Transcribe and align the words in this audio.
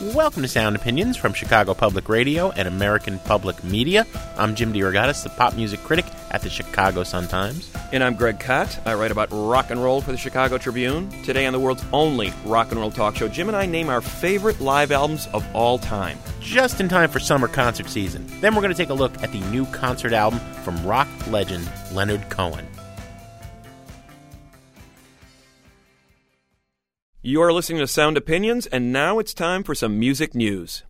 Welcome 0.00 0.42
to 0.42 0.48
Sound 0.48 0.76
Opinions 0.76 1.16
from 1.16 1.32
Chicago 1.32 1.74
Public 1.74 2.08
Radio 2.08 2.52
and 2.52 2.68
American 2.68 3.18
Public 3.18 3.64
Media. 3.64 4.06
I'm 4.36 4.54
Jim 4.54 4.72
DeRogatis, 4.72 5.24
the 5.24 5.28
pop 5.30 5.56
music 5.56 5.82
critic 5.82 6.04
at 6.30 6.40
the 6.40 6.48
Chicago 6.48 7.02
Sun-Times. 7.02 7.72
And 7.90 8.04
I'm 8.04 8.14
Greg 8.14 8.38
Kot. 8.38 8.78
I 8.86 8.94
write 8.94 9.10
about 9.10 9.28
rock 9.32 9.72
and 9.72 9.82
roll 9.82 10.00
for 10.00 10.12
the 10.12 10.16
Chicago 10.16 10.56
Tribune. 10.56 11.10
Today 11.24 11.46
on 11.46 11.52
the 11.52 11.58
world's 11.58 11.84
only 11.92 12.32
rock 12.44 12.70
and 12.70 12.78
roll 12.78 12.92
talk 12.92 13.16
show, 13.16 13.26
Jim 13.26 13.48
and 13.48 13.56
I 13.56 13.66
name 13.66 13.88
our 13.88 14.00
favorite 14.00 14.60
live 14.60 14.92
albums 14.92 15.26
of 15.32 15.44
all 15.52 15.78
time. 15.78 16.16
Just 16.40 16.80
in 16.80 16.88
time 16.88 17.10
for 17.10 17.18
summer 17.18 17.48
concert 17.48 17.88
season. 17.88 18.24
Then 18.40 18.54
we're 18.54 18.62
going 18.62 18.72
to 18.72 18.78
take 18.78 18.90
a 18.90 18.94
look 18.94 19.20
at 19.20 19.32
the 19.32 19.40
new 19.50 19.66
concert 19.66 20.12
album 20.12 20.38
from 20.62 20.80
rock 20.86 21.08
legend 21.26 21.68
Leonard 21.90 22.30
Cohen. 22.30 22.68
You 27.28 27.42
are 27.42 27.52
listening 27.52 27.80
to 27.80 27.86
Sound 27.86 28.16
Opinions, 28.16 28.64
and 28.68 28.90
now 28.90 29.18
it's 29.18 29.34
time 29.34 29.62
for 29.62 29.74
some 29.74 29.98
music 29.98 30.34
news. 30.34 30.84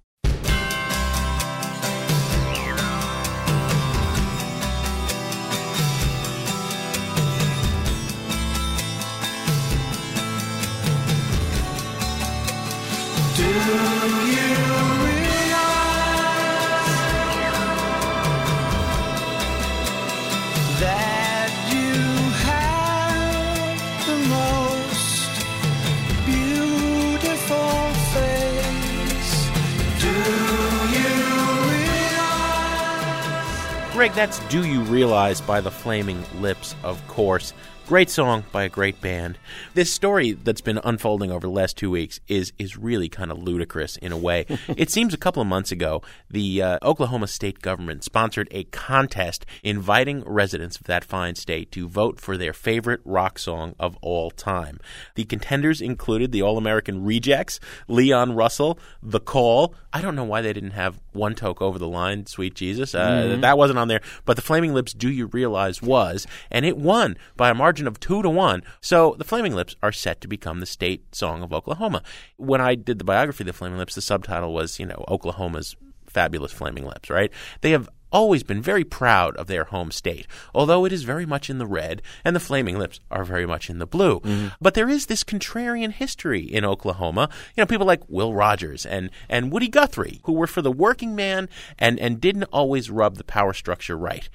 Greg, 34.08 34.16
that's 34.16 34.38
Do 34.48 34.64
You 34.64 34.80
Realize 34.84 35.42
by 35.42 35.60
the 35.60 35.70
Flaming 35.70 36.24
Lips, 36.40 36.74
of 36.82 37.06
course. 37.08 37.52
Great 37.86 38.10
song 38.10 38.44
by 38.52 38.64
a 38.64 38.68
great 38.68 39.00
band. 39.00 39.38
This 39.72 39.90
story 39.90 40.32
that's 40.32 40.60
been 40.60 40.78
unfolding 40.84 41.30
over 41.30 41.46
the 41.46 41.52
last 41.52 41.76
two 41.78 41.90
weeks 41.90 42.20
is 42.28 42.52
is 42.58 42.76
really 42.76 43.08
kind 43.08 43.30
of 43.30 43.42
ludicrous 43.42 43.96
in 43.96 44.12
a 44.12 44.16
way. 44.16 44.44
it 44.68 44.90
seems 44.90 45.14
a 45.14 45.18
couple 45.18 45.40
of 45.40 45.48
months 45.48 45.72
ago, 45.72 46.02
the 46.30 46.60
uh, 46.60 46.78
Oklahoma 46.82 47.26
state 47.26 47.62
government 47.62 48.04
sponsored 48.04 48.48
a 48.50 48.64
contest 48.64 49.46
inviting 49.62 50.22
residents 50.24 50.76
of 50.76 50.84
that 50.84 51.02
fine 51.02 51.34
state 51.34 51.72
to 51.72 51.88
vote 51.88 52.20
for 52.20 52.36
their 52.36 52.52
favorite 52.52 53.00
rock 53.06 53.38
song 53.38 53.74
of 53.78 53.96
all 54.02 54.30
time. 54.30 54.80
The 55.14 55.24
contenders 55.24 55.80
included 55.80 56.30
the 56.30 56.42
All 56.42 56.58
American 56.58 57.04
Rejects, 57.04 57.58
Leon 57.88 58.34
Russell, 58.34 58.78
The 59.02 59.20
Call. 59.20 59.74
I 59.94 60.02
don't 60.02 60.14
know 60.14 60.24
why 60.24 60.42
they 60.42 60.52
didn't 60.52 60.72
have 60.72 61.00
One 61.18 61.34
Toke 61.34 61.60
Over 61.60 61.78
the 61.78 61.88
Line, 61.88 62.24
Sweet 62.26 62.54
Jesus. 62.54 62.94
Uh, 62.94 63.36
That 63.40 63.58
wasn't 63.58 63.78
on 63.78 63.88
there, 63.88 64.00
but 64.24 64.36
the 64.36 64.42
Flaming 64.42 64.72
Lips 64.72 64.94
Do 64.94 65.10
You 65.10 65.26
Realize 65.26 65.82
was, 65.82 66.26
and 66.50 66.64
it 66.64 66.76
won 66.78 67.16
by 67.36 67.50
a 67.50 67.54
margin 67.54 67.86
of 67.86 68.00
two 68.00 68.22
to 68.22 68.30
one. 68.30 68.62
So 68.80 69.14
the 69.18 69.24
Flaming 69.24 69.54
Lips 69.54 69.76
are 69.82 69.92
set 69.92 70.20
to 70.22 70.28
become 70.28 70.60
the 70.60 70.66
state 70.66 71.14
song 71.14 71.42
of 71.42 71.52
Oklahoma. 71.52 72.02
When 72.36 72.60
I 72.60 72.74
did 72.74 72.98
the 72.98 73.04
biography 73.04 73.42
of 73.42 73.48
the 73.48 73.52
Flaming 73.52 73.78
Lips, 73.78 73.94
the 73.94 74.00
subtitle 74.00 74.54
was, 74.54 74.78
you 74.78 74.86
know, 74.86 75.04
Oklahoma's 75.08 75.76
fabulous 76.06 76.52
Flaming 76.52 76.86
Lips, 76.86 77.10
right? 77.10 77.30
They 77.60 77.72
have 77.72 77.88
always 78.12 78.42
been 78.42 78.62
very 78.62 78.84
proud 78.84 79.36
of 79.36 79.46
their 79.46 79.64
home 79.64 79.90
state, 79.90 80.26
although 80.54 80.84
it 80.84 80.92
is 80.92 81.02
very 81.02 81.26
much 81.26 81.50
in 81.50 81.58
the 81.58 81.66
red, 81.66 82.02
and 82.24 82.34
the 82.34 82.40
Flaming 82.40 82.78
Lips 82.78 83.00
are 83.10 83.24
very 83.24 83.46
much 83.46 83.70
in 83.70 83.78
the 83.78 83.86
blue. 83.86 84.20
Mm-hmm. 84.20 84.48
But 84.60 84.74
there 84.74 84.88
is 84.88 85.06
this 85.06 85.24
contrarian 85.24 85.92
history 85.92 86.42
in 86.42 86.64
Oklahoma. 86.64 87.28
You 87.56 87.62
know, 87.62 87.66
people 87.66 87.86
like 87.86 88.02
Will 88.08 88.34
Rogers 88.34 88.86
and, 88.86 89.10
and 89.28 89.52
Woody 89.52 89.68
Guthrie, 89.68 90.20
who 90.24 90.32
were 90.32 90.46
for 90.46 90.62
the 90.62 90.72
working 90.72 91.14
man 91.14 91.48
and, 91.78 91.98
and 91.98 92.20
didn't 92.20 92.44
always 92.44 92.90
rub 92.90 93.16
the 93.16 93.24
power 93.24 93.52
structure 93.52 93.96
right 93.96 94.28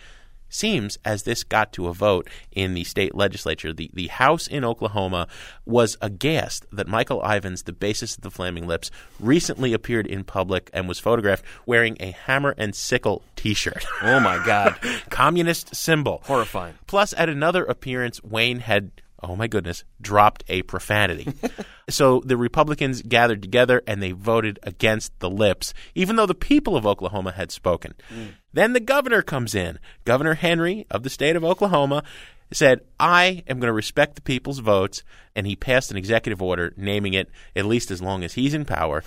seems 0.53 0.97
as 1.03 1.23
this 1.23 1.43
got 1.43 1.73
to 1.73 1.87
a 1.87 1.93
vote 1.93 2.29
in 2.51 2.73
the 2.73 2.83
state 2.83 3.15
legislature, 3.15 3.73
the, 3.73 3.89
the 3.93 4.07
House 4.07 4.47
in 4.47 4.63
Oklahoma 4.63 5.27
was 5.65 5.97
aghast 6.01 6.65
that 6.71 6.87
Michael 6.87 7.21
Ivins, 7.21 7.63
the 7.63 7.73
bassist 7.73 8.17
of 8.17 8.23
the 8.23 8.31
Flaming 8.31 8.67
Lips, 8.67 8.91
recently 9.19 9.73
appeared 9.73 10.07
in 10.07 10.23
public 10.23 10.69
and 10.73 10.87
was 10.87 10.99
photographed 10.99 11.43
wearing 11.65 11.97
a 11.99 12.11
hammer 12.11 12.53
and 12.57 12.75
sickle 12.75 13.23
t 13.35 13.53
shirt. 13.53 13.85
Oh 14.01 14.19
my 14.19 14.43
God. 14.45 14.77
Communist 15.09 15.75
symbol. 15.75 16.21
Horrifying. 16.25 16.75
Plus, 16.87 17.13
at 17.17 17.29
another 17.29 17.63
appearance, 17.65 18.23
Wayne 18.23 18.59
had, 18.59 18.91
oh 19.23 19.35
my 19.35 19.47
goodness, 19.47 19.83
dropped 20.01 20.43
a 20.47 20.61
profanity. 20.63 21.33
so 21.89 22.21
the 22.25 22.37
Republicans 22.37 23.01
gathered 23.01 23.41
together 23.41 23.81
and 23.87 24.03
they 24.03 24.11
voted 24.11 24.59
against 24.63 25.17
the 25.19 25.29
lips, 25.29 25.73
even 25.95 26.15
though 26.15 26.25
the 26.25 26.35
people 26.35 26.75
of 26.75 26.85
Oklahoma 26.85 27.31
had 27.31 27.51
spoken. 27.51 27.93
Mm. 28.13 28.33
Then 28.51 28.73
the 28.73 28.79
governor 28.79 29.21
comes 29.21 29.55
in. 29.55 29.79
Governor 30.05 30.35
Henry 30.35 30.85
of 30.91 31.03
the 31.03 31.09
state 31.09 31.35
of 31.35 31.43
Oklahoma 31.43 32.03
said, 32.51 32.81
I 32.99 33.43
am 33.47 33.59
going 33.59 33.69
to 33.69 33.73
respect 33.73 34.15
the 34.15 34.21
people's 34.21 34.59
votes. 34.59 35.03
And 35.35 35.47
he 35.47 35.55
passed 35.55 35.89
an 35.89 35.97
executive 35.97 36.41
order 36.41 36.73
naming 36.77 37.13
it, 37.13 37.29
at 37.55 37.65
least 37.65 37.89
as 37.89 38.01
long 38.01 38.23
as 38.23 38.33
he's 38.33 38.53
in 38.53 38.65
power, 38.65 39.03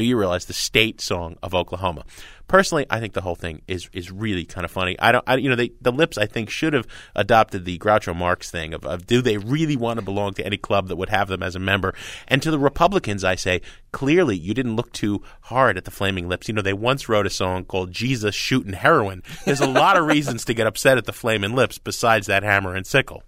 do 0.00 0.06
you 0.06 0.18
realize 0.18 0.46
the 0.46 0.52
state 0.52 1.00
song 1.00 1.36
of 1.42 1.54
Oklahoma? 1.54 2.04
Personally, 2.48 2.84
I 2.90 2.98
think 2.98 3.12
the 3.12 3.20
whole 3.20 3.36
thing 3.36 3.62
is 3.68 3.88
is 3.92 4.10
really 4.10 4.44
kind 4.44 4.64
of 4.64 4.70
funny. 4.72 4.98
I 4.98 5.12
don't, 5.12 5.24
I, 5.26 5.36
you 5.36 5.48
know, 5.48 5.54
they, 5.54 5.70
the 5.80 5.92
Lips 5.92 6.18
I 6.18 6.26
think 6.26 6.50
should 6.50 6.72
have 6.72 6.86
adopted 7.14 7.64
the 7.64 7.78
Groucho 7.78 8.16
Marx 8.16 8.50
thing 8.50 8.74
of, 8.74 8.84
of 8.84 9.06
do 9.06 9.22
they 9.22 9.38
really 9.38 9.76
want 9.76 9.98
to 9.98 10.04
belong 10.04 10.32
to 10.34 10.44
any 10.44 10.56
club 10.56 10.88
that 10.88 10.96
would 10.96 11.10
have 11.10 11.28
them 11.28 11.42
as 11.42 11.54
a 11.54 11.60
member? 11.60 11.94
And 12.26 12.42
to 12.42 12.50
the 12.50 12.58
Republicans, 12.58 13.22
I 13.22 13.36
say 13.36 13.60
clearly 13.92 14.36
you 14.36 14.52
didn't 14.52 14.74
look 14.74 14.92
too 14.92 15.22
hard 15.42 15.76
at 15.76 15.84
the 15.84 15.92
Flaming 15.92 16.28
Lips. 16.28 16.48
You 16.48 16.54
know, 16.54 16.62
they 16.62 16.72
once 16.72 17.08
wrote 17.08 17.26
a 17.26 17.30
song 17.30 17.64
called 17.64 17.92
"Jesus 17.92 18.34
Shooting 18.34 18.72
Heroin." 18.72 19.22
There's 19.44 19.60
a 19.60 19.68
lot 19.68 19.96
of 19.96 20.06
reasons 20.06 20.44
to 20.46 20.54
get 20.54 20.66
upset 20.66 20.98
at 20.98 21.04
the 21.04 21.12
Flaming 21.12 21.54
Lips 21.54 21.78
besides 21.78 22.26
that 22.26 22.42
hammer 22.42 22.74
and 22.74 22.86
sickle. 22.86 23.22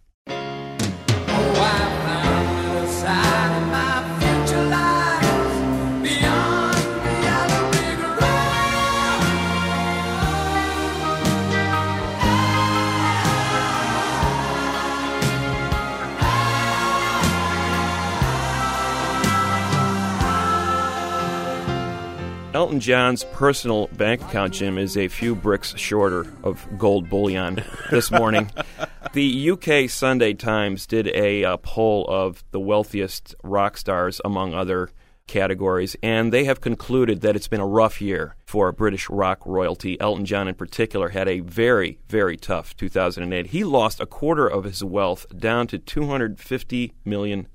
Elton 22.72 22.80
John's 22.80 23.24
personal 23.34 23.88
bank 23.88 24.22
account, 24.22 24.54
Jim, 24.54 24.78
is 24.78 24.96
a 24.96 25.06
few 25.08 25.34
bricks 25.34 25.76
shorter 25.76 26.26
of 26.42 26.66
gold 26.78 27.10
bullion 27.10 27.62
this 27.90 28.10
morning. 28.10 28.50
the 29.12 29.50
UK 29.50 29.90
Sunday 29.90 30.32
Times 30.32 30.86
did 30.86 31.08
a 31.08 31.44
uh, 31.44 31.58
poll 31.58 32.06
of 32.08 32.42
the 32.50 32.58
wealthiest 32.58 33.34
rock 33.42 33.76
stars, 33.76 34.22
among 34.24 34.54
other 34.54 34.88
categories, 35.26 35.96
and 36.02 36.32
they 36.32 36.44
have 36.44 36.60
concluded 36.60 37.20
that 37.20 37.36
it's 37.36 37.48
been 37.48 37.60
a 37.60 37.66
rough 37.66 38.00
year 38.00 38.36
for 38.44 38.70
British 38.72 39.08
rock 39.08 39.40
royalty. 39.46 39.98
Elton 40.00 40.24
John, 40.24 40.48
in 40.48 40.54
particular, 40.54 41.10
had 41.10 41.28
a 41.28 41.40
very, 41.40 41.98
very 42.08 42.36
tough 42.36 42.76
2008. 42.76 43.46
He 43.46 43.64
lost 43.64 44.00
a 44.00 44.06
quarter 44.06 44.46
of 44.46 44.64
his 44.64 44.84
wealth 44.84 45.26
down 45.36 45.66
to 45.68 45.78
$250 45.78 46.92
million. 47.04 47.46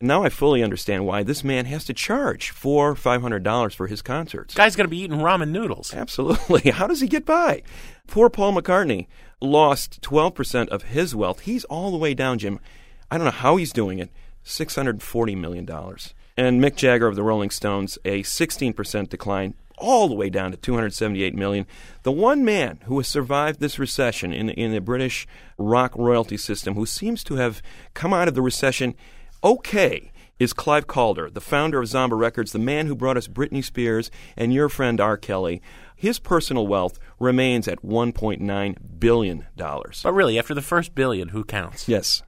Now 0.00 0.24
I 0.24 0.28
fully 0.28 0.62
understand 0.62 1.06
why 1.06 1.22
this 1.22 1.44
man 1.44 1.66
has 1.66 1.84
to 1.84 1.94
charge 1.94 2.50
four, 2.50 2.94
$500 2.94 3.74
for 3.74 3.86
his 3.86 4.02
concerts. 4.02 4.54
Guy's 4.54 4.76
going 4.76 4.86
to 4.86 4.90
be 4.90 5.00
eating 5.00 5.18
ramen 5.18 5.50
noodles. 5.50 5.94
Absolutely. 5.94 6.70
How 6.72 6.86
does 6.86 7.00
he 7.00 7.08
get 7.08 7.24
by? 7.24 7.62
Poor 8.06 8.28
Paul 8.28 8.54
McCartney 8.54 9.06
lost 9.40 10.00
12% 10.02 10.68
of 10.68 10.84
his 10.84 11.14
wealth. 11.14 11.40
He's 11.40 11.64
all 11.64 11.90
the 11.90 11.96
way 11.96 12.14
down, 12.14 12.38
Jim. 12.38 12.58
I 13.10 13.18
don't 13.18 13.26
know 13.26 13.30
how 13.30 13.56
he's 13.56 13.72
doing 13.72 13.98
it. 13.98 14.10
$640 14.44 15.36
million. 15.36 15.66
And 16.36 16.62
Mick 16.62 16.76
Jagger 16.76 17.06
of 17.06 17.16
the 17.16 17.22
Rolling 17.22 17.50
Stones, 17.50 17.98
a 18.04 18.22
16% 18.22 19.08
decline, 19.08 19.54
all 19.78 20.08
the 20.08 20.14
way 20.14 20.30
down 20.30 20.50
to 20.52 20.56
278 20.56 21.34
million. 21.34 21.66
The 22.04 22.12
one 22.12 22.44
man 22.44 22.80
who 22.84 22.98
has 22.98 23.08
survived 23.08 23.60
this 23.60 23.78
recession 23.78 24.32
in 24.32 24.48
in 24.50 24.72
the 24.72 24.80
British 24.80 25.26
rock 25.58 25.92
royalty 25.96 26.36
system, 26.36 26.74
who 26.74 26.86
seems 26.86 27.22
to 27.24 27.34
have 27.34 27.62
come 27.92 28.14
out 28.14 28.28
of 28.28 28.34
the 28.34 28.42
recession 28.42 28.94
okay, 29.44 30.12
is 30.38 30.52
Clive 30.52 30.86
Calder, 30.86 31.30
the 31.30 31.40
founder 31.40 31.80
of 31.80 31.88
Zomba 31.88 32.18
Records, 32.18 32.52
the 32.52 32.58
man 32.58 32.86
who 32.86 32.96
brought 32.96 33.16
us 33.16 33.28
Britney 33.28 33.64
Spears 33.64 34.10
and 34.36 34.52
your 34.52 34.68
friend 34.68 35.00
R. 35.00 35.16
Kelly. 35.16 35.62
His 35.96 36.18
personal 36.18 36.66
wealth 36.66 36.98
remains 37.20 37.68
at 37.68 37.82
$1.9 37.82 38.76
billion. 38.98 39.46
But 39.56 40.12
really, 40.12 40.38
after 40.38 40.54
the 40.54 40.62
first 40.62 40.94
billion, 40.94 41.28
who 41.28 41.44
counts? 41.44 41.88
Yes. 41.88 42.22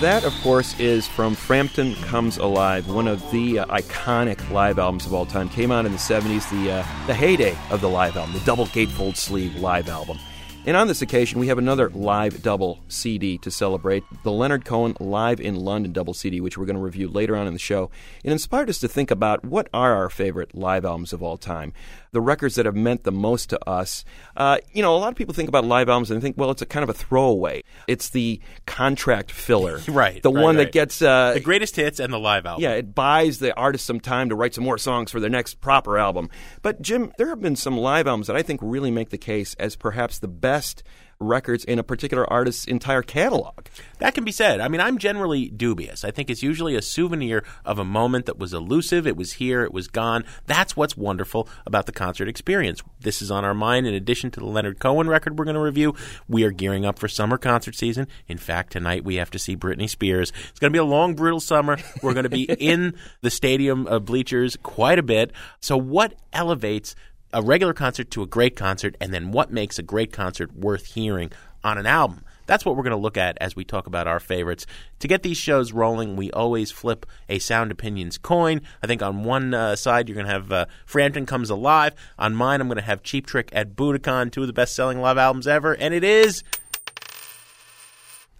That, 0.00 0.24
of 0.24 0.32
course, 0.40 0.80
is 0.80 1.06
from 1.06 1.34
Frampton 1.34 1.94
Comes 1.96 2.38
Alive, 2.38 2.88
one 2.88 3.06
of 3.06 3.30
the 3.30 3.58
uh, 3.58 3.66
iconic 3.66 4.50
live 4.50 4.78
albums 4.78 5.04
of 5.04 5.12
all 5.12 5.26
time. 5.26 5.50
Came 5.50 5.70
out 5.70 5.84
in 5.84 5.92
the 5.92 5.98
70s, 5.98 6.48
the, 6.50 6.72
uh, 6.72 7.06
the 7.06 7.12
heyday 7.12 7.54
of 7.70 7.82
the 7.82 7.88
live 7.90 8.16
album, 8.16 8.32
the 8.32 8.40
double 8.46 8.64
gatefold 8.64 9.18
sleeve 9.18 9.56
live 9.56 9.90
album. 9.90 10.18
And 10.66 10.74
on 10.74 10.88
this 10.88 11.02
occasion, 11.02 11.38
we 11.38 11.48
have 11.48 11.58
another 11.58 11.90
live 11.90 12.42
double 12.42 12.80
CD 12.88 13.36
to 13.38 13.50
celebrate 13.50 14.02
the 14.24 14.32
Leonard 14.32 14.64
Cohen 14.64 14.96
Live 15.00 15.38
in 15.38 15.56
London 15.56 15.92
double 15.92 16.14
CD, 16.14 16.40
which 16.40 16.56
we're 16.56 16.66
going 16.66 16.76
to 16.76 16.82
review 16.82 17.08
later 17.08 17.36
on 17.36 17.46
in 17.46 17.52
the 17.52 17.58
show. 17.58 17.90
It 18.24 18.30
inspired 18.32 18.70
us 18.70 18.78
to 18.80 18.88
think 18.88 19.10
about 19.10 19.44
what 19.44 19.68
are 19.74 19.94
our 19.94 20.08
favorite 20.08 20.54
live 20.54 20.86
albums 20.86 21.12
of 21.12 21.22
all 21.22 21.36
time, 21.36 21.74
the 22.12 22.20
records 22.20 22.56
that 22.56 22.66
have 22.66 22.74
meant 22.74 23.04
the 23.04 23.12
most 23.12 23.50
to 23.50 23.68
us. 23.68 24.04
Uh, 24.36 24.58
you 24.72 24.82
know, 24.82 24.96
a 24.96 24.98
lot 24.98 25.08
of 25.08 25.14
people 25.14 25.32
think 25.34 25.48
about 25.48 25.64
live 25.64 25.88
albums 25.88 26.10
and 26.10 26.20
think, 26.20 26.36
well, 26.36 26.50
it's 26.50 26.62
a 26.62 26.66
kind 26.66 26.82
of 26.82 26.88
a 26.90 26.92
throwaway. 26.92 27.62
It's 27.86 28.08
the 28.10 28.40
contract 28.66 29.30
filler, 29.30 29.80
Right, 29.88 30.22
The 30.22 30.30
right, 30.32 30.42
one 30.42 30.56
right. 30.56 30.64
that 30.64 30.72
gets 30.72 31.00
uh, 31.02 31.34
The 31.34 31.40
greatest 31.40 31.76
hits 31.76 32.00
and 32.00 32.12
the 32.12 32.18
live 32.18 32.46
album. 32.46 32.62
yeah, 32.62 32.72
it 32.72 32.94
buys 32.94 33.38
the 33.38 33.54
artist 33.56 33.86
some 33.86 34.00
time 34.00 34.28
to 34.30 34.34
write 34.34 34.54
some 34.54 34.64
more 34.64 34.78
songs 34.78 35.10
for 35.10 35.20
their 35.20 35.30
next 35.30 35.60
proper 35.60 35.98
album. 35.98 36.30
But 36.62 36.82
Jim, 36.82 37.12
there 37.18 37.28
have 37.28 37.40
been 37.40 37.56
some 37.56 37.76
live 37.76 38.06
albums 38.06 38.26
that 38.26 38.36
I 38.36 38.42
think 38.42 38.60
really 38.62 38.90
make 38.90 39.10
the 39.10 39.18
case 39.18 39.54
as 39.54 39.76
perhaps 39.76 40.18
the 40.18 40.28
best 40.28 40.82
records 41.20 41.64
in 41.64 41.78
a 41.78 41.82
particular 41.82 42.30
artist's 42.32 42.64
entire 42.64 43.02
catalog. 43.02 43.66
That 43.98 44.14
can 44.14 44.24
be 44.24 44.32
said. 44.32 44.60
I 44.60 44.68
mean, 44.68 44.80
I'm 44.80 44.96
generally 44.96 45.48
dubious. 45.48 46.02
I 46.02 46.10
think 46.10 46.30
it's 46.30 46.42
usually 46.42 46.74
a 46.74 46.82
souvenir 46.82 47.44
of 47.64 47.78
a 47.78 47.84
moment 47.84 48.26
that 48.26 48.38
was 48.38 48.54
elusive. 48.54 49.06
It 49.06 49.16
was 49.16 49.34
here, 49.34 49.62
it 49.62 49.72
was 49.72 49.86
gone. 49.86 50.24
That's 50.46 50.76
what's 50.76 50.96
wonderful 50.96 51.48
about 51.66 51.86
the 51.86 51.92
concert 51.92 52.28
experience. 52.28 52.82
This 53.00 53.20
is 53.20 53.30
on 53.30 53.44
our 53.44 53.54
mind. 53.54 53.86
In 53.86 53.94
addition 53.94 54.30
to 54.32 54.40
the 54.40 54.46
Leonard 54.46 54.78
Cohen 54.78 55.08
record 55.08 55.38
we're 55.38 55.44
going 55.44 55.54
to 55.54 55.60
review, 55.60 55.94
we 56.26 56.44
are 56.44 56.50
gearing 56.50 56.86
up 56.86 56.98
for 56.98 57.08
summer 57.08 57.36
concert 57.36 57.74
season. 57.74 58.08
In 58.26 58.38
fact, 58.38 58.72
tonight 58.72 59.04
we 59.04 59.16
have 59.16 59.30
to 59.32 59.38
see 59.38 59.56
Britney 59.56 59.88
Spears. 59.90 60.32
It's 60.48 60.58
going 60.58 60.72
to 60.72 60.76
be 60.76 60.80
a 60.80 60.84
long, 60.84 61.14
brutal 61.14 61.40
summer. 61.40 61.76
We're 62.02 62.14
going 62.14 62.24
to 62.24 62.30
be 62.30 62.44
in 62.58 62.94
the 63.20 63.30
stadium 63.30 63.86
uh, 63.86 63.98
bleachers 63.98 64.56
quite 64.62 64.98
a 64.98 65.02
bit. 65.02 65.32
So, 65.60 65.76
what 65.76 66.14
elevates 66.32 66.94
a 67.32 67.42
regular 67.42 67.72
concert 67.72 68.10
to 68.12 68.22
a 68.22 68.26
great 68.26 68.56
concert, 68.56 68.96
and 69.00 69.12
then 69.12 69.32
what 69.32 69.52
makes 69.52 69.78
a 69.78 69.82
great 69.82 70.12
concert 70.12 70.54
worth 70.54 70.86
hearing 70.94 71.30
on 71.62 71.78
an 71.78 71.86
album? 71.86 72.24
That's 72.46 72.64
what 72.64 72.74
we're 72.74 72.82
going 72.82 72.90
to 72.90 72.96
look 72.96 73.16
at 73.16 73.38
as 73.40 73.54
we 73.54 73.64
talk 73.64 73.86
about 73.86 74.08
our 74.08 74.18
favorites. 74.18 74.66
To 74.98 75.06
get 75.06 75.22
these 75.22 75.36
shows 75.36 75.72
rolling, 75.72 76.16
we 76.16 76.32
always 76.32 76.72
flip 76.72 77.06
a 77.28 77.38
Sound 77.38 77.70
Opinions 77.70 78.18
coin. 78.18 78.62
I 78.82 78.88
think 78.88 79.02
on 79.02 79.22
one 79.22 79.54
uh, 79.54 79.76
side 79.76 80.08
you're 80.08 80.16
going 80.16 80.26
to 80.26 80.32
have 80.32 80.50
uh, 80.50 80.66
Frampton 80.84 81.26
Comes 81.26 81.48
Alive. 81.48 81.94
On 82.18 82.34
mine, 82.34 82.60
I'm 82.60 82.66
going 82.66 82.76
to 82.76 82.82
have 82.82 83.04
Cheap 83.04 83.26
Trick 83.26 83.50
at 83.52 83.76
Budokan, 83.76 84.32
two 84.32 84.40
of 84.40 84.48
the 84.48 84.52
best 84.52 84.74
selling 84.74 85.00
live 85.00 85.16
albums 85.16 85.46
ever. 85.46 85.76
And 85.76 85.94
it 85.94 86.02
is 86.02 86.42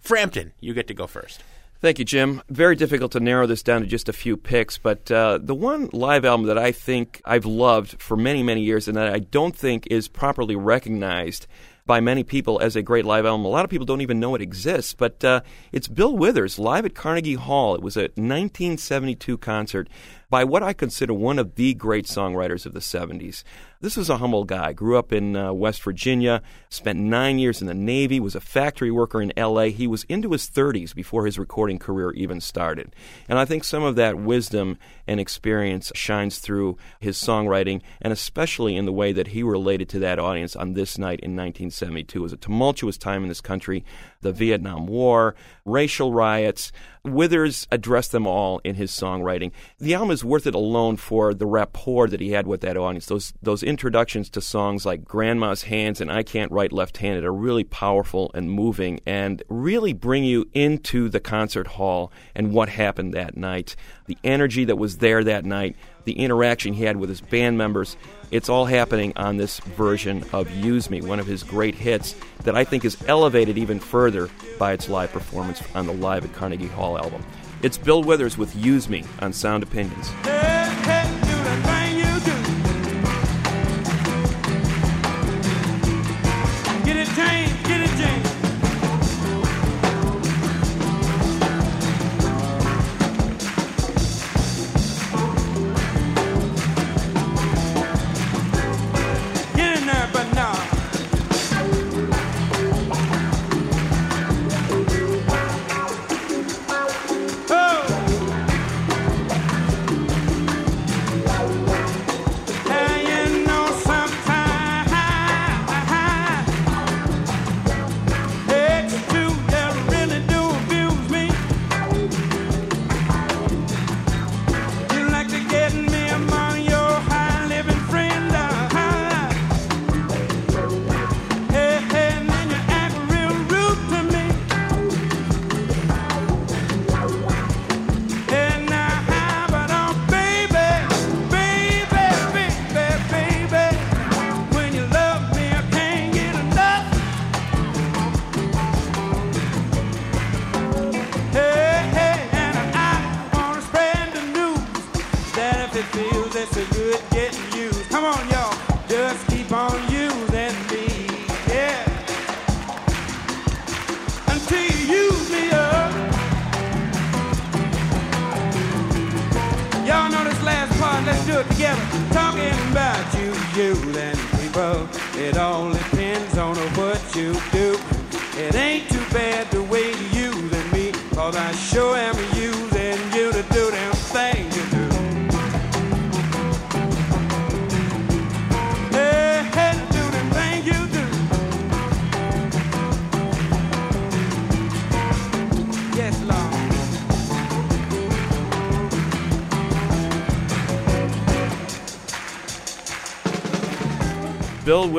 Frampton. 0.01 0.51
You 0.59 0.73
get 0.73 0.87
to 0.87 0.93
go 0.93 1.07
first. 1.07 1.41
Thank 1.81 1.97
you, 1.97 2.05
Jim. 2.05 2.43
Very 2.47 2.75
difficult 2.75 3.11
to 3.13 3.19
narrow 3.19 3.47
this 3.47 3.63
down 3.63 3.81
to 3.81 3.87
just 3.87 4.07
a 4.07 4.13
few 4.13 4.37
picks, 4.37 4.77
but 4.77 5.09
uh, 5.09 5.39
the 5.41 5.55
one 5.55 5.89
live 5.91 6.23
album 6.25 6.45
that 6.45 6.57
I 6.59 6.71
think 6.71 7.19
I've 7.25 7.47
loved 7.47 7.99
for 7.99 8.15
many, 8.15 8.43
many 8.43 8.61
years 8.61 8.87
and 8.87 8.95
that 8.97 9.11
I 9.11 9.17
don't 9.17 9.55
think 9.55 9.87
is 9.87 10.07
properly 10.07 10.55
recognized 10.55 11.47
by 11.87 11.99
many 11.99 12.23
people 12.23 12.59
as 12.59 12.75
a 12.75 12.83
great 12.83 13.03
live 13.03 13.25
album. 13.25 13.45
A 13.45 13.49
lot 13.49 13.65
of 13.65 13.71
people 13.71 13.87
don't 13.87 14.01
even 14.01 14.19
know 14.19 14.35
it 14.35 14.43
exists, 14.43 14.93
but 14.93 15.23
uh, 15.23 15.41
it's 15.71 15.87
Bill 15.87 16.15
Withers 16.15 16.59
live 16.59 16.85
at 16.85 16.93
Carnegie 16.93 17.33
Hall. 17.33 17.73
It 17.73 17.81
was 17.81 17.97
a 17.97 18.11
1972 18.13 19.39
concert 19.39 19.89
by 20.31 20.45
what 20.45 20.63
I 20.63 20.71
consider 20.71 21.13
one 21.13 21.37
of 21.37 21.55
the 21.55 21.73
great 21.73 22.05
songwriters 22.05 22.65
of 22.65 22.73
the 22.73 22.79
70s. 22.79 23.43
This 23.81 23.97
was 23.97 24.09
a 24.09 24.17
humble 24.17 24.45
guy. 24.45 24.71
Grew 24.71 24.97
up 24.97 25.11
in 25.11 25.35
uh, 25.35 25.51
West 25.51 25.83
Virginia, 25.83 26.41
spent 26.69 26.99
nine 26.99 27.37
years 27.37 27.61
in 27.61 27.67
the 27.67 27.73
Navy, 27.73 28.19
was 28.19 28.35
a 28.35 28.39
factory 28.39 28.91
worker 28.91 29.21
in 29.21 29.33
L.A. 29.35 29.71
He 29.71 29.87
was 29.87 30.05
into 30.05 30.31
his 30.31 30.49
30s 30.49 30.95
before 30.95 31.25
his 31.25 31.37
recording 31.37 31.79
career 31.79 32.11
even 32.11 32.39
started. 32.39 32.95
And 33.27 33.39
I 33.39 33.45
think 33.45 33.65
some 33.65 33.83
of 33.83 33.95
that 33.97 34.17
wisdom 34.17 34.77
and 35.05 35.19
experience 35.19 35.91
shines 35.95 36.39
through 36.39 36.77
his 36.99 37.17
songwriting, 37.17 37.81
and 38.01 38.13
especially 38.13 38.77
in 38.77 38.85
the 38.85 38.93
way 38.93 39.11
that 39.11 39.27
he 39.27 39.43
related 39.43 39.89
to 39.89 39.99
that 39.99 40.19
audience 40.19 40.55
on 40.55 40.73
this 40.73 40.97
night 40.97 41.19
in 41.19 41.31
1972. 41.31 42.19
It 42.19 42.21
was 42.21 42.33
a 42.33 42.37
tumultuous 42.37 42.97
time 42.97 43.23
in 43.23 43.29
this 43.29 43.41
country 43.41 43.83
the 44.21 44.31
Vietnam 44.31 44.85
War, 44.85 45.35
racial 45.65 46.13
riots. 46.13 46.71
Withers 47.03 47.67
addressed 47.71 48.11
them 48.11 48.27
all 48.27 48.61
in 48.63 48.75
his 48.75 48.91
songwriting. 48.91 49.51
The 49.79 49.95
album 49.95 50.11
is 50.11 50.23
worth 50.23 50.45
it 50.45 50.53
alone 50.53 50.97
for 50.97 51.33
the 51.33 51.47
rapport 51.47 52.07
that 52.07 52.19
he 52.19 52.31
had 52.31 52.45
with 52.45 52.61
that 52.61 52.77
audience. 52.77 53.07
Those 53.07 53.33
those 53.41 53.63
introductions 53.63 54.29
to 54.31 54.41
songs 54.41 54.85
like 54.85 55.03
Grandma's 55.03 55.63
Hands 55.63 55.99
and 55.99 56.11
I 56.11 56.21
Can't 56.21 56.51
Write 56.51 56.71
Left-Handed 56.71 57.23
are 57.23 57.33
really 57.33 57.63
powerful 57.63 58.29
and 58.35 58.51
moving 58.51 58.99
and 59.07 59.41
really 59.49 59.93
bring 59.93 60.23
you 60.23 60.47
into 60.53 61.09
the 61.09 61.19
concert 61.19 61.65
hall 61.67 62.11
and 62.35 62.51
what 62.51 62.69
happened 62.69 63.13
that 63.15 63.35
night. 63.35 63.75
The 64.05 64.17
energy 64.23 64.65
that 64.65 64.77
was 64.77 64.97
there 64.97 65.23
that 65.23 65.43
night, 65.43 65.75
the 66.05 66.13
interaction 66.13 66.73
he 66.73 66.83
had 66.83 66.97
with 66.97 67.09
his 67.09 67.21
band 67.21 67.57
members. 67.57 67.97
It's 68.31 68.49
all 68.49 68.65
happening 68.65 69.13
on 69.15 69.37
this 69.37 69.59
version 69.59 70.23
of 70.33 70.49
Use 70.51 70.89
Me, 70.89 71.01
one 71.01 71.19
of 71.19 71.27
his 71.27 71.43
great 71.43 71.75
hits 71.75 72.15
that 72.43 72.55
I 72.55 72.63
think 72.63 72.85
is 72.85 72.97
elevated 73.07 73.57
even 73.57 73.79
further 73.79 74.29
by 74.57 74.73
its 74.73 74.89
live 74.89 75.11
performance 75.11 75.61
on 75.75 75.85
the 75.85 75.93
Live 75.93 76.25
at 76.25 76.33
Carnegie 76.33 76.67
Hall 76.67 76.97
album. 76.97 77.23
It's 77.61 77.77
Bill 77.77 78.03
Withers 78.03 78.37
with 78.37 78.55
Use 78.55 78.89
Me 78.89 79.03
on 79.19 79.33
Sound 79.33 79.63
Opinions. 79.63 80.09
Hey, 80.23 80.73
hey, 80.83 81.00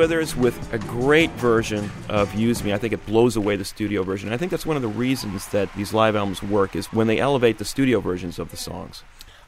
Withers 0.03 0.35
with 0.35 0.73
a 0.73 0.77
great 0.79 1.31
version 1.31 1.89
of 2.09 2.35
Use 2.35 2.61
Me. 2.61 2.73
I 2.73 2.77
think 2.77 2.91
it 2.91 3.05
blows 3.05 3.37
away 3.37 3.55
the 3.55 3.63
studio 3.63 4.03
version. 4.03 4.33
I 4.33 4.37
think 4.37 4.51
that's 4.51 4.65
one 4.65 4.75
of 4.75 4.81
the 4.81 4.89
reasons 4.89 5.47
that 5.47 5.73
these 5.75 5.93
live 5.93 6.17
albums 6.17 6.43
work 6.43 6.75
is 6.75 6.87
when 6.87 7.07
they 7.07 7.19
elevate 7.19 7.57
the 7.57 7.63
studio 7.63 8.01
versions 8.01 8.37
of 8.37 8.51
the 8.51 8.57
songs. 8.57 9.01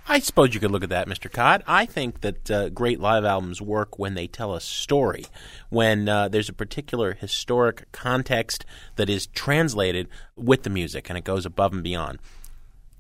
I 0.08 0.20
suppose 0.20 0.54
you 0.54 0.62
could 0.62 0.72
look 0.72 0.82
at 0.82 0.88
that, 0.92 1.10
Mr. 1.10 1.30
Kot. 1.30 1.62
I 1.68 1.86
think 1.86 2.22
that 2.22 2.50
uh, 2.50 2.70
great 2.70 3.02
live 3.02 3.26
albums 3.26 3.62
work 3.62 4.00
when 4.00 4.14
they 4.14 4.28
tell 4.28 4.56
a 4.56 4.62
story, 4.62 5.26
when 5.68 6.08
uh, 6.08 6.30
there's 6.30 6.48
a 6.48 6.54
particular 6.54 7.16
historic 7.16 7.92
context 7.92 8.66
that 8.96 9.10
is 9.10 9.28
translated 9.28 10.08
with 10.38 10.64
the 10.64 10.70
music 10.70 11.10
and 11.10 11.18
it 11.18 11.26
goes 11.26 11.46
above 11.46 11.74
and 11.74 11.84
beyond. 11.84 12.20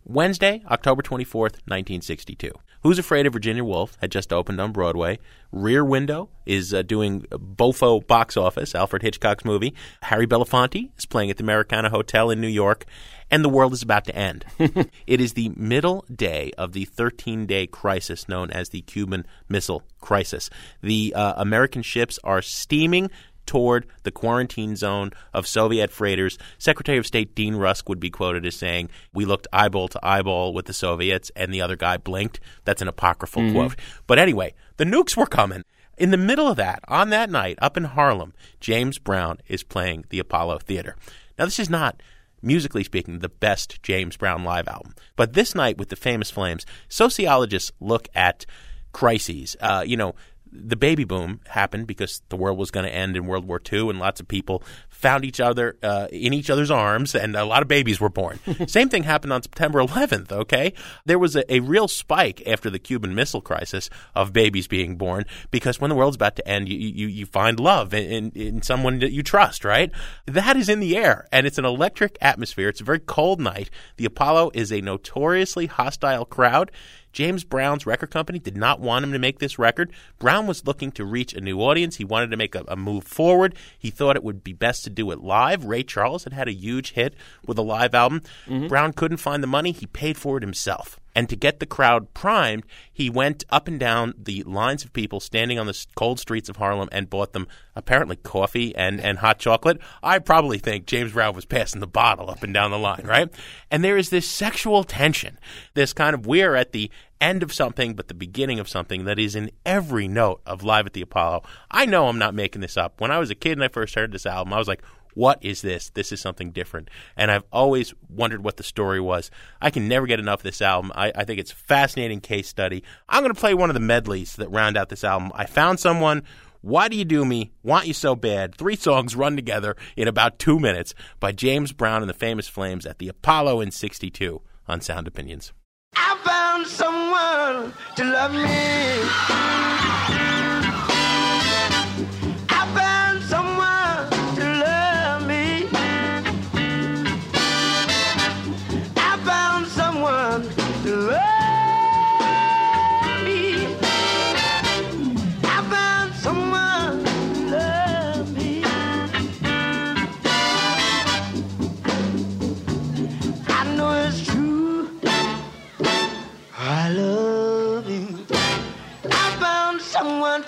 Wednesday, 0.04 0.62
October 0.70 1.02
24th, 1.02 1.64
1962. 1.64 2.52
Who's 2.86 3.00
Afraid 3.00 3.26
of 3.26 3.34
Virginia 3.34 3.64
Woolf 3.64 3.98
had 4.00 4.12
just 4.12 4.32
opened 4.32 4.62
on 4.62 4.72
Broadway. 4.72 5.18
Rear 5.52 5.84
Window 5.84 6.30
is 6.46 6.72
uh, 6.72 6.84
doing 6.84 7.22
Bofo 7.32 8.06
box 8.06 8.38
office, 8.38 8.76
Alfred 8.76 9.02
Hitchcock's 9.02 9.44
movie. 9.44 9.74
Harry 10.04 10.28
Belafonte 10.28 10.92
is 10.96 11.08
playing 11.08 11.32
at 11.32 11.38
the 11.38 11.44
Americana 11.44 11.90
Hotel 11.90 12.30
in 12.30 12.40
New 12.40 12.48
York. 12.48 12.86
And 13.32 13.44
the 13.44 13.50
world 13.50 13.74
is 13.74 13.82
about 13.82 14.06
to 14.06 14.16
end. 14.16 14.46
it 15.08 15.20
is 15.20 15.34
the 15.34 15.50
middle 15.56 16.06
day 16.14 16.52
of 16.60 16.74
the 16.74 16.86
13 16.86 17.48
day 17.48 17.66
crisis 17.66 18.30
known 18.30 18.52
as 18.52 18.70
the 18.70 18.82
Cuban 18.82 19.26
Missile 19.50 19.82
Crisis. 20.00 20.52
The 20.82 21.12
uh, 21.16 21.34
American 21.38 21.82
ships 21.82 22.20
are 22.24 22.44
steaming 22.44 23.10
toward 23.46 23.88
the 24.04 24.12
quarantine 24.12 24.76
zone 24.76 25.12
of 25.34 25.48
Soviet 25.48 25.92
freighters. 25.92 26.38
Secretary 26.58 26.98
of 26.98 27.06
State 27.06 27.36
Dean 27.36 27.56
Rusk 27.56 27.88
would 27.90 28.00
be 28.00 28.10
quoted 28.10 28.46
as 28.46 28.56
saying, 28.56 28.90
We 29.14 29.26
looked 29.26 29.48
eyeball 29.54 29.88
to 29.90 30.00
eyeball 30.04 30.54
with 30.54 30.66
the 30.66 30.74
Soviets, 30.74 31.32
and 31.36 31.54
the 31.54 31.62
other 31.62 31.76
guy 31.76 31.98
blinked. 31.98 32.40
That's 32.64 32.82
an 32.82 32.88
apocryphal 32.88 33.52
quote. 33.52 33.76
But 34.08 34.20
anyway, 34.20 34.54
the 34.78 34.86
nukes 34.86 35.16
were 35.16 35.26
coming. 35.26 35.64
In 35.98 36.12
the 36.12 36.18
middle 36.18 36.48
of 36.48 36.58
that, 36.58 36.82
on 36.88 37.10
that 37.12 37.30
night, 37.30 37.58
up 37.62 37.78
in 37.78 37.86
Harlem, 37.86 38.34
James 38.60 39.00
Brown 39.00 39.38
is 39.48 39.64
playing 39.64 40.06
the 40.10 40.20
Apollo 40.20 40.60
Theater. 40.60 40.98
Now, 41.40 41.46
this 41.46 41.60
is 41.60 41.70
not 41.70 42.02
musically 42.42 42.84
speaking, 42.84 43.20
the 43.20 43.30
best 43.30 43.82
James 43.82 44.18
Brown 44.18 44.44
live 44.44 44.68
album. 44.68 44.94
But 45.16 45.34
this 45.34 45.56
night 45.56 45.78
with 45.78 45.90
the 45.90 45.96
famous 45.96 46.30
Flames, 46.30 46.66
sociologists 46.90 47.72
look 47.80 48.08
at 48.14 48.46
crises. 48.92 49.56
Uh, 49.60 49.84
you 49.86 49.98
know, 49.98 50.16
the 50.56 50.76
baby 50.76 51.04
boom 51.04 51.42
happened 51.48 51.88
because 51.88 52.22
the 52.30 52.36
world 52.36 52.58
was 52.58 52.72
going 52.72 52.86
to 52.86 52.94
end 52.94 53.16
in 53.16 53.26
World 53.26 53.48
War 53.48 53.62
II, 53.72 53.90
and 53.90 54.00
lots 54.00 54.20
of 54.20 54.28
people 54.28 54.64
found 54.90 55.26
each 55.26 55.40
other 55.40 55.78
uh, 55.84 56.08
in 56.12 56.34
each 56.34 56.50
other's 56.50 56.72
arms, 56.72 57.14
and 57.14 57.36
a 57.36 57.46
lot 57.46 57.62
of 57.62 57.68
babies 57.68 58.00
were 58.00 58.10
born. 58.10 58.40
Same 58.68 58.90
thing 58.90 59.04
happened 59.04 59.34
on 59.34 59.42
September 59.42 59.80
11th. 59.80 60.32
Okay, 60.32 60.74
there 61.06 61.20
was 61.20 61.36
a, 61.36 61.54
a 61.54 61.60
real 61.60 61.88
spike 61.88 62.42
after 62.48 62.70
the 62.70 62.80
Cuban 62.80 63.14
Missile 63.14 63.42
Crisis 63.42 63.90
of 64.16 64.34
babies 64.34 64.68
being 64.68 64.96
born 64.96 65.26
because 65.52 65.80
when 65.80 65.90
the 65.90 65.96
world's 65.96 66.16
about 66.16 66.36
to 66.38 66.48
end, 66.48 66.70
you 66.70 66.78
you, 66.78 67.08
you 67.08 67.26
find 67.26 67.60
love 67.60 67.94
in, 67.94 68.06
in, 68.10 68.32
in 68.32 68.62
someone 68.62 69.00
that 69.00 69.12
you 69.12 69.24
trust. 69.24 69.66
Right, 69.66 69.92
that 70.26 70.58
is 70.58 70.70
in 70.70 70.80
the 70.80 70.98
air, 70.98 71.28
and 71.32 71.46
it's 71.46 71.58
an 71.58 71.66
electric 71.66 72.18
atmosphere. 72.22 72.70
It's 72.70 72.82
a 72.82 72.86
very 72.86 73.00
cold 73.00 73.40
night. 73.40 73.70
The 73.98 74.06
Apollo 74.06 74.52
is 74.54 74.72
a 74.72 74.82
notoriously 74.82 75.68
hostile 75.68 76.26
crowd. 76.26 76.72
James 77.16 77.46
Brown's 77.46 77.86
record 77.86 78.12
company 78.12 78.40
did 78.40 78.58
not 78.58 78.82
want 78.82 79.06
him 79.06 79.14
to 79.14 79.20
make 79.20 79.40
this 79.40 79.58
record. 79.58 79.90
Brown 80.20 80.48
was 80.48 80.68
looking 80.68 80.92
to 80.92 81.06
reach 81.06 81.34
a 81.34 81.40
new 81.40 81.62
audience. 81.62 81.96
He 81.96 82.04
wanted 82.04 82.30
to 82.32 82.38
make 82.38 82.56
a, 82.56 82.66
a, 82.68 82.76
move 82.76 83.06
forward. 83.06 83.56
He 83.80 83.90
thought 83.90 84.18
it 84.18 84.24
would 84.24 84.44
be 84.44 84.52
best 84.52 84.84
to 84.84 84.90
do 84.90 85.10
it 85.12 85.22
live. 85.22 85.64
Ray 85.64 85.84
Charles 85.84 86.26
had 86.26 86.34
had 86.34 86.50
a 86.50 86.54
huge 86.54 86.92
hit 86.92 87.16
with 87.48 87.58
a 87.58 87.62
live 87.62 87.96
album. 87.96 88.22
Mm-hmm. 88.48 88.68
Brown 88.68 88.92
couldn't 88.92 89.18
find 89.18 89.42
the 89.42 89.48
money. 89.48 89.72
He 89.72 89.86
paid 89.86 90.18
for 90.18 90.36
it 90.36 90.44
himself. 90.44 91.00
And 91.16 91.30
to 91.30 91.36
get 91.36 91.60
the 91.60 91.66
crowd 91.66 92.14
primed, 92.14 92.66
he 92.92 93.10
went 93.10 93.46
up 93.50 93.68
and 93.68 93.80
down 93.80 94.14
the 94.18 94.44
lines 94.44 94.84
of 94.84 94.92
people 94.92 95.20
standing 95.20 95.58
on 95.58 95.66
the 95.66 95.86
cold 95.96 96.20
streets 96.20 96.50
of 96.50 96.58
Harlem 96.58 96.90
and 96.92 97.10
bought 97.10 97.34
them 97.34 97.48
apparently 97.76 98.18
coffee 98.18 98.76
and, 98.76 99.00
and 99.00 99.20
hot 99.20 99.40
chocolate. 99.40 99.80
I 100.04 100.20
probably 100.20 100.60
think 100.60 100.86
James 100.86 101.14
Brown 101.14 101.34
was 101.34 101.46
passing 101.46 101.80
the 101.80 101.88
bottle 101.88 102.30
up 102.30 102.44
and 102.44 102.54
down 102.54 102.72
the 102.72 102.80
line, 102.80 103.04
right? 103.06 103.30
And 103.72 103.84
there 103.84 103.98
is 103.98 104.10
this 104.10 104.30
sexual 104.30 104.84
tension, 104.84 105.40
this 105.74 105.94
kind 105.94 106.14
of 106.14 106.28
we're 106.28 106.56
at 106.56 106.74
the 106.74 106.92
end 107.22 107.44
of 107.44 107.54
something 107.54 107.94
but 107.94 108.10
the 108.10 108.14
beginning 108.14 108.60
of 108.60 108.68
something 108.68 109.06
that 109.06 109.18
is 109.18 109.36
in 109.36 109.50
every 109.66 110.08
note 110.08 110.42
of 110.46 110.64
Live 110.64 110.86
at 110.86 110.94
the 110.94 111.02
Apollo. 111.02 111.44
I 111.72 111.86
know 111.86 112.08
I'm 112.08 112.20
not 112.20 112.36
making 112.36 112.62
this 112.62 112.76
up. 112.76 113.00
When 113.00 113.12
I 113.12 113.20
was 113.20 113.30
a 113.30 113.36
kid 113.36 113.54
and 113.54 113.64
I 113.64 113.70
first 113.70 113.96
heard 113.96 114.12
this 114.12 114.26
album, 114.26 114.54
I 114.54 114.58
was 114.58 114.68
like, 114.68 114.84
what 115.16 115.44
is 115.44 115.62
this? 115.62 115.90
This 115.90 116.12
is 116.12 116.22
something 116.22 116.52
different. 116.52 116.90
And 117.18 117.32
I've 117.32 117.46
always 117.52 117.94
wondered 118.08 118.44
what 118.44 118.58
the 118.58 118.64
story 118.64 119.02
was. 119.02 119.32
I 119.60 119.72
can 119.72 119.88
never 119.88 120.06
get 120.06 120.20
enough 120.20 120.42
of 120.42 120.44
this 120.44 120.62
album. 120.62 120.92
I, 120.94 121.12
I 121.16 121.24
think 121.24 121.40
it's 121.40 121.52
a 121.52 121.56
fascinating 121.56 122.22
case 122.22 122.48
study. 122.48 122.84
I'm 123.10 123.24
going 123.24 123.34
to 123.34 123.40
play 123.40 123.54
one 123.54 123.70
of 123.70 123.74
the 123.74 123.80
medleys 123.80 124.36
that 124.36 124.52
round 124.52 124.78
out 124.78 124.90
this 124.90 125.04
album. 125.04 125.32
I 125.34 125.48
found 125.48 125.80
someone. 125.80 126.22
Why 126.62 126.88
Do 126.88 126.98
You 126.98 127.06
Do 127.06 127.24
Me? 127.26 127.52
Want 127.62 127.86
You 127.86 127.94
So 127.94 128.16
Bad? 128.16 128.56
Three 128.56 128.76
songs 128.76 129.16
run 129.16 129.36
together 129.36 129.76
in 129.96 130.08
about 130.08 130.40
two 130.40 130.60
minutes 130.60 130.96
by 131.20 131.32
James 131.32 131.72
Brown 131.72 132.02
and 132.02 132.10
the 132.10 132.14
Famous 132.14 132.48
Flames 132.48 132.88
at 132.88 132.98
the 132.98 133.08
Apollo 133.08 133.62
in 133.62 133.70
62 133.70 134.42
on 134.68 134.82
Sound 134.82 135.08
Opinions. 135.08 135.54
I 135.96 136.18
found 136.24 136.66
someone 136.68 137.74
to 137.96 138.04
love 138.04 138.34
me. 138.34 139.85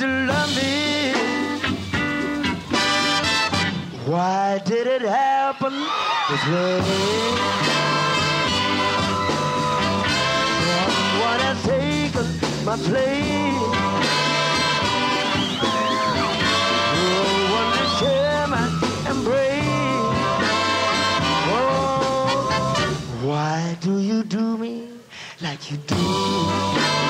To 0.07 0.25
love. 0.25 0.47
Why 4.07 4.61
did 4.65 4.87
it 4.87 5.01
happen 5.01 5.73
this 6.29 6.43
way? 6.47 6.81
Someone 10.75 11.41
has 11.47 11.59
taken 11.63 12.27
my 12.65 12.77
place. 12.77 13.61
No 16.95 17.13
one 17.57 17.69
to 17.77 17.85
share 17.99 18.47
my 18.47 18.65
embrace. 19.11 20.07
Oh, 21.51 22.37
why 23.23 23.77
do 23.81 23.99
you 23.99 24.23
do 24.23 24.57
me 24.57 24.87
like 25.41 25.69
you 25.69 25.77
do? 25.77 27.06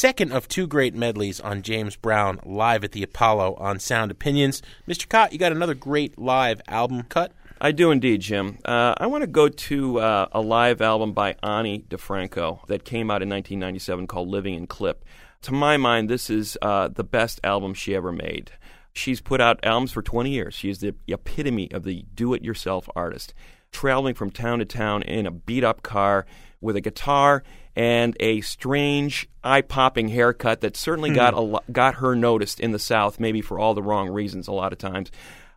Second 0.00 0.32
of 0.32 0.48
two 0.48 0.66
great 0.66 0.94
medleys 0.94 1.40
on 1.40 1.60
James 1.60 1.94
Brown 1.94 2.40
live 2.42 2.84
at 2.84 2.92
the 2.92 3.02
Apollo 3.02 3.56
on 3.56 3.78
Sound 3.78 4.10
Opinions. 4.10 4.62
Mr. 4.88 5.06
Kot, 5.06 5.30
you 5.30 5.38
got 5.38 5.52
another 5.52 5.74
great 5.74 6.18
live 6.18 6.62
album 6.68 7.02
cut? 7.02 7.32
I 7.60 7.72
do 7.72 7.90
indeed, 7.90 8.22
Jim. 8.22 8.56
Uh, 8.64 8.94
I 8.96 9.08
want 9.08 9.24
to 9.24 9.26
go 9.26 9.50
to 9.50 10.00
uh, 10.00 10.28
a 10.32 10.40
live 10.40 10.80
album 10.80 11.12
by 11.12 11.36
Ani 11.42 11.84
DiFranco 11.86 12.66
that 12.68 12.86
came 12.86 13.10
out 13.10 13.20
in 13.20 13.28
1997 13.28 14.06
called 14.06 14.28
Living 14.28 14.54
in 14.54 14.66
Clip. 14.66 15.04
To 15.42 15.52
my 15.52 15.76
mind, 15.76 16.08
this 16.08 16.30
is 16.30 16.56
uh, 16.62 16.88
the 16.88 17.04
best 17.04 17.38
album 17.44 17.74
she 17.74 17.94
ever 17.94 18.10
made. 18.10 18.52
She's 18.94 19.20
put 19.20 19.42
out 19.42 19.60
albums 19.62 19.92
for 19.92 20.00
20 20.00 20.30
years. 20.30 20.54
She 20.54 20.70
is 20.70 20.78
the 20.78 20.94
epitome 21.08 21.70
of 21.72 21.84
the 21.84 22.06
do 22.14 22.32
it 22.32 22.42
yourself 22.42 22.88
artist, 22.96 23.34
traveling 23.70 24.14
from 24.14 24.30
town 24.30 24.60
to 24.60 24.64
town 24.64 25.02
in 25.02 25.26
a 25.26 25.30
beat 25.30 25.62
up 25.62 25.82
car 25.82 26.24
with 26.62 26.74
a 26.74 26.80
guitar 26.80 27.42
and 27.76 28.16
a 28.20 28.40
strange 28.40 29.28
eye 29.44 29.62
popping 29.62 30.08
haircut 30.08 30.60
that 30.60 30.76
certainly 30.76 31.10
hmm. 31.10 31.16
got 31.16 31.34
a 31.34 31.40
lo- 31.40 31.60
got 31.70 31.96
her 31.96 32.14
noticed 32.14 32.60
in 32.60 32.72
the 32.72 32.78
South, 32.78 33.20
maybe 33.20 33.40
for 33.40 33.58
all 33.58 33.74
the 33.74 33.82
wrong 33.82 34.08
reasons 34.08 34.48
a 34.48 34.52
lot 34.52 34.72
of 34.72 34.78
times. 34.78 35.10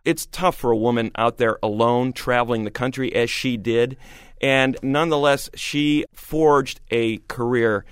It's 0.04 0.26
tough 0.26 0.56
for 0.56 0.70
a 0.70 0.76
woman 0.76 1.10
out 1.16 1.38
there 1.38 1.58
alone 1.62 2.12
traveling 2.12 2.64
the 2.64 2.70
country 2.70 3.14
as 3.14 3.30
she 3.30 3.56
did, 3.56 3.96
and 4.40 4.76
nonetheless, 4.82 5.48
she 5.54 6.04
forged 6.12 6.80
a 6.90 7.18
career 7.28 7.84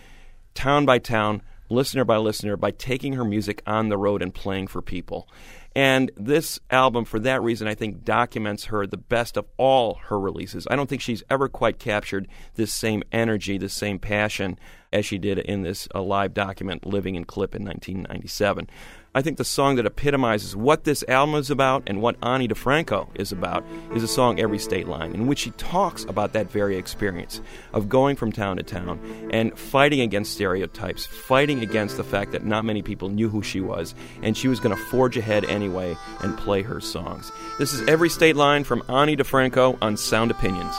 town 0.54 0.84
by 0.84 0.98
town, 0.98 1.42
listener 1.70 2.04
by 2.04 2.18
listener, 2.18 2.56
by 2.56 2.70
taking 2.70 3.14
her 3.14 3.24
music 3.24 3.62
on 3.66 3.88
the 3.88 3.96
road 3.96 4.22
and 4.22 4.34
playing 4.34 4.66
for 4.66 4.82
people. 4.82 5.26
And 5.74 6.10
this 6.16 6.60
album, 6.70 7.04
for 7.04 7.18
that 7.20 7.42
reason, 7.42 7.66
I 7.66 7.74
think 7.74 8.04
documents 8.04 8.66
her 8.66 8.86
the 8.86 8.98
best 8.98 9.36
of 9.36 9.46
all 9.56 9.94
her 10.06 10.20
releases. 10.20 10.66
I 10.70 10.76
don't 10.76 10.88
think 10.88 11.00
she's 11.00 11.22
ever 11.30 11.48
quite 11.48 11.78
captured 11.78 12.28
this 12.54 12.72
same 12.72 13.02
energy, 13.10 13.56
this 13.56 13.72
same 13.72 13.98
passion 13.98 14.58
as 14.92 15.06
she 15.06 15.16
did 15.16 15.38
in 15.38 15.62
this 15.62 15.88
uh, 15.94 16.02
live 16.02 16.34
document, 16.34 16.86
Living 16.86 17.14
in 17.14 17.24
Clip 17.24 17.54
in 17.54 17.64
1997. 17.64 18.68
I 19.14 19.20
think 19.20 19.36
the 19.36 19.44
song 19.44 19.76
that 19.76 19.84
epitomizes 19.84 20.56
what 20.56 20.84
this 20.84 21.04
album 21.06 21.34
is 21.34 21.50
about 21.50 21.82
and 21.86 22.00
what 22.00 22.16
Ani 22.22 22.48
DiFranco 22.48 23.08
is 23.14 23.30
about 23.30 23.62
is 23.94 24.02
a 24.02 24.08
song 24.08 24.40
Every 24.40 24.58
State 24.58 24.88
Line, 24.88 25.12
in 25.12 25.26
which 25.26 25.40
she 25.40 25.50
talks 25.50 26.04
about 26.04 26.32
that 26.32 26.50
very 26.50 26.78
experience 26.78 27.42
of 27.74 27.90
going 27.90 28.16
from 28.16 28.32
town 28.32 28.56
to 28.56 28.62
town 28.62 28.98
and 29.30 29.58
fighting 29.58 30.00
against 30.00 30.32
stereotypes, 30.32 31.04
fighting 31.04 31.60
against 31.60 31.98
the 31.98 32.04
fact 32.04 32.32
that 32.32 32.46
not 32.46 32.64
many 32.64 32.80
people 32.80 33.10
knew 33.10 33.28
who 33.28 33.42
she 33.42 33.60
was, 33.60 33.94
and 34.22 34.34
she 34.34 34.48
was 34.48 34.60
going 34.60 34.74
to 34.74 34.82
forge 34.84 35.18
ahead 35.18 35.44
anyway 35.44 35.94
and 36.22 36.38
play 36.38 36.62
her 36.62 36.80
songs. 36.80 37.30
This 37.58 37.74
is 37.74 37.86
Every 37.86 38.08
State 38.08 38.36
Line 38.36 38.64
from 38.64 38.82
Ani 38.88 39.14
DiFranco 39.14 39.76
on 39.82 39.98
Sound 39.98 40.30
Opinions. 40.30 40.74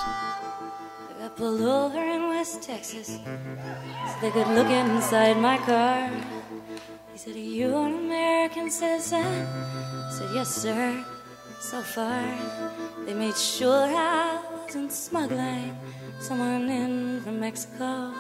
Pulled 1.36 1.62
over 1.62 1.98
in 1.98 2.28
West 2.30 2.62
Texas 2.62 3.18
they 4.22 4.30
could 4.30 4.48
look 4.50 4.68
inside 4.68 5.36
my 5.38 5.58
car. 5.58 6.12
He 7.14 7.20
said, 7.20 7.36
Are 7.36 7.40
you 7.40 7.78
an 7.78 7.94
American 7.94 8.72
citizen? 8.72 9.22
I 9.22 10.10
said, 10.10 10.30
Yes, 10.34 10.50
sir. 10.50 11.06
So 11.62 11.82
far, 11.82 12.26
they 13.06 13.14
made 13.14 13.38
sure 13.38 13.86
I 13.86 14.42
wasn't 14.66 14.92
smuggling 14.92 15.78
someone 16.20 16.68
in 16.68 17.22
from 17.22 17.40
Mexico, 17.40 18.14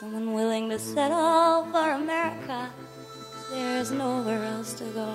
someone 0.00 0.34
willing 0.34 0.68
to 0.70 0.80
settle 0.80 1.64
for 1.70 1.92
America. 1.92 2.70
There's 3.50 3.92
nowhere 3.92 4.44
else 4.44 4.74
to 4.74 4.84
go. 4.84 5.14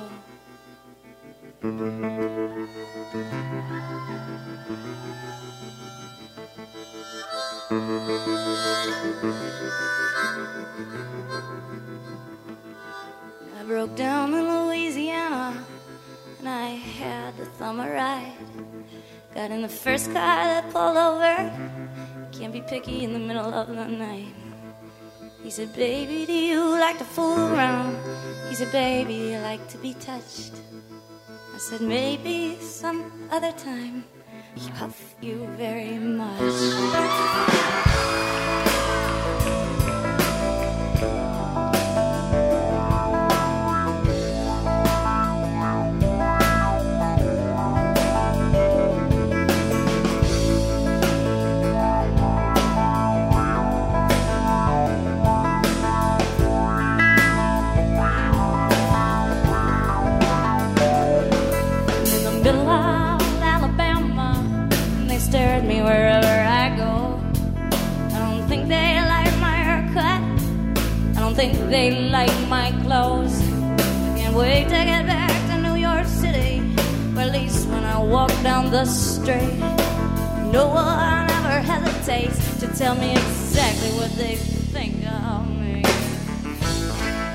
I 13.64 13.66
broke 13.66 13.96
down 13.96 14.34
in 14.34 14.46
Louisiana 14.46 15.66
and 16.40 16.50
I 16.50 16.72
had 17.00 17.34
thumb 17.56 17.80
a 17.80 17.90
ride. 17.90 18.36
Got 19.34 19.52
in 19.52 19.62
the 19.62 19.70
first 19.70 20.08
car 20.08 20.44
that 20.52 20.70
pulled 20.70 20.98
over. 20.98 21.50
Can't 22.34 22.52
be 22.52 22.60
picky 22.60 23.06
in 23.06 23.14
the 23.14 23.20
middle 23.20 23.54
of 23.54 23.70
the 23.70 23.88
night. 23.88 24.36
He 25.42 25.50
said, 25.50 25.74
Baby, 25.74 26.26
do 26.26 26.34
you 26.34 26.72
like 26.72 26.98
to 26.98 27.06
fool 27.06 27.40
around? 27.40 27.96
He 28.50 28.56
said, 28.56 28.70
Baby, 28.74 29.32
you 29.32 29.38
like 29.38 29.66
to 29.70 29.78
be 29.78 29.94
touched? 29.94 30.56
I 31.56 31.58
said, 31.58 31.80
Maybe 31.80 32.58
some 32.60 33.30
other 33.32 33.54
time. 33.54 34.04
He 34.56 34.70
Love 34.82 35.16
you 35.22 35.48
very 35.56 35.98
much. 36.00 37.93
They 71.74 71.90
like 72.12 72.48
my 72.50 72.72
clothes. 72.84 73.40
Can't 74.16 74.36
wait 74.36 74.66
to 74.66 74.80
get 74.92 75.08
back 75.08 75.34
to 75.50 75.60
New 75.60 75.74
York 75.74 76.06
City. 76.06 76.62
At 77.18 77.32
least 77.32 77.68
when 77.68 77.84
I 77.84 77.98
walk 77.98 78.30
down 78.44 78.70
the 78.70 78.86
street. 78.86 79.58
No 80.52 80.68
one 80.68 81.32
ever 81.32 81.60
hesitates 81.72 82.60
to 82.60 82.68
tell 82.78 82.94
me 82.94 83.14
exactly 83.14 83.90
what 83.98 84.12
they. 84.12 84.53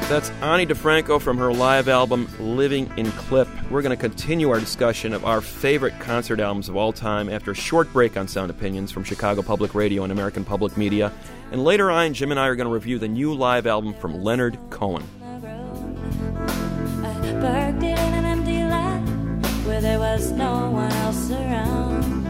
That's 0.09 0.31
Ani 0.41 0.65
DiFranco 0.65 1.21
from 1.21 1.37
her 1.37 1.53
live 1.53 1.87
album 1.87 2.31
Living 2.41 2.91
in 2.97 3.13
Clip. 3.13 3.47
We're 3.71 3.83
going 3.83 3.95
to 3.95 4.01
continue 4.01 4.49
our 4.49 4.59
discussion 4.59 5.13
of 5.13 5.27
our 5.27 5.43
favorite 5.43 6.01
concert 6.01 6.41
albums 6.41 6.71
of 6.71 6.77
all 6.77 6.95
time 6.95 7.29
after 7.29 7.51
a 7.51 7.55
short 7.55 7.93
break 7.93 8.17
on 8.17 8.27
Sound 8.27 8.51
Opinions 8.51 8.91
from 8.91 9.05
Chicago 9.05 9.43
Public 9.43 9.75
Radio 9.75 10.05
and 10.05 10.11
American 10.11 10.47
Public 10.47 10.79
Media. 10.79 11.13
And 11.53 11.63
later 11.63 11.91
on, 11.91 12.15
Jim 12.15 12.31
and 12.31 12.41
I 12.41 12.47
are 12.47 12.57
going 12.57 12.67
to 12.67 12.73
review 12.73 12.99
the 12.99 13.07
new 13.07 13.35
live 13.35 13.67
album 13.67 13.93
from 13.93 14.25
Leonard 14.25 14.59
Cohen. 14.71 15.07
There 19.81 20.01
was 20.01 20.33
no 20.33 20.71
one 20.71 20.91
else 20.91 21.31
around. 21.31 22.25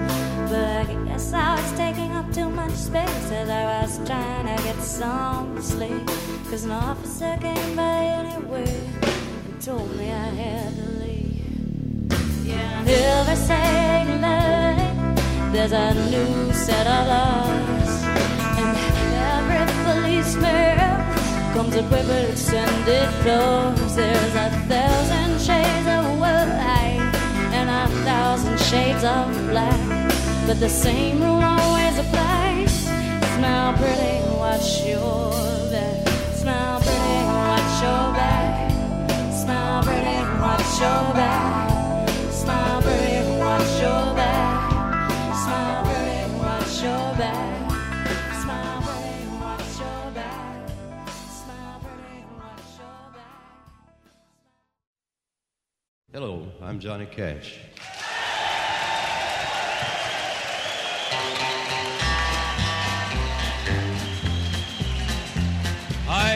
But 0.51 0.65
I 0.65 1.08
guess 1.31 1.35
I 1.35 1.61
was 1.61 1.73
taking 1.73 2.13
up 2.13 2.33
too 2.33 2.49
much 2.49 2.73
space 2.73 3.31
as 3.31 3.49
I 3.49 3.83
was 3.83 3.99
trying 4.07 4.57
to 4.57 4.63
get 4.63 4.77
some 4.81 5.61
sleep. 5.61 6.07
Cause 6.51 6.65
an 6.65 6.71
officer 6.71 7.37
came 7.41 7.77
by 7.77 7.99
anyway 8.21 8.81
and 9.45 9.61
told 9.61 9.95
me 9.97 10.11
I 10.11 10.29
had 10.43 10.75
to 10.77 10.91
leave. 11.03 12.47
Yeah, 12.47 12.81
and 12.81 12.89
every 12.89 13.37
second 13.37 14.21
night, 14.21 15.53
there's 15.53 15.73
a 15.73 15.95
new 16.11 16.53
set 16.53 16.87
of 16.87 17.07
laws. 17.13 18.05
And 18.61 18.77
every 19.37 19.65
policeman 19.85 20.79
comes 21.53 21.75
equipped 21.75 22.09
with 22.09 22.31
extended 22.31 23.11
doors. 23.25 23.97
There's 23.97 24.35
a 24.35 24.51
thousand 24.69 25.41
shades 25.41 25.89
of 25.97 26.19
white 26.19 27.13
and 27.59 27.69
a 27.69 27.95
thousand 28.05 28.59
shades 28.61 29.05
of 29.05 29.27
black. 29.51 30.08
But 30.49 30.61
the 30.61 30.69
same 30.71 31.21
rule 31.21 31.43
always 31.45 31.99
applies. 31.99 32.73
Smile 33.37 33.77
pretty, 33.77 34.25
watch 34.39 34.83
your 34.87 35.31
back. 35.71 36.09
Smile 36.37 36.81
pretty, 36.81 37.25
watch 37.37 37.83
your 37.83 38.13
back. 38.17 38.71
Smile 39.31 39.83
pretty, 39.83 40.17
watch 40.41 40.81
your 40.81 41.13
back. 41.13 42.09
Smile 42.33 42.81
pretty, 42.81 43.29
watch 43.39 43.81
your 43.83 44.15
back. 44.17 44.71
Smile 45.37 45.85
pretty, 45.85 46.33
watch 46.41 46.81
your 46.81 47.15
back. 47.19 47.71
Smile 48.41 48.81
pretty, 48.89 49.29
watch 49.37 49.79
your 49.79 50.13
back. 50.15 50.71
Smile 51.43 51.79
pretty, 51.85 52.25
watch 52.41 52.71
your 52.79 53.13
back. 53.13 53.37
Hello, 56.11 56.49
I'm 56.63 56.81
Johnny 56.81 57.05
Cash. 57.05 57.59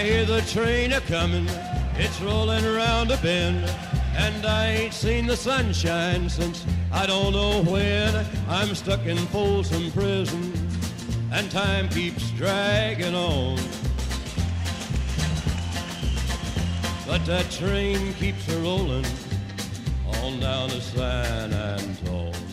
I 0.02 0.04
hear 0.04 0.24
the 0.24 0.40
train 0.40 0.94
a 0.94 1.00
comin', 1.02 1.46
it's 1.94 2.20
rollin' 2.22 2.64
around 2.64 3.12
a 3.12 3.16
bend, 3.18 3.64
and 4.16 4.44
I 4.44 4.66
ain't 4.70 4.92
seen 4.92 5.28
the 5.28 5.36
sunshine 5.36 6.28
since 6.28 6.66
I 6.90 7.06
don't 7.06 7.32
know 7.32 7.62
when. 7.62 8.26
I'm 8.48 8.74
stuck 8.74 9.06
in 9.06 9.16
Folsom 9.16 9.92
Prison, 9.92 10.52
and 11.30 11.48
time 11.52 11.88
keeps 11.88 12.32
dragging 12.32 13.14
on. 13.14 13.60
but 17.06 17.24
that 17.26 17.48
train 17.52 18.12
keeps 18.14 18.48
a 18.48 18.58
rolling 18.58 19.06
on 20.20 20.40
down 20.40 20.68
to 20.70 20.80
San 20.80 21.52
Antone. 21.52 22.51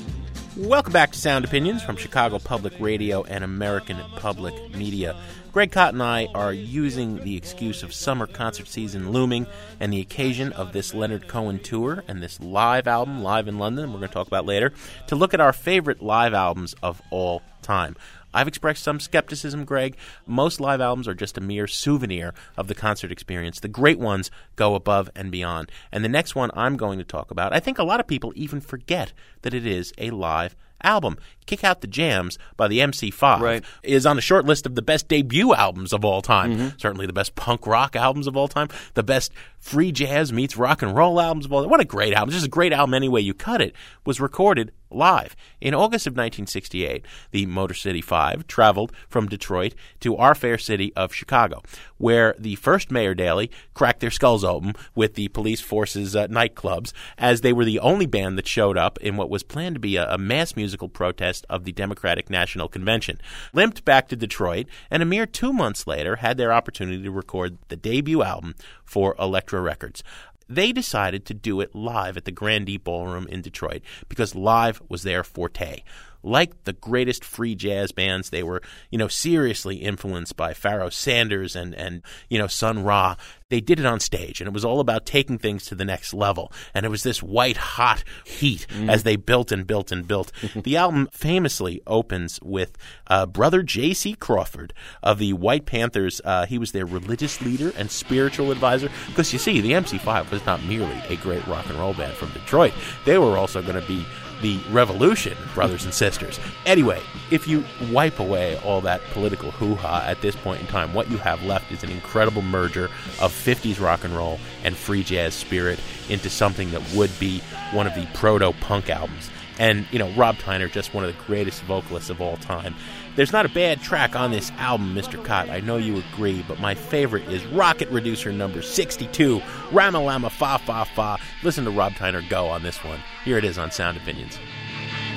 Welcome 0.60 0.92
back 0.92 1.14
to 1.14 1.18
Sound 1.18 1.46
Opinions 1.46 1.82
from 1.82 1.96
Chicago 1.96 2.38
Public 2.38 2.74
Radio 2.82 3.24
and 3.24 3.46
American 3.46 3.98
Public 4.18 4.76
Media. 4.76 5.16
Greg 5.54 5.72
Kot 5.72 5.94
and 5.94 6.04
I 6.04 6.26
are 6.36 6.52
using 6.52 7.24
the 7.24 7.38
excuse 7.38 7.82
of 7.82 7.94
summer 7.94 8.28
concert 8.28 8.68
season 8.68 9.14
looming 9.14 9.48
and 9.80 9.94
the 9.94 10.02
occasion 10.02 10.52
of 10.52 10.74
this 10.74 10.94
Leonard 10.94 11.30
Cohen 11.30 11.60
tour 11.60 12.04
and 12.10 12.22
this 12.22 12.42
live 12.42 12.88
album, 12.88 13.24
Live 13.24 13.48
in 13.48 13.58
London, 13.58 13.94
we're 13.94 14.00
going 14.00 14.10
to 14.10 14.14
talk 14.14 14.28
about 14.28 14.46
later, 14.46 14.74
to 15.08 15.16
look 15.16 15.34
at 15.34 15.40
our 15.40 15.54
favorite 15.54 16.02
live 16.02 16.34
albums 16.34 16.76
of 16.84 17.02
all 17.10 17.42
time. 17.62 17.96
I've 18.34 18.48
expressed 18.48 18.84
some 18.84 19.00
skepticism, 19.00 19.66
Greg. 19.66 19.96
Most 20.28 20.60
live 20.60 20.82
albums 20.82 21.08
are 21.08 21.14
just 21.14 21.38
a 21.38 21.42
mere 21.42 21.68
souvenir 21.68 22.34
of 22.58 22.68
the 22.68 22.76
concert 22.76 23.12
experience. 23.12 23.60
The 23.60 23.68
great 23.68 24.00
ones 24.00 24.30
go 24.56 24.76
above 24.76 25.10
and 25.16 25.32
beyond. 25.32 25.72
And 25.92 26.04
the 26.04 26.10
next 26.10 26.36
one 26.36 26.52
I'm 26.54 26.78
going 26.78 27.00
to 27.00 27.06
talk 27.06 27.32
about, 27.32 27.54
I 27.54 27.60
think 27.60 27.80
a 27.80 27.84
lot 27.84 28.00
of 28.00 28.08
people 28.08 28.32
even 28.36 28.62
forget 28.62 29.14
that 29.42 29.54
it 29.54 29.66
is 29.66 29.94
a 29.98 30.12
live 30.12 30.56
album. 30.82 31.18
Kick 31.46 31.64
Out 31.66 31.82
the 31.82 31.88
Jams 31.88 32.38
by 32.56 32.68
the 32.70 32.80
MC5 32.80 33.40
Right. 33.42 33.64
is 33.84 34.06
on 34.06 34.16
the 34.16 34.22
short 34.22 34.46
list 34.46 34.66
of 34.66 34.76
the 34.76 34.82
best 34.82 35.10
debut 35.10 35.54
albums 35.54 35.92
of 35.92 36.06
all 36.06 36.22
time. 36.22 36.56
Mm-hmm. 36.56 36.78
Certainly 36.78 37.06
the 37.08 37.12
best 37.14 37.36
punk 37.36 37.68
rock 37.68 37.96
albums 37.98 38.28
of 38.28 38.38
all 38.38 38.48
time, 38.48 38.70
the 38.94 39.04
best 39.04 39.34
free 39.58 39.92
jazz 39.92 40.32
meets 40.32 40.56
rock 40.56 40.82
and 40.82 40.96
roll 40.96 41.20
albums 41.20 41.46
of 41.46 41.52
all 41.52 41.62
time. 41.64 41.70
What 41.70 41.82
a 41.82 41.86
great 41.86 42.14
album. 42.14 42.32
Just 42.32 42.46
a 42.46 42.50
great 42.50 42.72
album 42.72 42.94
any 42.94 43.10
way 43.10 43.20
you 43.20 43.34
cut 43.34 43.62
it. 43.62 43.76
Was 44.06 44.22
recorded 44.22 44.72
live. 44.92 45.36
In 45.62 45.74
August 45.74 46.08
of 46.08 46.14
1968, 46.14 47.06
the 47.32 47.46
Motor 47.46 47.74
City 47.74 48.02
Five 48.02 48.48
traveled 48.48 48.92
from 49.08 49.28
Detroit 49.28 49.74
to 50.00 50.16
our 50.16 50.36
fair 50.36 50.58
city 50.58 50.94
of 50.96 51.14
Chicago, 51.14 51.62
where 51.98 52.36
the 52.38 52.56
first 52.56 52.92
Mayor 52.92 53.14
Daley 53.14 53.52
cracked 53.74 54.00
their 54.00 54.12
skulls 54.12 54.44
open 54.44 54.74
with 54.96 55.16
the 55.16 55.28
police 55.30 55.62
force's 55.62 56.16
uh, 56.16 56.28
nightclubs, 56.28 56.94
as 57.18 57.42
they 57.42 57.54
were 57.54 57.66
the 57.66 57.80
only 57.80 58.06
band 58.06 58.38
that 58.38 58.48
showed 58.48 58.78
up 58.78 58.98
in 59.00 59.18
what 59.18 59.30
was 59.30 59.44
planned 59.44 59.76
to 59.76 59.80
be 59.80 59.96
a, 59.96 60.10
a 60.10 60.18
mass 60.18 60.56
musical 60.56 60.90
protest 60.90 61.46
of 61.50 61.66
the 61.66 61.72
Democratic 61.72 62.30
National 62.30 62.68
Convention. 62.68 63.20
Limped 63.54 63.86
back 63.86 64.08
to 64.08 64.16
Detroit, 64.16 64.68
and 64.90 65.04
a 65.04 65.06
mere 65.06 65.26
two 65.26 65.54
months 65.54 65.88
later 65.88 66.18
had 66.18 66.38
their 66.38 66.54
opportunity 66.54 67.04
to 67.04 67.12
record 67.12 67.58
the 67.68 67.76
debut 67.76 68.24
album 68.24 68.56
for 68.84 69.16
Elektra 69.20 69.62
Records 69.62 70.04
they 70.50 70.72
decided 70.72 71.26
to 71.26 71.34
do 71.34 71.62
it 71.62 71.76
live 71.76 72.18
at 72.18 72.26
the 72.26 72.32
Grande 72.32 72.84
Ballroom 72.84 73.28
in 73.28 73.42
Detroit 73.42 73.82
because 74.10 74.34
live 74.34 74.82
was 74.90 75.04
their 75.04 75.24
forte. 75.24 75.84
Like 76.22 76.66
the 76.66 76.74
greatest 76.74 77.24
free 77.24 77.56
jazz 77.56 77.92
bands, 77.94 78.30
they 78.30 78.44
were, 78.44 78.62
you 78.90 78.98
know, 78.98 79.08
seriously 79.08 79.78
influenced 79.78 80.36
by 80.36 80.54
Pharoah 80.54 80.92
Sanders 80.92 81.56
and, 81.56 81.74
and 81.76 82.02
you 82.30 82.38
know, 82.38 82.48
Sun 82.48 82.84
Ra. 82.84 83.16
They 83.50 83.62
did 83.62 83.80
it 83.80 83.86
on 83.88 84.00
stage, 84.00 84.42
and 84.42 84.48
it 84.48 84.54
was 84.54 84.64
all 84.64 84.80
about 84.80 85.08
taking 85.08 85.40
things 85.40 85.66
to 85.66 85.76
the 85.76 85.84
next 85.84 86.14
level. 86.14 86.52
And 86.76 86.86
it 86.86 86.90
was 86.90 87.02
this 87.02 87.24
white 87.24 87.58
hot 87.58 88.04
heat 88.24 88.68
as 88.88 89.02
they 89.02 89.16
built 89.16 89.52
and 89.52 89.66
built 89.66 89.92
and 89.92 90.08
built. 90.08 90.32
the 90.56 90.78
album 90.78 91.10
famously 91.12 91.82
opens 91.88 92.40
with 92.44 92.78
uh, 93.08 93.26
brother 93.26 93.64
J.C. 93.64 94.14
Crawford 94.14 94.72
of 95.02 95.18
the 95.18 95.34
White 95.34 95.66
Panthers. 95.66 96.22
Uh, 96.24 96.46
he 96.46 96.60
was 96.60 96.74
their 96.74 96.86
religious 96.86 97.42
leader 97.42 97.74
and 97.76 97.90
spiritual 97.90 98.52
advisor. 98.52 98.92
Because 99.08 99.34
you 99.34 99.40
see, 99.40 99.62
the 99.62 99.72
MC5 99.72 100.30
was 100.30 100.46
not 100.46 100.64
merely 100.66 101.02
a 101.10 101.16
great 101.16 101.46
rock 101.48 101.66
and 101.70 101.80
roll 101.80 101.96
band 101.96 102.14
from 102.14 102.30
Detroit, 102.34 102.74
they 103.04 103.18
were 103.18 103.36
also 103.36 103.64
going 103.64 103.82
to 103.82 103.88
be 103.88 104.06
the 104.42 104.60
revolution, 104.70 105.38
brothers 105.54 105.86
and 105.86 105.94
sisters. 105.94 106.40
Anyway, 106.66 107.02
if 107.32 107.48
you 107.48 107.64
wipe 107.92 108.20
away 108.20 108.58
all 108.60 108.82
that 108.82 109.02
political 109.12 109.52
hoo 109.52 109.76
ha 109.76 110.04
at 110.06 110.22
this 110.22 110.36
point 110.36 110.62
in 110.62 110.68
time, 110.68 110.94
what 110.94 111.10
you 111.10 111.18
have 111.18 111.44
left 111.44 111.72
is 111.72 111.84
an 111.84 111.90
incredible 111.90 112.42
merger 112.42 112.90
of 113.22 113.34
50s 113.40 113.80
rock 113.80 114.04
and 114.04 114.16
roll 114.16 114.40
and 114.64 114.76
free 114.76 115.04
jazz 115.04 115.34
spirit 115.34 115.80
into 116.10 116.30
something 116.30 116.72
that 116.72 116.82
would 116.94 117.12
be 117.20 117.42
one 117.72 117.88
of 117.88 117.96
the 117.96 118.08
proto 118.14 118.54
punk 118.60 118.90
albums. 118.90 119.30
And, 119.58 119.86
you 119.92 120.00
know, 120.00 120.10
Rob 120.12 120.38
Tyner, 120.38 120.72
just 120.72 120.94
one 120.94 121.04
of 121.04 121.16
the 121.16 121.24
greatest 121.24 121.62
vocalists 121.64 122.10
of 122.10 122.22
all 122.22 122.38
time. 122.38 122.76
There's 123.18 123.34
not 123.34 123.46
a 123.46 123.50
bad 123.50 123.82
track 123.82 124.16
on 124.16 124.32
this 124.32 124.52
album, 124.52 124.96
Mr. 124.96 125.22
Kot. 125.24 125.50
I 125.50 125.60
know 125.60 125.76
you 125.76 125.98
agree, 126.14 126.46
but 126.48 126.60
my 126.60 126.76
favorite 126.76 127.28
is 127.28 127.46
Rocket 127.48 127.90
Reducer 127.90 128.32
number 128.32 128.62
62, 128.62 129.42
Rama 129.74 130.02
Lama 130.02 130.30
Fa 130.30 130.60
Fa 130.60 130.86
Fa. 130.96 131.18
Listen 131.44 131.66
to 131.66 131.72
Rob 131.72 131.92
Tyner 131.94 132.28
go 132.30 132.48
on 132.48 132.64
this 132.64 132.82
one. 132.86 133.02
Here 133.26 133.38
it 133.38 133.44
is 133.44 133.58
on 133.58 133.72
Sound 133.72 133.98
Opinions. 133.98 134.40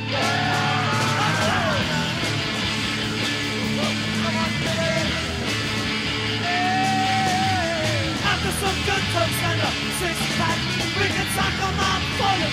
After 0.09 0.72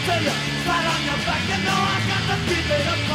you 0.07 0.31
flat 0.63 0.85
on 0.93 1.01
your 1.03 1.19
back. 1.27 1.43
You 1.49 1.59
know 1.65 1.79
I 1.93 1.97
got 2.07 2.23
keep 2.47 2.69
it 2.69 2.87
up 2.87 3.08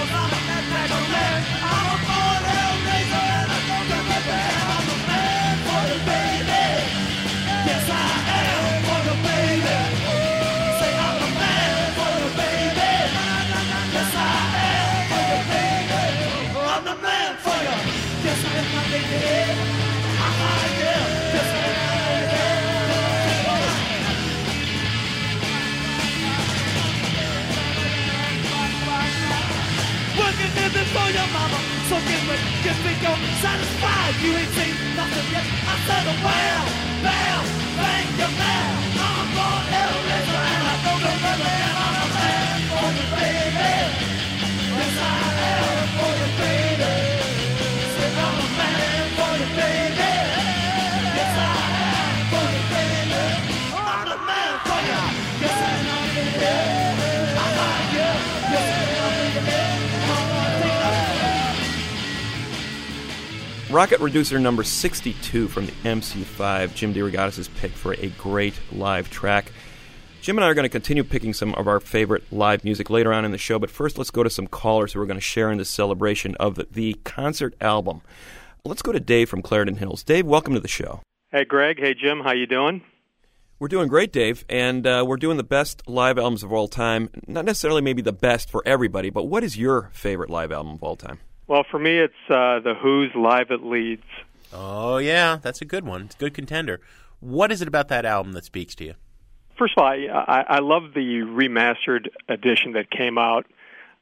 me 33.20 33.31
satisfied. 33.40 34.14
You 34.22 34.33
ain't 34.37 34.53
seen 34.55 34.74
nothing 34.96 35.27
yet. 35.33 35.46
I 35.72 35.74
said, 35.87 36.07
well, 36.24 36.64
bam, 37.03 37.44
thank 37.79 38.11
you, 38.18 38.38
man. 38.38 38.73
Rocket 63.74 63.98
Reducer 63.98 64.38
number 64.38 64.62
62 64.62 65.48
from 65.48 65.66
the 65.66 65.72
MC5, 65.72 66.74
Jim 66.76 66.94
DeRogatis' 66.94 67.52
pick 67.56 67.72
for 67.72 67.94
a 67.94 68.06
great 68.10 68.54
live 68.70 69.10
track. 69.10 69.50
Jim 70.22 70.38
and 70.38 70.44
I 70.44 70.48
are 70.48 70.54
going 70.54 70.62
to 70.62 70.68
continue 70.68 71.02
picking 71.02 71.34
some 71.34 71.52
of 71.56 71.66
our 71.66 71.80
favorite 71.80 72.22
live 72.32 72.62
music 72.62 72.88
later 72.88 73.12
on 73.12 73.24
in 73.24 73.32
the 73.32 73.37
show, 73.37 73.58
but 73.58 73.72
first 73.72 73.98
let's 73.98 74.12
go 74.12 74.22
to 74.22 74.30
some 74.30 74.46
callers 74.46 74.92
who 74.92 75.00
are 75.00 75.06
going 75.06 75.16
to 75.16 75.20
share 75.20 75.50
in 75.50 75.58
this 75.58 75.70
celebration 75.70 76.37
of 76.37 76.54
the, 76.54 76.68
the 76.70 76.94
concert 77.02 77.56
album. 77.60 78.02
Let's 78.64 78.80
go 78.80 78.92
to 78.92 79.00
Dave 79.00 79.28
from 79.28 79.42
Clarendon 79.42 79.78
Hills. 79.78 80.04
Dave, 80.04 80.24
welcome 80.24 80.54
to 80.54 80.60
the 80.60 80.68
show. 80.68 81.00
Hey, 81.32 81.44
Greg. 81.44 81.80
Hey, 81.80 81.94
Jim. 81.94 82.20
How 82.20 82.30
you 82.30 82.46
doing? 82.46 82.82
We're 83.58 83.66
doing 83.66 83.88
great, 83.88 84.12
Dave, 84.12 84.44
and 84.48 84.87
uh, 84.87 85.04
we're 85.04 85.16
doing 85.16 85.37
the 85.37 85.42
best 85.42 85.82
live 85.88 86.16
albums 86.16 86.44
of 86.44 86.52
all 86.52 86.68
time. 86.68 87.10
Not 87.26 87.44
necessarily 87.44 87.82
maybe 87.82 88.02
the 88.02 88.12
best 88.12 88.50
for 88.50 88.62
everybody, 88.64 89.10
but 89.10 89.24
what 89.24 89.42
is 89.42 89.58
your 89.58 89.90
favorite 89.92 90.30
live 90.30 90.52
album 90.52 90.74
of 90.74 90.82
all 90.84 90.94
time? 90.94 91.18
Well, 91.46 91.64
for 91.70 91.78
me, 91.78 91.98
it's 91.98 92.14
uh, 92.28 92.61
the 92.61 92.74
Who's 92.80 93.11
live 93.14 93.50
at 93.50 93.62
Leeds. 93.62 94.02
Oh, 94.52 94.98
yeah, 94.98 95.38
that's 95.42 95.61
a 95.61 95.64
good 95.64 95.85
one. 95.85 96.02
It's 96.02 96.14
a 96.14 96.18
good 96.18 96.35
contender. 96.35 96.80
What 97.20 97.52
is 97.52 97.61
it 97.61 97.68
about 97.68 97.88
that 97.88 98.04
album 98.04 98.33
that 98.33 98.44
speaks 98.44 98.74
to 98.76 98.85
you? 98.85 98.94
First 99.59 99.74
of 99.76 99.83
all, 99.83 99.88
I, 99.88 100.07
I, 100.07 100.44
I 100.57 100.59
love 100.61 100.94
the 100.94 101.22
remastered 101.24 102.09
edition 102.28 102.72
that 102.72 102.90
came 102.90 103.18
out 103.18 103.46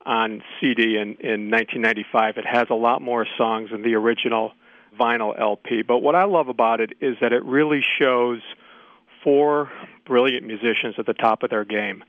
on 0.07 0.43
CD 0.61 0.97
in, 0.97 1.17
in 1.21 1.51
1995. 1.51 2.37
It 2.39 2.47
has 2.47 2.67
a 2.71 2.75
lot 2.75 3.03
more 3.03 3.27
songs 3.37 3.71
than 3.71 3.83
the 3.83 3.95
original 3.95 4.53
vinyl 4.99 5.39
LP. 5.39 5.83
But 5.83 5.99
what 5.99 6.15
I 6.15 6.25
love 6.25 6.49
about 6.49 6.81
it 6.81 6.93
is 7.01 7.17
that 7.21 7.33
it 7.33 7.45
really 7.45 7.85
shows 7.99 8.41
four 9.23 9.71
brilliant 10.07 10.47
musicians 10.47 10.95
at 10.99 11.07
the 11.07 11.15
top 11.15 11.43
of 11.43 11.51
their 11.51 11.65
game. 11.65 12.05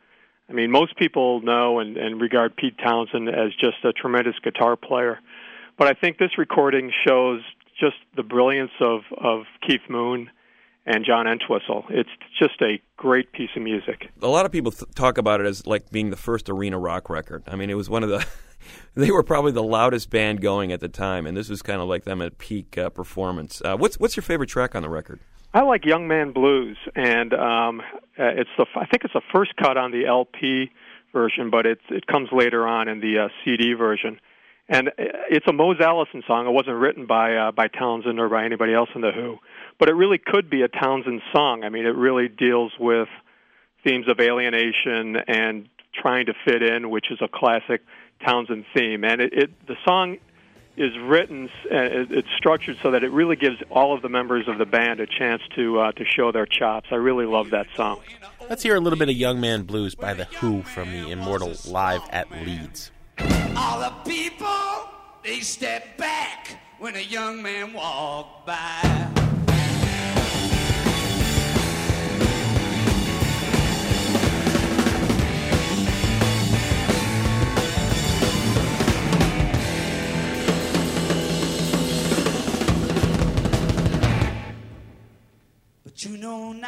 I 0.50 0.54
mean, 0.54 0.72
most 0.72 0.98
people 0.98 1.42
know 1.42 1.80
and, 1.80 1.98
and 1.98 2.20
regard 2.20 2.56
Pete 2.56 2.78
Townshend 2.78 3.30
as 3.30 3.52
just 3.60 3.84
a 3.84 3.94
tremendous 3.94 4.36
guitar 4.44 4.76
player, 4.76 5.20
but 5.78 5.88
I 5.88 5.94
think 5.94 6.18
this 6.18 6.38
recording 6.38 6.92
shows 7.06 7.42
just 7.80 7.96
the 8.16 8.24
brilliance 8.24 8.72
of, 8.80 9.02
of 9.18 9.44
Keith 9.68 9.82
Moon 9.90 10.30
and 10.86 11.06
John 11.06 11.28
Entwistle. 11.28 11.86
It's 11.90 12.10
just 12.38 12.62
a 12.62 12.82
great 12.98 13.32
piece 13.32 13.50
of 13.56 13.62
music. 13.62 14.10
A 14.22 14.28
lot 14.28 14.46
of 14.46 14.52
people 14.52 14.72
th- 14.72 14.92
talk 14.96 15.18
about 15.18 15.40
it 15.40 15.48
as 15.48 15.66
like 15.66 15.90
being 15.92 16.10
the 16.10 16.18
first 16.18 16.50
arena 16.50 16.78
rock 16.78 17.10
record. 17.10 17.44
I 17.48 17.56
mean, 17.56 17.70
it 17.70 17.76
was 17.76 17.90
one 17.90 18.04
of 18.04 18.10
the. 18.10 18.26
they 18.96 19.12
were 19.12 19.24
probably 19.24 19.52
the 19.52 19.64
loudest 19.64 20.10
band 20.10 20.42
going 20.42 20.72
at 20.72 20.80
the 20.80 20.90
time, 20.90 21.26
and 21.26 21.36
this 21.36 21.50
was 21.50 21.62
kind 21.62 21.82
of 21.82 21.88
like 21.88 22.04
them 22.04 22.22
at 22.22 22.38
peak 22.38 22.78
uh, 22.78 22.90
performance. 22.90 23.62
Uh, 23.64 23.76
what's 23.78 24.00
what's 24.00 24.16
your 24.16 24.24
favorite 24.24 24.50
track 24.50 24.76
on 24.76 24.82
the 24.82 24.90
record? 24.90 25.20
I 25.54 25.62
like 25.62 25.86
Young 25.86 26.08
Man 26.08 26.32
Blues, 26.32 26.78
and 26.96 27.32
um, 27.34 27.80
uh, 28.18 28.24
it's 28.26 28.50
the 28.58 28.66
I 28.76 28.88
think 28.88 29.04
it's 29.04 29.14
the 29.14 29.22
first 29.32 29.56
cut 29.56 29.78
on 29.78 29.92
the 29.92 30.08
LP 30.08 30.72
version, 31.14 31.52
but 31.52 31.68
it 31.68 31.80
it 31.90 32.08
comes 32.08 32.30
later 32.32 32.66
on 32.66 32.88
in 32.88 33.00
the 33.02 33.26
uh, 33.26 33.28
CD 33.46 33.74
version. 33.74 34.20
And 34.68 34.88
uh, 34.88 34.92
it's 35.30 35.46
a 35.48 35.54
Mose 35.54 35.80
Allison 35.80 36.24
song. 36.26 36.48
It 36.48 36.52
wasn't 36.52 36.78
written 36.78 37.06
by 37.06 37.36
uh, 37.36 37.52
by 37.52 37.68
Townshend 37.68 38.20
or 38.20 38.30
by 38.30 38.46
anybody 38.46 38.74
else 38.74 38.90
in 38.96 39.02
the 39.02 39.12
Who, 39.12 39.38
but 39.80 39.90
it 39.90 39.94
really 39.94 40.18
could 40.18 40.50
be 40.50 40.64
a 40.64 40.68
Townshend 40.68 41.22
song. 41.32 41.64
I 41.64 41.70
mean, 41.70 41.86
it 41.86 41.96
really 41.96 42.30
deals 42.30 42.72
with 42.80 43.10
themes 43.84 44.08
of 44.08 44.20
alienation 44.20 45.18
and 45.28 45.70
trying 45.94 46.26
to 46.26 46.34
fit 46.46 46.64
in, 46.64 46.90
which 46.90 47.12
is 47.12 47.20
a 47.22 47.28
classic 47.28 47.82
Townshend 48.26 48.66
theme. 48.76 49.04
And 49.04 49.22
it, 49.22 49.34
it 49.34 49.68
the 49.68 49.76
song 49.86 50.18
is 50.76 50.98
written, 50.98 51.50
uh, 51.72 51.76
it- 51.78 52.12
it's 52.12 52.28
structured 52.38 52.78
so 52.82 52.92
that 52.92 53.04
it 53.04 53.12
really 53.12 53.36
gives 53.36 53.58
all 53.70 53.94
of 53.94 54.02
the 54.02 54.10
members 54.10 54.48
of 54.48 54.58
the 54.58 54.66
band 54.66 55.00
a 55.00 55.06
chance 55.06 55.42
to 55.56 55.80
uh, 55.80 55.92
to 55.94 56.04
show 56.06 56.32
their 56.32 56.46
chops. 56.46 56.88
I 56.92 56.96
really 56.96 57.26
love 57.26 57.52
that 57.52 57.68
song. 57.76 58.00
Let's 58.50 58.64
hear 58.64 58.76
a 58.76 58.80
little 58.80 59.00
bit 59.00 59.08
of 59.10 59.16
Young 59.16 59.40
Man 59.40 59.64
Blues 59.64 59.96
by 59.96 60.14
The 60.14 60.26
Who 60.26 60.64
from 60.64 60.92
the 60.92 61.12
Immortal 61.12 61.54
Live 61.68 62.02
at 62.10 62.30
Leeds. 62.32 62.92
All 63.56 63.80
the 63.80 63.94
people, 64.10 64.90
they 65.24 65.40
step 65.40 65.98
back 65.98 66.60
when 66.80 66.96
a 66.96 67.02
young 67.02 67.42
man 67.42 67.72
walk 67.74 68.46
by. 68.46 69.32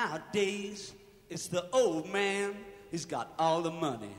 Nowadays, 0.09 0.93
it's 1.29 1.47
the 1.47 1.65
old 1.71 2.11
man, 2.11 2.55
he's 2.91 3.05
got 3.05 3.33
all 3.39 3.61
the 3.61 3.71
money. 3.71 4.11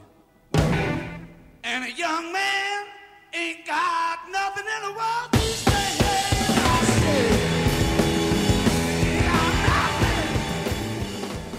And 0.54 1.84
a 1.84 1.92
young 1.92 2.32
man 2.32 2.86
ain't 3.34 3.64
got 3.66 4.18
nothing 4.30 4.64
in 4.64 4.82
the 4.88 4.92
world 4.98 5.32
to 5.32 5.38
say. 5.38 5.72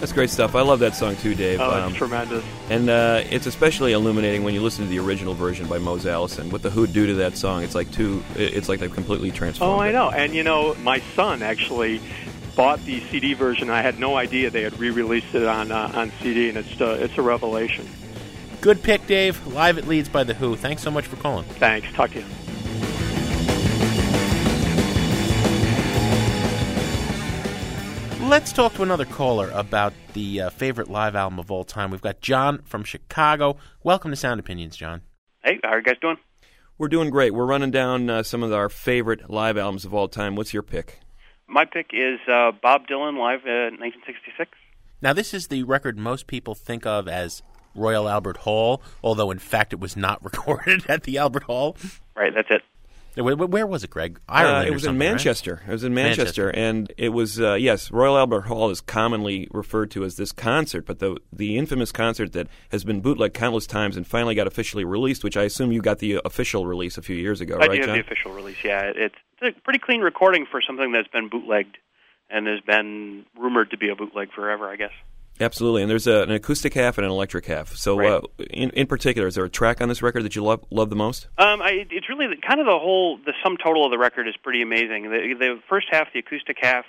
That's 0.00 0.12
great 0.12 0.30
stuff. 0.30 0.54
I 0.54 0.60
love 0.62 0.78
that 0.78 0.94
song 0.94 1.16
too, 1.16 1.34
Dave. 1.34 1.60
Oh, 1.60 1.70
Um, 1.70 1.88
it's 1.88 1.96
tremendous. 1.98 2.44
and 2.70 2.88
uh, 2.88 3.22
it's 3.30 3.46
especially 3.46 3.92
illuminating 3.92 4.44
when 4.44 4.54
you 4.54 4.62
listen 4.62 4.84
to 4.84 4.90
the 4.90 4.98
original 5.00 5.34
version 5.34 5.66
by 5.66 5.78
Mose 5.78 6.06
Allison. 6.06 6.50
What 6.50 6.62
the 6.62 6.70
Who 6.70 6.86
do 6.86 7.06
to 7.08 7.14
that 7.14 7.36
song? 7.36 7.62
It's 7.64 7.74
like 7.74 7.90
two. 7.90 8.22
It's 8.36 8.68
like 8.68 8.78
they've 8.78 8.92
completely 8.92 9.30
transformed. 9.32 9.74
Oh, 9.74 9.78
I 9.82 9.88
it. 9.88 9.92
know. 9.92 10.10
And 10.10 10.34
you 10.34 10.44
know, 10.44 10.74
my 10.84 11.00
son 11.16 11.42
actually 11.42 12.00
bought 12.58 12.84
the 12.84 13.00
CD 13.08 13.34
version. 13.34 13.70
I 13.70 13.82
had 13.82 14.00
no 14.00 14.16
idea 14.16 14.50
they 14.50 14.62
had 14.62 14.76
re-released 14.80 15.32
it 15.32 15.46
on 15.46 15.70
uh, 15.70 15.92
on 15.94 16.10
CD, 16.20 16.48
and 16.48 16.58
it's 16.58 16.80
uh, 16.80 16.98
it's 17.00 17.16
a 17.16 17.22
revelation. 17.22 17.88
Good 18.60 18.82
pick, 18.82 19.06
Dave. 19.06 19.46
Live 19.46 19.78
at 19.78 19.86
Leeds 19.86 20.08
by 20.08 20.24
The 20.24 20.34
Who. 20.34 20.56
Thanks 20.56 20.82
so 20.82 20.90
much 20.90 21.06
for 21.06 21.14
calling. 21.16 21.44
Thanks. 21.44 21.90
Talk 21.92 22.10
to 22.10 22.18
you. 22.18 22.24
Let's 28.28 28.52
talk 28.52 28.74
to 28.74 28.82
another 28.82 29.04
caller 29.06 29.50
about 29.54 29.94
the 30.12 30.42
uh, 30.42 30.50
favorite 30.50 30.90
live 30.90 31.14
album 31.14 31.38
of 31.38 31.52
all 31.52 31.62
time. 31.62 31.92
We've 31.92 32.02
got 32.02 32.20
John 32.20 32.62
from 32.64 32.82
Chicago. 32.82 33.56
Welcome 33.84 34.10
to 34.10 34.16
Sound 34.16 34.40
Opinions, 34.40 34.76
John. 34.76 35.02
Hey, 35.44 35.60
how 35.62 35.70
are 35.70 35.78
you 35.78 35.84
guys 35.84 35.96
doing? 36.02 36.16
We're 36.76 36.88
doing 36.88 37.10
great. 37.10 37.32
We're 37.32 37.46
running 37.46 37.70
down 37.70 38.10
uh, 38.10 38.24
some 38.24 38.42
of 38.42 38.52
our 38.52 38.68
favorite 38.68 39.30
live 39.30 39.56
albums 39.56 39.84
of 39.84 39.94
all 39.94 40.08
time. 40.08 40.34
What's 40.34 40.52
your 40.52 40.64
pick? 40.64 40.98
My 41.48 41.64
pick 41.64 41.90
is 41.94 42.20
uh, 42.28 42.52
Bob 42.62 42.86
Dylan 42.86 43.18
live 43.18 43.46
in 43.46 43.80
1966. 43.80 44.50
Now, 45.00 45.14
this 45.14 45.32
is 45.32 45.46
the 45.46 45.62
record 45.62 45.96
most 45.96 46.26
people 46.26 46.54
think 46.54 46.84
of 46.84 47.08
as 47.08 47.42
Royal 47.74 48.06
Albert 48.06 48.38
Hall, 48.38 48.82
although 49.02 49.30
in 49.30 49.38
fact 49.38 49.72
it 49.72 49.80
was 49.80 49.96
not 49.96 50.22
recorded 50.24 50.84
at 50.88 51.04
the 51.04 51.16
Albert 51.16 51.44
Hall. 51.44 51.76
Right, 52.14 52.34
that's 52.34 52.48
it. 52.50 52.62
Where, 53.22 53.36
where 53.36 53.66
was 53.66 53.84
it, 53.84 53.90
Greg? 53.90 54.20
Ireland. 54.28 54.56
Uh, 54.56 54.60
it 54.60 54.68
or 54.68 54.72
was 54.74 54.82
in 54.84 54.88
something, 54.88 55.00
right? 55.00 55.10
Manchester. 55.12 55.62
It 55.66 55.70
was 55.72 55.84
in 55.84 55.94
Manchester, 55.94 56.46
Manchester. 56.46 56.50
and 56.50 56.92
it 56.96 57.08
was 57.10 57.40
uh, 57.40 57.54
yes. 57.54 57.90
Royal 57.90 58.16
Albert 58.16 58.42
Hall 58.42 58.70
is 58.70 58.80
commonly 58.80 59.48
referred 59.52 59.90
to 59.92 60.04
as 60.04 60.16
this 60.16 60.32
concert, 60.32 60.86
but 60.86 60.98
the 60.98 61.16
the 61.32 61.56
infamous 61.56 61.92
concert 61.92 62.32
that 62.32 62.48
has 62.70 62.84
been 62.84 63.00
bootlegged 63.00 63.34
countless 63.34 63.66
times 63.66 63.96
and 63.96 64.06
finally 64.06 64.34
got 64.34 64.46
officially 64.46 64.84
released, 64.84 65.24
which 65.24 65.36
I 65.36 65.44
assume 65.44 65.72
you 65.72 65.80
got 65.82 65.98
the 65.98 66.20
official 66.24 66.66
release 66.66 66.98
a 66.98 67.02
few 67.02 67.16
years 67.16 67.40
ago, 67.40 67.56
I 67.56 67.66
right, 67.66 67.70
do 67.72 67.76
have 67.78 67.86
John? 67.86 67.94
the 67.96 68.00
official 68.02 68.32
release. 68.32 68.56
Yeah, 68.64 68.92
it's, 68.94 69.14
it's 69.40 69.58
a 69.58 69.60
pretty 69.62 69.78
clean 69.80 70.00
recording 70.00 70.46
for 70.50 70.60
something 70.60 70.92
that's 70.92 71.08
been 71.08 71.28
bootlegged 71.28 71.78
and 72.30 72.46
has 72.46 72.60
been 72.60 73.24
rumored 73.36 73.70
to 73.70 73.78
be 73.78 73.88
a 73.88 73.96
bootleg 73.96 74.32
forever. 74.32 74.68
I 74.68 74.76
guess. 74.76 74.92
Absolutely, 75.40 75.82
and 75.82 75.90
there's 75.90 76.06
a, 76.06 76.22
an 76.22 76.32
acoustic 76.32 76.74
half 76.74 76.98
and 76.98 77.04
an 77.04 77.10
electric 77.10 77.46
half. 77.46 77.74
So, 77.76 77.98
Right. 77.98 78.10
uh, 78.10 78.20
in 78.50 78.70
in 78.70 78.86
particular, 78.86 79.28
is 79.28 79.34
there 79.36 79.44
a 79.44 79.50
track 79.50 79.80
on 79.80 79.88
this 79.88 80.02
record 80.02 80.24
that 80.24 80.34
you 80.34 80.42
love 80.42 80.64
love 80.70 80.90
the 80.90 80.96
most? 80.96 81.28
Um, 81.38 81.62
I, 81.62 81.86
it's 81.90 82.08
really 82.08 82.26
the, 82.26 82.40
kind 82.40 82.60
of 82.60 82.66
the 82.66 82.78
whole 82.78 83.18
the 83.18 83.32
sum 83.44 83.56
total 83.56 83.84
of 83.84 83.90
the 83.90 83.98
record 83.98 84.26
is 84.26 84.34
pretty 84.42 84.62
amazing. 84.62 85.04
The, 85.04 85.34
the 85.38 85.60
first 85.68 85.86
half, 85.90 86.08
the 86.12 86.18
acoustic 86.20 86.56
half, 86.60 86.84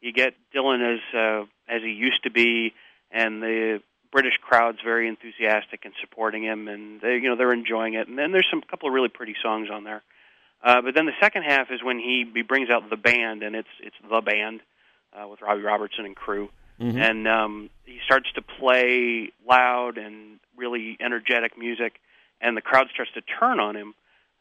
you 0.00 0.12
get 0.12 0.34
Dylan 0.54 0.94
as 0.94 1.00
uh, 1.14 1.44
as 1.68 1.82
he 1.82 1.90
used 1.90 2.22
to 2.24 2.30
be, 2.30 2.74
and 3.10 3.42
the 3.42 3.80
British 4.12 4.34
crowd's 4.40 4.78
very 4.84 5.08
enthusiastic 5.08 5.84
and 5.84 5.94
supporting 6.00 6.42
him, 6.44 6.68
and 6.68 7.00
they 7.00 7.14
you 7.16 7.28
know 7.30 7.36
they're 7.36 7.52
enjoying 7.54 7.94
it. 7.94 8.06
And 8.06 8.18
then 8.18 8.32
there's 8.32 8.46
some 8.50 8.60
couple 8.62 8.88
of 8.88 8.94
really 8.94 9.08
pretty 9.08 9.34
songs 9.42 9.68
on 9.72 9.84
there. 9.84 10.02
Uh, 10.62 10.80
but 10.80 10.94
then 10.94 11.04
the 11.04 11.12
second 11.20 11.42
half 11.42 11.66
is 11.70 11.82
when 11.82 11.98
he, 11.98 12.24
he 12.34 12.40
brings 12.42 12.70
out 12.70 12.88
the 12.88 12.96
band, 12.96 13.42
and 13.42 13.54
it's 13.56 13.68
it's 13.80 13.96
the 14.10 14.20
band 14.20 14.60
uh, 15.12 15.26
with 15.28 15.40
Robbie 15.42 15.62
Robertson 15.62 16.04
and 16.06 16.16
crew, 16.16 16.48
and 16.98 17.28
um, 17.28 17.70
he 17.84 17.98
starts 18.04 18.30
to 18.32 18.42
play 18.42 19.30
loud 19.48 19.98
and 19.98 20.40
really 20.56 20.96
energetic 21.00 21.56
music, 21.58 22.00
and 22.40 22.56
the 22.56 22.60
crowd 22.60 22.88
starts 22.92 23.12
to 23.12 23.20
turn 23.22 23.60
on 23.60 23.76
him. 23.76 23.94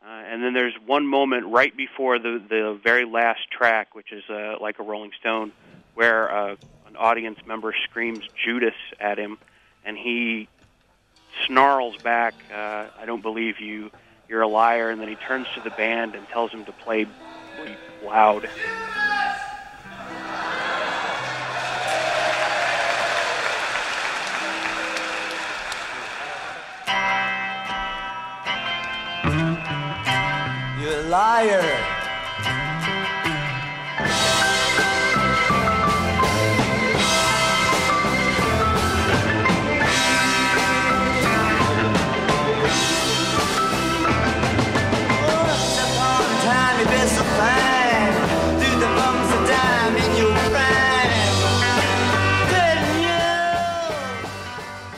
Uh, 0.06 0.10
and 0.10 0.44
then 0.44 0.54
there's 0.54 0.74
one 0.86 1.08
moment 1.08 1.48
right 1.48 1.76
before 1.76 2.20
the 2.20 2.42
the 2.50 2.80
very 2.84 3.06
last 3.06 3.50
track, 3.52 3.96
which 3.96 4.12
is 4.12 4.24
uh, 4.30 4.56
like 4.60 4.80
a 4.80 4.84
Rolling 4.84 5.12
Stone, 5.20 5.54
where 5.94 6.30
uh, 6.32 6.56
an 6.88 6.96
audience 6.98 7.40
member 7.46 7.74
screams 7.90 8.24
Judas 8.44 8.76
at 9.00 9.18
him, 9.18 9.38
and 9.86 9.98
he 9.98 10.50
snarls 11.48 11.96
back, 12.04 12.34
uh, 12.52 12.88
"I 13.00 13.06
don't 13.06 13.22
believe 13.22 13.62
you. 13.62 13.92
You're 14.28 14.42
a 14.42 14.48
liar." 14.48 14.90
And 14.90 15.00
then 15.00 15.08
he 15.08 15.16
turns 15.16 15.48
to 15.56 15.62
the 15.62 15.72
band 15.72 16.16
and 16.16 16.28
tells 16.28 16.52
them 16.52 16.66
to 16.66 16.74
play 16.74 17.06
loud. 18.02 18.50
You? 31.14 31.50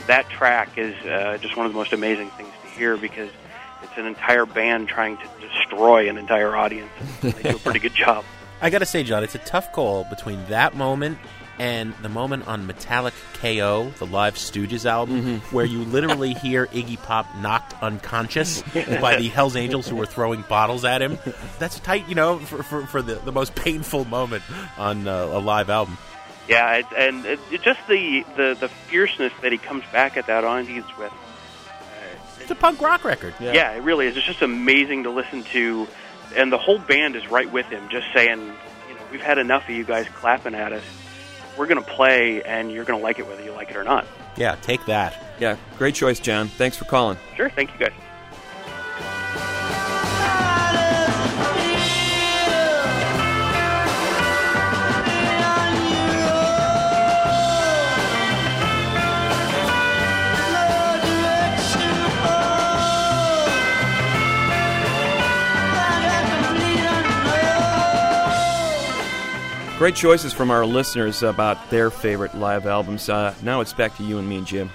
that 0.06 0.24
track 0.30 0.78
is 0.78 0.94
uh, 1.04 1.36
just 1.42 1.58
one 1.58 1.66
of 1.66 1.72
the 1.72 1.76
most 1.76 1.92
amazing 1.92 2.30
things 2.30 2.48
to 2.62 2.68
hear 2.70 2.96
because 2.96 3.28
it's 3.82 3.96
an 3.96 4.06
entire 4.06 4.46
band 4.46 4.88
trying 4.88 5.16
to 5.18 5.24
destroy 5.40 6.08
an 6.08 6.18
entire 6.18 6.56
audience. 6.56 6.90
They 7.20 7.42
do 7.42 7.56
a 7.56 7.58
pretty 7.58 7.80
good 7.80 7.94
job. 7.94 8.24
I 8.60 8.70
got 8.70 8.78
to 8.78 8.86
say, 8.86 9.02
John, 9.02 9.22
it's 9.22 9.34
a 9.34 9.38
tough 9.40 9.72
call 9.72 10.04
between 10.04 10.44
that 10.46 10.74
moment 10.74 11.18
and 11.58 11.94
the 12.02 12.08
moment 12.08 12.46
on 12.46 12.66
Metallic 12.66 13.14
KO, 13.40 13.90
the 13.98 14.06
live 14.06 14.34
Stooges 14.34 14.84
album, 14.84 15.40
where 15.50 15.64
you 15.64 15.84
literally 15.84 16.34
hear 16.42 16.66
Iggy 16.66 17.02
Pop 17.02 17.26
knocked 17.36 17.74
unconscious 17.82 18.62
by 19.00 19.16
the 19.16 19.28
Hells 19.28 19.56
Angels 19.56 19.88
who 19.88 19.96
were 19.96 20.06
throwing 20.06 20.42
bottles 20.42 20.84
at 20.84 21.00
him. 21.02 21.18
That's 21.58 21.80
tight, 21.80 22.08
you 22.08 22.14
know, 22.14 22.38
for, 22.38 22.62
for, 22.62 22.86
for 22.86 23.02
the, 23.02 23.14
the 23.16 23.32
most 23.32 23.54
painful 23.54 24.04
moment 24.04 24.42
on 24.76 25.08
uh, 25.08 25.26
a 25.26 25.40
live 25.40 25.70
album. 25.70 25.96
Yeah, 26.48 26.74
it, 26.74 26.86
and 26.96 27.26
it, 27.26 27.40
it 27.50 27.62
just 27.62 27.80
the, 27.88 28.24
the 28.36 28.56
the 28.58 28.68
fierceness 28.68 29.32
that 29.42 29.50
he 29.50 29.58
comes 29.58 29.82
back 29.92 30.16
at 30.16 30.28
that 30.28 30.44
audience 30.44 30.86
with. 30.96 31.12
It's 32.46 32.52
a 32.52 32.54
punk 32.54 32.80
rock 32.80 33.02
record. 33.02 33.34
Yeah. 33.40 33.72
it 33.72 33.82
really 33.82 34.06
is. 34.06 34.16
It's 34.16 34.24
just 34.24 34.40
amazing 34.40 35.02
to 35.02 35.10
listen 35.10 35.42
to, 35.50 35.88
and 36.36 36.52
the 36.52 36.58
whole 36.58 36.78
band 36.78 37.16
is 37.16 37.28
right 37.28 37.50
with 37.50 37.66
him, 37.66 37.88
just 37.88 38.06
saying, 38.14 38.38
you 38.38 38.94
know, 38.94 39.00
we've 39.10 39.20
had 39.20 39.38
enough 39.38 39.64
of 39.64 39.70
you 39.70 39.82
guys 39.82 40.06
clapping 40.14 40.54
at 40.54 40.72
us. 40.72 40.84
We're 41.58 41.66
going 41.66 41.82
to 41.82 41.90
play, 41.90 42.44
and 42.44 42.70
you're 42.70 42.84
going 42.84 43.00
to 43.00 43.02
like 43.02 43.18
it 43.18 43.26
whether 43.26 43.42
you 43.42 43.50
like 43.50 43.70
it 43.70 43.76
or 43.76 43.82
not. 43.82 44.06
Yeah, 44.36 44.54
take 44.62 44.86
that. 44.86 45.34
Yeah, 45.40 45.56
great 45.76 45.96
choice, 45.96 46.20
John. 46.20 46.46
Thanks 46.46 46.76
for 46.76 46.84
calling. 46.84 47.18
Sure, 47.34 47.50
thank 47.50 47.72
you 47.72 47.80
guys. 47.80 47.92
Great 69.78 69.94
choices 69.94 70.32
from 70.32 70.50
our 70.50 70.64
listeners 70.64 71.22
about 71.22 71.68
their 71.68 71.90
favorite 71.90 72.34
live 72.34 72.66
albums. 72.66 73.10
Uh, 73.10 73.34
now 73.42 73.60
it's 73.60 73.74
back 73.74 73.94
to 73.98 74.02
you 74.02 74.16
and 74.16 74.26
me 74.26 74.38
and 74.38 74.46
Jim. 74.46 74.70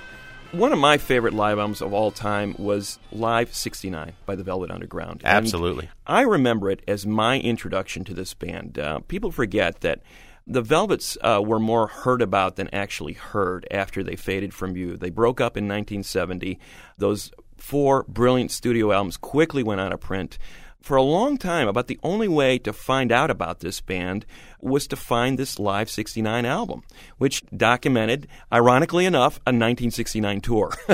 One 0.52 0.72
of 0.72 0.78
my 0.78 1.00
favorite 1.00 1.34
live 1.34 1.58
albums 1.58 1.82
of 1.82 1.92
all 1.92 2.12
time 2.12 2.56
was 2.60 3.00
Live 3.12 3.52
69 3.52 4.14
by 4.28 4.36
the 4.36 4.44
Velvet 4.44 4.70
Underground. 4.70 5.22
And 5.24 5.38
Absolutely. 5.38 5.90
I 6.06 6.22
remember 6.22 6.70
it 6.70 6.84
as 6.88 7.08
my 7.08 7.40
introduction 7.40 8.04
to 8.04 8.14
this 8.14 8.36
band. 8.36 8.78
Uh, 8.78 9.00
people 9.00 9.32
forget 9.32 9.82
that 9.82 10.04
the 10.46 10.62
Velvets 10.62 11.18
uh, 11.22 11.42
were 11.44 11.60
more 11.60 11.88
heard 11.88 12.22
about 12.22 12.56
than 12.58 12.70
actually 12.72 13.14
heard 13.14 13.66
after 13.72 14.04
they 14.04 14.16
faded 14.16 14.54
from 14.54 14.76
view. 14.76 14.98
They 14.98 15.10
broke 15.10 15.42
up 15.42 15.58
in 15.58 15.64
1970. 15.64 16.60
Those 17.00 17.32
four 17.58 18.04
brilliant 18.08 18.52
studio 18.52 18.92
albums 18.92 19.18
quickly 19.18 19.64
went 19.64 19.82
out 19.82 19.94
of 19.94 20.00
print. 20.00 20.38
For 20.82 20.98
a 20.98 21.04
long 21.04 21.38
time, 21.38 21.68
about 21.68 21.86
the 21.86 22.00
only 22.02 22.28
way 22.28 22.58
to 22.58 22.74
find 22.74 23.12
out 23.12 23.30
about 23.30 23.60
this 23.60 23.82
band 23.82 24.26
was 24.64 24.88
to 24.88 24.96
find 24.96 25.38
this 25.38 25.60
Live 25.60 25.90
69 25.90 26.46
album, 26.46 26.84
which 27.18 27.44
documented, 27.56 28.28
ironically 28.52 29.06
enough, 29.06 29.36
a 29.38 29.52
1969 29.52 30.42
tour. 30.42 30.72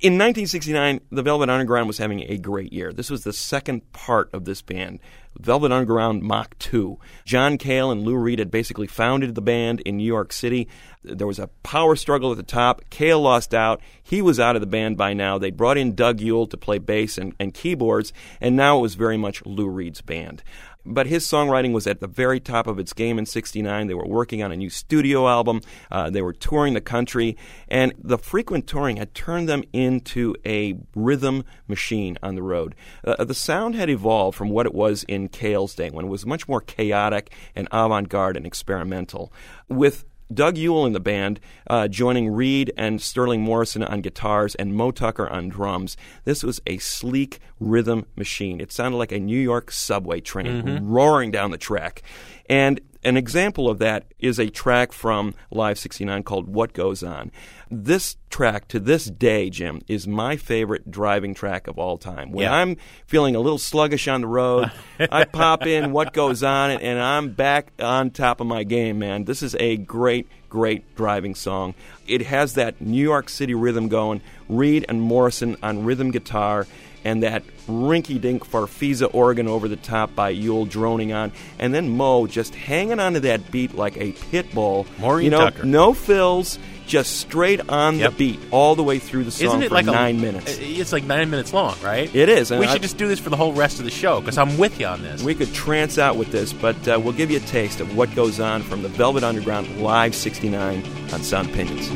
In 0.00 0.14
1969, 0.14 1.00
the 1.10 1.22
Velvet 1.22 1.50
Underground 1.50 1.88
was 1.88 1.98
having 1.98 2.20
a 2.22 2.38
great 2.38 2.72
year. 2.72 2.92
This 2.92 3.10
was 3.10 3.24
the 3.24 3.32
second 3.32 3.92
part 3.92 4.32
of 4.32 4.44
this 4.44 4.62
band. 4.62 5.00
Velvet 5.38 5.70
Underground 5.70 6.22
Mach 6.22 6.58
2. 6.58 6.98
John 7.24 7.58
Cale 7.58 7.90
and 7.90 8.02
Lou 8.02 8.16
Reed 8.16 8.38
had 8.38 8.50
basically 8.50 8.86
founded 8.86 9.34
the 9.34 9.40
band 9.40 9.80
in 9.80 9.96
New 9.96 10.04
York 10.04 10.32
City. 10.32 10.68
There 11.04 11.26
was 11.26 11.38
a 11.38 11.48
power 11.62 11.94
struggle 11.96 12.32
at 12.32 12.36
the 12.36 12.42
top. 12.42 12.82
Cale 12.90 13.20
lost 13.20 13.54
out. 13.54 13.80
He 14.02 14.20
was 14.20 14.40
out 14.40 14.56
of 14.56 14.60
the 14.60 14.66
band 14.66 14.96
by 14.96 15.14
now. 15.14 15.38
They 15.38 15.50
brought 15.50 15.78
in 15.78 15.94
Doug 15.94 16.20
Yule 16.20 16.46
to 16.48 16.56
play 16.56 16.78
bass 16.78 17.18
and, 17.18 17.34
and 17.38 17.54
keyboards, 17.54 18.12
and 18.40 18.56
now 18.56 18.78
it 18.78 18.82
was 18.82 18.94
very 18.94 19.16
much 19.16 19.44
Lou 19.46 19.68
Reed's 19.68 20.00
band 20.00 20.42
but 20.88 21.06
his 21.06 21.24
songwriting 21.24 21.72
was 21.72 21.86
at 21.86 22.00
the 22.00 22.06
very 22.06 22.40
top 22.40 22.66
of 22.66 22.78
its 22.78 22.92
game 22.92 23.18
in 23.18 23.26
69 23.26 23.86
they 23.86 23.94
were 23.94 24.06
working 24.06 24.42
on 24.42 24.52
a 24.52 24.56
new 24.56 24.70
studio 24.70 25.28
album. 25.28 25.60
Uh, 25.90 26.10
they 26.10 26.22
were 26.22 26.32
touring 26.32 26.74
the 26.74 26.80
country 26.80 27.36
and 27.68 27.92
the 27.98 28.18
frequent 28.18 28.66
touring 28.66 28.96
had 28.96 29.14
turned 29.14 29.48
them 29.48 29.62
into 29.72 30.34
a 30.44 30.74
rhythm 30.94 31.44
machine 31.66 32.16
on 32.22 32.34
the 32.34 32.42
road. 32.42 32.74
Uh, 33.04 33.24
the 33.24 33.34
sound 33.34 33.74
had 33.74 33.90
evolved 33.90 34.36
from 34.36 34.48
what 34.48 34.66
it 34.66 34.74
was 34.74 35.04
in 35.04 35.28
cale's 35.28 35.74
day 35.74 35.90
when 35.90 36.06
it 36.06 36.08
was 36.08 36.26
much 36.26 36.48
more 36.48 36.60
chaotic 36.60 37.32
and 37.54 37.68
avant-garde 37.72 38.36
and 38.36 38.46
experimental. 38.46 39.32
With 39.68 40.04
Doug 40.32 40.58
Yule 40.58 40.84
in 40.86 40.92
the 40.92 41.00
band, 41.00 41.40
uh, 41.68 41.88
joining 41.88 42.28
Reed 42.28 42.72
and 42.76 43.00
Sterling 43.00 43.40
Morrison 43.42 43.82
on 43.82 44.02
guitars 44.02 44.54
and 44.54 44.74
Mo 44.74 44.90
Tucker 44.90 45.28
on 45.28 45.48
drums. 45.48 45.96
This 46.24 46.42
was 46.42 46.60
a 46.66 46.78
sleek 46.78 47.40
rhythm 47.58 48.06
machine. 48.16 48.60
It 48.60 48.72
sounded 48.72 48.98
like 48.98 49.12
a 49.12 49.18
New 49.18 49.38
York 49.38 49.70
subway 49.70 50.20
train 50.20 50.84
roaring 50.84 51.30
down 51.30 51.50
the 51.50 51.58
track. 51.58 52.02
And 52.48 52.80
an 53.04 53.16
example 53.16 53.68
of 53.68 53.78
that 53.78 54.06
is 54.18 54.38
a 54.40 54.48
track 54.50 54.92
from 54.92 55.34
Live 55.50 55.78
69 55.78 56.22
called 56.24 56.48
What 56.48 56.72
Goes 56.72 57.02
On. 57.04 57.30
This 57.70 58.16
track, 58.28 58.66
to 58.68 58.80
this 58.80 59.04
day, 59.04 59.50
Jim, 59.50 59.82
is 59.86 60.08
my 60.08 60.36
favorite 60.36 60.90
driving 60.90 61.34
track 61.34 61.68
of 61.68 61.78
all 61.78 61.96
time. 61.98 62.32
When 62.32 62.44
Yeah. 62.44 62.54
I'm 62.54 62.76
feeling 63.06 63.36
a 63.36 63.40
little 63.40 63.58
sluggish 63.58 64.08
on 64.08 64.22
the 64.22 64.26
road, 64.26 64.70
I 65.12 65.24
pop 65.24 65.64
in 65.66 65.92
What 65.92 66.12
Goes 66.12 66.42
On, 66.42 66.70
and 66.72 66.98
I'm 66.98 67.30
back 67.30 67.72
on 67.78 68.10
top 68.10 68.40
of 68.40 68.46
my 68.46 68.64
game, 68.64 68.98
man. 68.98 69.24
This 69.24 69.42
is 69.42 69.54
a 69.60 69.76
great, 69.76 70.26
great 70.48 70.96
driving 70.96 71.34
song. 71.34 71.74
It 72.06 72.22
has 72.22 72.54
that 72.54 72.80
New 72.80 73.02
York 73.02 73.28
City 73.28 73.54
rhythm 73.54 73.88
going, 73.88 74.22
Reed 74.48 74.86
and 74.88 75.00
Morrison 75.00 75.56
on 75.62 75.84
rhythm 75.84 76.10
guitar, 76.10 76.66
and 77.04 77.22
that 77.22 77.42
rinky 77.68 78.20
dink 78.20 78.46
Farfisa 78.48 79.12
organ 79.14 79.46
over 79.48 79.68
the 79.68 79.76
top 79.76 80.14
by 80.14 80.30
Yule 80.30 80.64
droning 80.66 81.12
on, 81.12 81.32
and 81.58 81.74
then 81.74 81.90
Mo 81.96 82.26
just 82.26 82.54
hanging 82.54 82.98
onto 83.00 83.20
that 83.20 83.50
beat 83.50 83.74
like 83.74 83.96
a 83.96 84.12
pit 84.12 84.52
bull. 84.54 84.86
Maureen 84.98 85.26
you 85.26 85.30
know, 85.30 85.38
Tucker. 85.50 85.64
no 85.64 85.92
fills, 85.94 86.58
just 86.86 87.18
straight 87.18 87.60
on 87.68 87.98
Yep. 87.98 88.12
the 88.12 88.16
beat 88.16 88.40
all 88.50 88.74
the 88.74 88.82
way 88.82 88.98
through 88.98 89.24
the 89.24 89.30
song 89.30 89.46
Isn't 89.48 89.62
it 89.64 89.68
for 89.68 89.74
like 89.74 89.84
nine 89.86 90.16
a, 90.16 90.20
minutes. 90.20 90.56
It's 90.58 90.90
like 90.92 91.04
nine 91.04 91.28
minutes 91.28 91.52
long, 91.52 91.76
right? 91.82 92.12
It 92.14 92.30
is, 92.30 92.50
and 92.50 92.58
We 92.60 92.66
I- 92.66 92.72
should 92.72 92.80
just 92.82 92.96
do 92.96 93.06
this 93.06 93.18
for 93.20 93.28
the 93.28 93.36
whole 93.36 93.52
rest 93.52 93.78
of 93.78 93.84
the 93.84 93.90
show 93.90 94.20
because 94.20 94.38
I'm 94.38 94.56
with 94.56 94.80
you 94.80 94.86
on 94.86 95.02
this. 95.02 95.22
We 95.22 95.34
could 95.34 95.52
trance 95.52 95.98
out 95.98 96.16
with 96.16 96.32
this, 96.32 96.52
but 96.54 96.76
uh, 96.88 96.98
we'll 96.98 97.12
give 97.12 97.30
you 97.30 97.36
a 97.36 97.40
taste 97.40 97.80
of 97.80 97.94
what 97.96 98.14
goes 98.14 98.40
on 98.40 98.62
from 98.62 98.82
the 98.82 98.88
Velvet 98.88 99.22
Underground 99.22 99.82
Live 99.82 100.14
69 100.14 100.82
on 101.12 101.22
Sound 101.22 101.50
Opinions. 101.50 101.88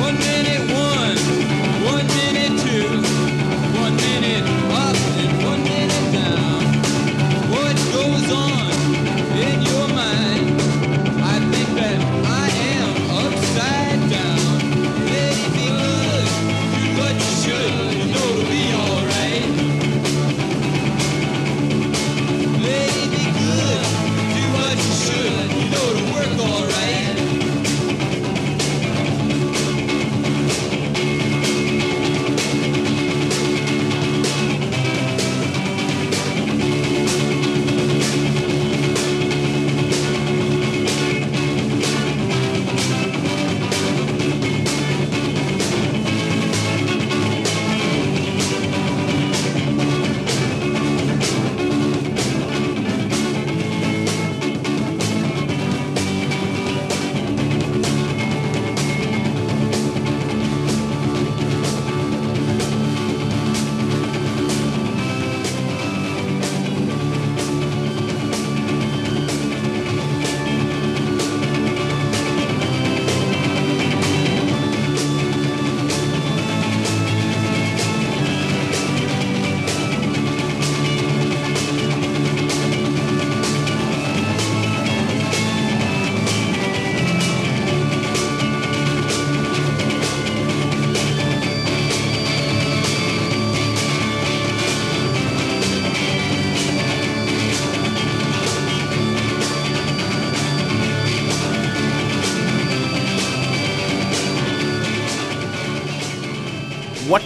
One 0.00 0.18
minute 0.18 0.59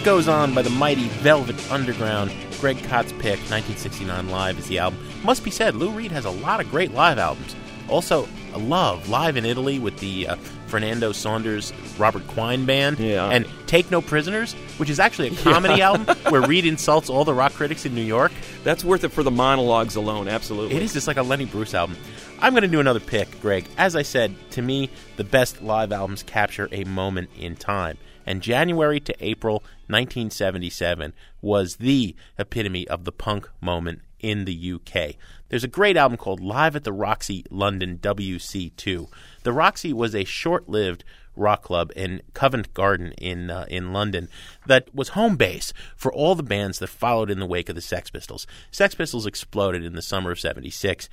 Goes 0.05 0.27
On 0.27 0.53
by 0.53 0.61
the 0.61 0.69
mighty 0.69 1.07
Velvet 1.07 1.71
Underground. 1.71 2.31
Greg 2.59 2.77
Kot's 2.83 3.11
pick, 3.13 3.39
1969 3.49 4.29
Live, 4.29 4.59
is 4.59 4.67
the 4.67 4.77
album. 4.77 4.99
Must 5.23 5.43
be 5.43 5.49
said, 5.49 5.73
Lou 5.73 5.89
Reed 5.89 6.11
has 6.11 6.25
a 6.25 6.29
lot 6.29 6.61
of 6.61 6.69
great 6.69 6.93
live 6.93 7.17
albums. 7.17 7.55
Also, 7.89 8.27
I 8.53 8.57
love 8.57 9.09
Live 9.09 9.35
in 9.35 9.45
Italy 9.45 9.79
with 9.79 9.97
the 9.97 10.27
uh, 10.27 10.35
Fernando 10.67 11.11
Saunders 11.11 11.73
Robert 11.97 12.25
Quine 12.27 12.67
band. 12.67 12.99
Yeah. 12.99 13.29
And 13.29 13.47
Take 13.65 13.89
No 13.89 13.99
Prisoners, 13.99 14.53
which 14.77 14.91
is 14.91 14.99
actually 14.99 15.29
a 15.29 15.35
comedy 15.37 15.81
album 15.81 16.15
where 16.29 16.41
Reed 16.41 16.67
insults 16.67 17.09
all 17.09 17.25
the 17.25 17.33
rock 17.33 17.53
critics 17.53 17.83
in 17.83 17.95
New 17.95 18.03
York. 18.03 18.31
That's 18.63 18.83
worth 18.83 19.05
it 19.05 19.09
for 19.09 19.23
the 19.23 19.31
monologues 19.31 19.95
alone, 19.95 20.27
absolutely. 20.27 20.75
It 20.75 20.83
is 20.83 20.93
just 20.93 21.07
like 21.07 21.17
a 21.17 21.23
Lenny 21.23 21.45
Bruce 21.45 21.73
album. 21.73 21.97
I'm 22.39 22.53
going 22.53 22.61
to 22.61 22.67
do 22.67 22.79
another 22.79 22.99
pick, 22.99 23.41
Greg. 23.41 23.65
As 23.75 23.95
I 23.95 24.03
said, 24.03 24.35
to 24.51 24.61
me, 24.61 24.91
the 25.17 25.23
best 25.23 25.63
live 25.63 25.91
albums 25.91 26.21
capture 26.21 26.69
a 26.71 26.83
moment 26.83 27.31
in 27.39 27.55
time. 27.55 27.97
And 28.25 28.41
January 28.41 28.99
to 29.01 29.15
April 29.19 29.57
1977 29.87 31.13
was 31.41 31.77
the 31.77 32.15
epitome 32.37 32.87
of 32.87 33.05
the 33.05 33.11
punk 33.11 33.49
moment 33.61 34.01
in 34.19 34.45
the 34.45 34.73
UK. 34.73 35.15
There's 35.49 35.63
a 35.63 35.69
great 35.69 35.95
album 35.95 36.17
called 36.17 36.39
Live 36.39 36.75
at 36.75 36.83
the 36.83 36.91
Roxy 36.91 37.45
London 37.51 37.99
WC2. 38.01 39.07
The 39.43 39.53
Roxy 39.53 39.93
was 39.93 40.15
a 40.15 40.23
short 40.23 40.67
lived 40.67 41.03
rock 41.35 41.63
club 41.63 41.91
in 41.95 42.21
Covent 42.33 42.73
Garden 42.73 43.11
in 43.13 43.49
uh, 43.51 43.65
in 43.69 43.93
London 43.93 44.29
that 44.65 44.93
was 44.95 45.09
home 45.09 45.35
base 45.35 45.73
for 45.95 46.11
all 46.13 46.33
the 46.33 46.43
bands 46.43 46.79
that 46.79 46.87
followed 46.87 47.29
in 47.29 47.39
the 47.39 47.45
wake 47.45 47.69
of 47.69 47.75
the 47.75 47.81
Sex 47.81 48.09
Pistols. 48.09 48.47
Sex 48.71 48.95
Pistols 48.95 49.25
exploded 49.25 49.83
in 49.83 49.95
the 49.95 50.01
summer 50.01 50.31
of 50.31 50.39
76. 50.39 51.09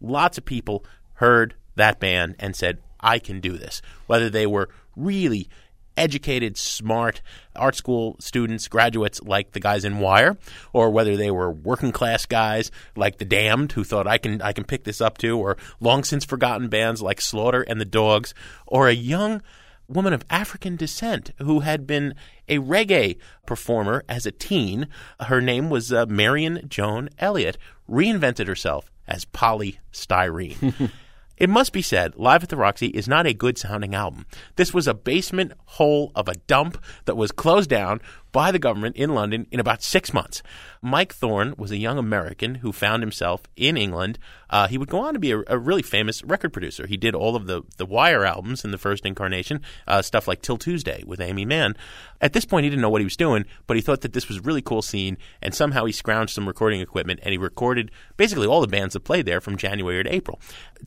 lots 0.00 0.38
of 0.38 0.44
people 0.44 0.84
heard 1.14 1.54
that 1.76 2.00
band 2.00 2.34
and 2.38 2.56
said, 2.56 2.78
I 3.00 3.18
can 3.18 3.40
do 3.40 3.56
this. 3.56 3.82
Whether 4.06 4.30
they 4.30 4.46
were 4.46 4.68
really 4.96 5.48
educated, 5.96 6.56
smart 6.56 7.22
art 7.54 7.74
school 7.74 8.16
students, 8.18 8.68
graduates 8.68 9.22
like 9.22 9.52
the 9.52 9.60
guys 9.60 9.84
in 9.84 9.98
Wire, 9.98 10.36
or 10.72 10.90
whether 10.90 11.16
they 11.16 11.30
were 11.30 11.50
working 11.50 11.92
class 11.92 12.26
guys 12.26 12.70
like 12.96 13.18
the 13.18 13.24
Damned 13.24 13.72
who 13.72 13.84
thought 13.84 14.06
I 14.06 14.18
can 14.18 14.42
I 14.42 14.52
can 14.52 14.64
pick 14.64 14.84
this 14.84 15.00
up 15.00 15.18
too, 15.18 15.38
or 15.38 15.56
long 15.80 16.04
since 16.04 16.24
forgotten 16.24 16.68
bands 16.68 17.02
like 17.02 17.20
Slaughter 17.20 17.62
and 17.62 17.80
the 17.80 17.84
Dogs, 17.84 18.34
or 18.66 18.88
a 18.88 18.94
young 18.94 19.42
woman 19.88 20.12
of 20.12 20.24
African 20.30 20.76
descent 20.76 21.30
who 21.38 21.60
had 21.60 21.86
been 21.86 22.14
a 22.48 22.58
reggae 22.58 23.18
performer 23.46 24.04
as 24.08 24.26
a 24.26 24.32
teen. 24.32 24.88
Her 25.20 25.40
name 25.40 25.70
was 25.70 25.92
uh, 25.92 26.06
Marion 26.06 26.66
Joan 26.68 27.08
Elliott, 27.18 27.56
reinvented 27.88 28.46
herself 28.48 28.90
as 29.06 29.24
Poly 29.24 29.78
Styrene. 29.92 30.90
It 31.36 31.50
must 31.50 31.72
be 31.72 31.82
said, 31.82 32.16
Live 32.16 32.42
at 32.42 32.48
the 32.48 32.56
Roxy 32.56 32.86
is 32.88 33.06
not 33.06 33.26
a 33.26 33.34
good 33.34 33.58
sounding 33.58 33.94
album. 33.94 34.26
This 34.56 34.72
was 34.72 34.86
a 34.86 34.94
basement 34.94 35.52
hole 35.66 36.12
of 36.14 36.28
a 36.28 36.36
dump 36.46 36.82
that 37.04 37.16
was 37.16 37.30
closed 37.30 37.68
down 37.68 38.00
by 38.36 38.52
the 38.52 38.58
government 38.58 38.94
in 38.96 39.14
London 39.14 39.46
in 39.50 39.60
about 39.60 39.82
six 39.82 40.12
months. 40.12 40.42
Mike 40.82 41.14
Thorne 41.14 41.54
was 41.56 41.70
a 41.70 41.78
young 41.78 41.96
American 41.96 42.56
who 42.56 42.70
found 42.70 43.02
himself 43.02 43.40
in 43.56 43.78
England. 43.78 44.18
Uh, 44.50 44.68
he 44.68 44.76
would 44.76 44.90
go 44.90 44.98
on 44.98 45.14
to 45.14 45.18
be 45.18 45.30
a, 45.30 45.42
a, 45.46 45.56
really 45.56 45.80
famous 45.80 46.22
record 46.22 46.52
producer. 46.52 46.86
He 46.86 46.98
did 46.98 47.14
all 47.14 47.34
of 47.34 47.46
the, 47.46 47.62
the 47.78 47.86
Wire 47.86 48.26
albums 48.26 48.62
in 48.62 48.72
the 48.72 48.76
first 48.76 49.06
incarnation, 49.06 49.62
uh, 49.88 50.02
stuff 50.02 50.28
like 50.28 50.42
'Til 50.42 50.58
Tuesday 50.58 51.02
with 51.06 51.18
Aimee 51.18 51.46
Mann. 51.46 51.78
At 52.20 52.34
this 52.34 52.44
point, 52.44 52.64
he 52.64 52.68
didn't 52.68 52.82
know 52.82 52.90
what 52.90 53.00
he 53.00 53.06
was 53.06 53.16
doing, 53.16 53.46
but 53.66 53.78
he 53.78 53.82
thought 53.82 54.02
that 54.02 54.12
this 54.12 54.28
was 54.28 54.36
a 54.36 54.42
really 54.42 54.60
cool 54.60 54.82
scene, 54.82 55.16
and 55.40 55.54
somehow 55.54 55.86
he 55.86 55.92
scrounged 55.94 56.28
some 56.28 56.46
recording 56.46 56.82
equipment 56.82 57.20
and 57.22 57.32
he 57.32 57.38
recorded 57.38 57.90
basically 58.18 58.46
all 58.46 58.60
the 58.60 58.66
bands 58.66 58.92
that 58.92 59.00
played 59.00 59.24
there 59.24 59.40
from 59.40 59.56
January 59.56 60.04
to 60.04 60.14
April. 60.14 60.38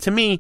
To 0.01 0.11
me, 0.11 0.39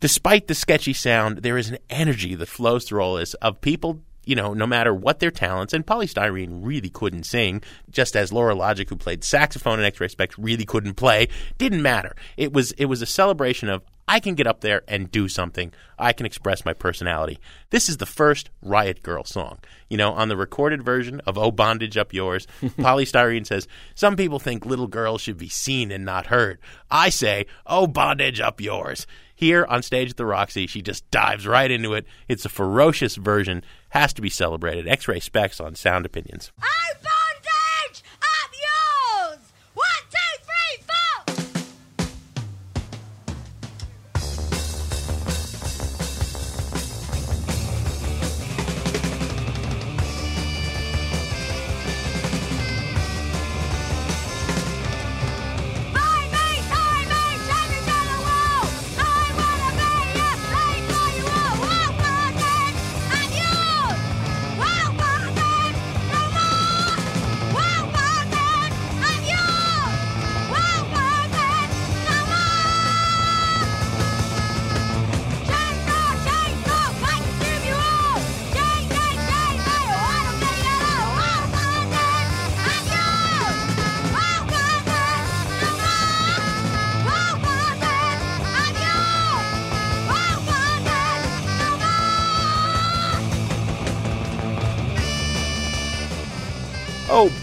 despite 0.00 0.46
the 0.46 0.54
sketchy 0.54 0.94
sound, 0.94 1.42
there 1.42 1.58
is 1.58 1.68
an 1.68 1.76
energy 1.90 2.34
that 2.34 2.48
flows 2.48 2.84
through 2.86 3.02
all 3.02 3.16
this 3.16 3.34
of 3.34 3.60
people 3.60 4.00
you 4.24 4.34
know, 4.34 4.52
no 4.54 4.66
matter 4.66 4.92
what 4.94 5.18
their 5.18 5.30
talents, 5.30 5.72
and 5.72 5.86
Poly 5.86 6.06
Styrene 6.06 6.64
really 6.64 6.90
couldn't 6.90 7.24
sing, 7.24 7.62
just 7.90 8.16
as 8.16 8.32
Lora 8.32 8.54
Logic, 8.54 8.88
who 8.88 8.96
played 8.96 9.24
saxophone 9.24 9.78
in 9.78 9.84
X-Ray 9.84 10.08
Spex, 10.08 10.34
really 10.38 10.64
couldn't 10.64 10.94
play. 10.94 11.28
Didn't 11.58 11.82
matter. 11.82 12.14
It 12.36 12.52
was 12.52 12.72
it 12.72 12.86
was 12.86 13.02
a 13.02 13.06
celebration 13.06 13.68
of 13.68 13.82
I 14.10 14.18
can 14.18 14.34
get 14.34 14.48
up 14.48 14.60
there 14.60 14.82
and 14.88 15.08
do 15.08 15.28
something. 15.28 15.72
I 15.96 16.12
can 16.12 16.26
express 16.26 16.64
my 16.64 16.72
personality. 16.72 17.38
This 17.70 17.88
is 17.88 17.98
the 17.98 18.06
first 18.06 18.50
Riot 18.60 19.04
Girl 19.04 19.22
song. 19.22 19.58
You 19.88 19.96
know, 19.98 20.12
on 20.12 20.28
the 20.28 20.36
recorded 20.36 20.82
version 20.82 21.20
of 21.28 21.38
Oh 21.38 21.52
Bondage 21.52 21.96
Up 21.96 22.12
Yours, 22.12 22.48
Poly 22.80 23.04
Styrene 23.04 23.46
says, 23.46 23.68
Some 23.94 24.16
people 24.16 24.40
think 24.40 24.66
little 24.66 24.88
girls 24.88 25.20
should 25.20 25.38
be 25.38 25.48
seen 25.48 25.92
and 25.92 26.04
not 26.04 26.26
heard. 26.26 26.58
I 26.90 27.10
say, 27.10 27.46
Oh 27.66 27.86
Bondage 27.86 28.40
Up 28.40 28.60
Yours. 28.60 29.06
Here 29.40 29.64
on 29.70 29.82
stage 29.82 30.10
at 30.10 30.18
the 30.18 30.26
Roxy, 30.26 30.66
she 30.66 30.82
just 30.82 31.10
dives 31.10 31.46
right 31.46 31.70
into 31.70 31.94
it. 31.94 32.04
It's 32.28 32.44
a 32.44 32.50
ferocious 32.50 33.16
version, 33.16 33.64
has 33.88 34.12
to 34.12 34.20
be 34.20 34.28
celebrated. 34.28 34.86
X-Ray 34.86 35.20
Spex 35.20 35.64
on 35.64 35.76
Sound 35.76 36.04
Opinions. 36.04 36.52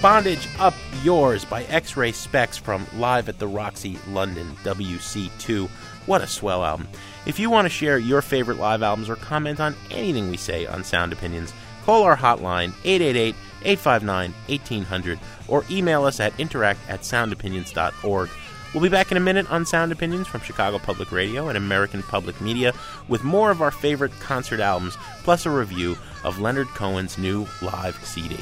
Bondage 0.08 0.48
Up 0.58 0.74
Yours 1.04 1.44
by 1.44 1.64
X-Ray 1.64 2.14
Spex 2.14 2.58
from 2.58 2.88
Live 2.96 3.28
at 3.28 3.40
the 3.40 3.48
Roxy 3.48 4.00
London 4.08 4.50
WC2. 4.64 5.68
What 6.06 6.22
a 6.22 6.28
swell 6.28 6.64
album. 6.64 6.88
If 7.26 7.40
you 7.40 7.50
want 7.50 7.66
to 7.66 7.70
share 7.70 7.98
your 7.98 8.22
favorite 8.22 8.58
live 8.58 8.82
albums 8.82 9.10
or 9.10 9.18
comment 9.18 9.60
on 9.60 9.76
anything 9.92 10.30
we 10.30 10.38
say 10.38 10.66
on 10.66 10.86
Sound 10.86 11.12
Opinions, 11.12 11.54
call 11.84 12.04
our 12.04 12.16
hotline 12.16 12.72
888 12.86 13.36
859 13.64 14.34
1800 14.48 15.20
or 15.50 15.66
email 15.70 16.06
us 16.06 16.22
at 16.22 16.40
interact 16.40 16.80
at 16.88 17.02
soundopinions.org. 17.02 18.30
We'll 18.74 18.84
be 18.84 18.88
back 18.88 19.12
in 19.12 19.18
a 19.18 19.20
minute 19.20 19.52
on 19.52 19.66
Sound 19.66 19.92
Opinions 19.92 20.28
from 20.30 20.40
Chicago 20.40 20.80
Public 20.80 21.12
Radio 21.12 21.50
and 21.50 21.58
American 21.58 22.02
Public 22.02 22.40
Media 22.40 22.74
with 23.10 23.26
more 23.26 23.52
of 23.52 23.62
our 23.62 23.72
favorite 23.72 24.18
concert 24.22 24.62
albums, 24.62 24.98
plus 25.24 25.46
a 25.46 25.50
review 25.50 25.98
of 26.24 26.40
Leonard 26.40 26.68
Cohen's 26.68 27.18
new 27.18 27.46
live 27.62 28.00
CD. 28.06 28.38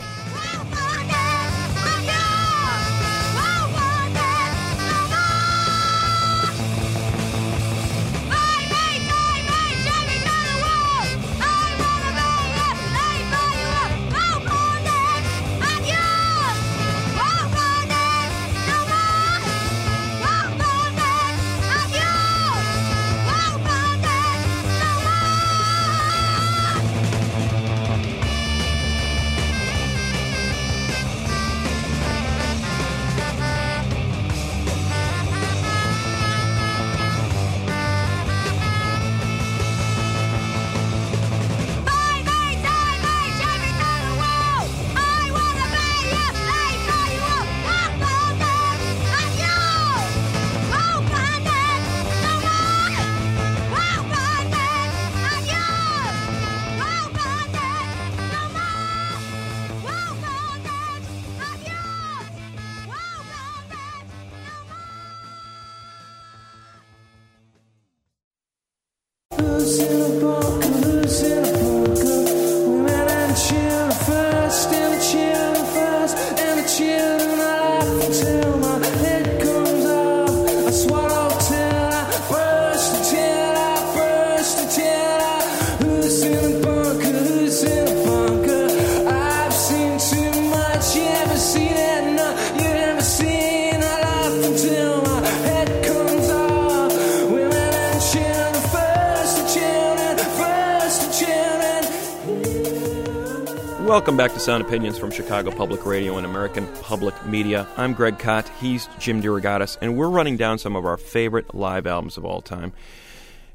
Sound 104.45 104.63
Opinions 104.63 104.99
from 104.99 105.09
Chicago 105.09 105.49
Public 105.49 105.87
Radio 105.87 106.17
and 106.17 106.25
American 106.25 106.67
Public 106.83 107.25
Media. 107.25 107.67
I'm 107.77 107.93
Greg 107.95 108.19
Kot. 108.19 108.47
He's 108.61 108.87
Jim 108.99 109.19
DeRogatis, 109.19 109.75
and 109.81 109.97
we're 109.97 110.07
running 110.07 110.37
down 110.37 110.59
some 110.59 110.75
of 110.75 110.85
our 110.85 110.97
favorite 110.97 111.55
live 111.55 111.87
albums 111.87 112.15
of 112.15 112.25
all 112.25 112.43
time. 112.43 112.71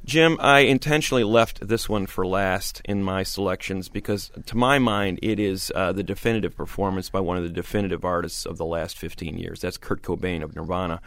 Jim, 0.05 0.37
I 0.41 0.63
intentionally 0.63 1.23
left 1.23 1.65
this 1.65 1.89
one 1.89 2.07
for 2.07 2.27
last 2.27 2.83
in 2.87 3.05
my 3.05 3.23
selections 3.23 3.89
because, 3.89 4.33
to 4.47 4.57
my 4.57 4.81
mind, 4.81 5.21
it 5.23 5.39
is 5.39 5.71
uh, 5.77 5.93
the 5.93 6.03
definitive 6.03 6.57
performance 6.57 7.09
by 7.09 7.21
one 7.21 7.37
of 7.37 7.45
the 7.45 7.51
definitive 7.51 8.05
artists 8.05 8.45
of 8.45 8.59
the 8.59 8.67
last 8.67 8.99
15 8.99 9.39
years. 9.39 9.61
That's 9.61 9.79
Kurt 9.79 10.03
Cobain 10.03 10.43
of 10.43 10.57
Nirvana. 10.57 11.01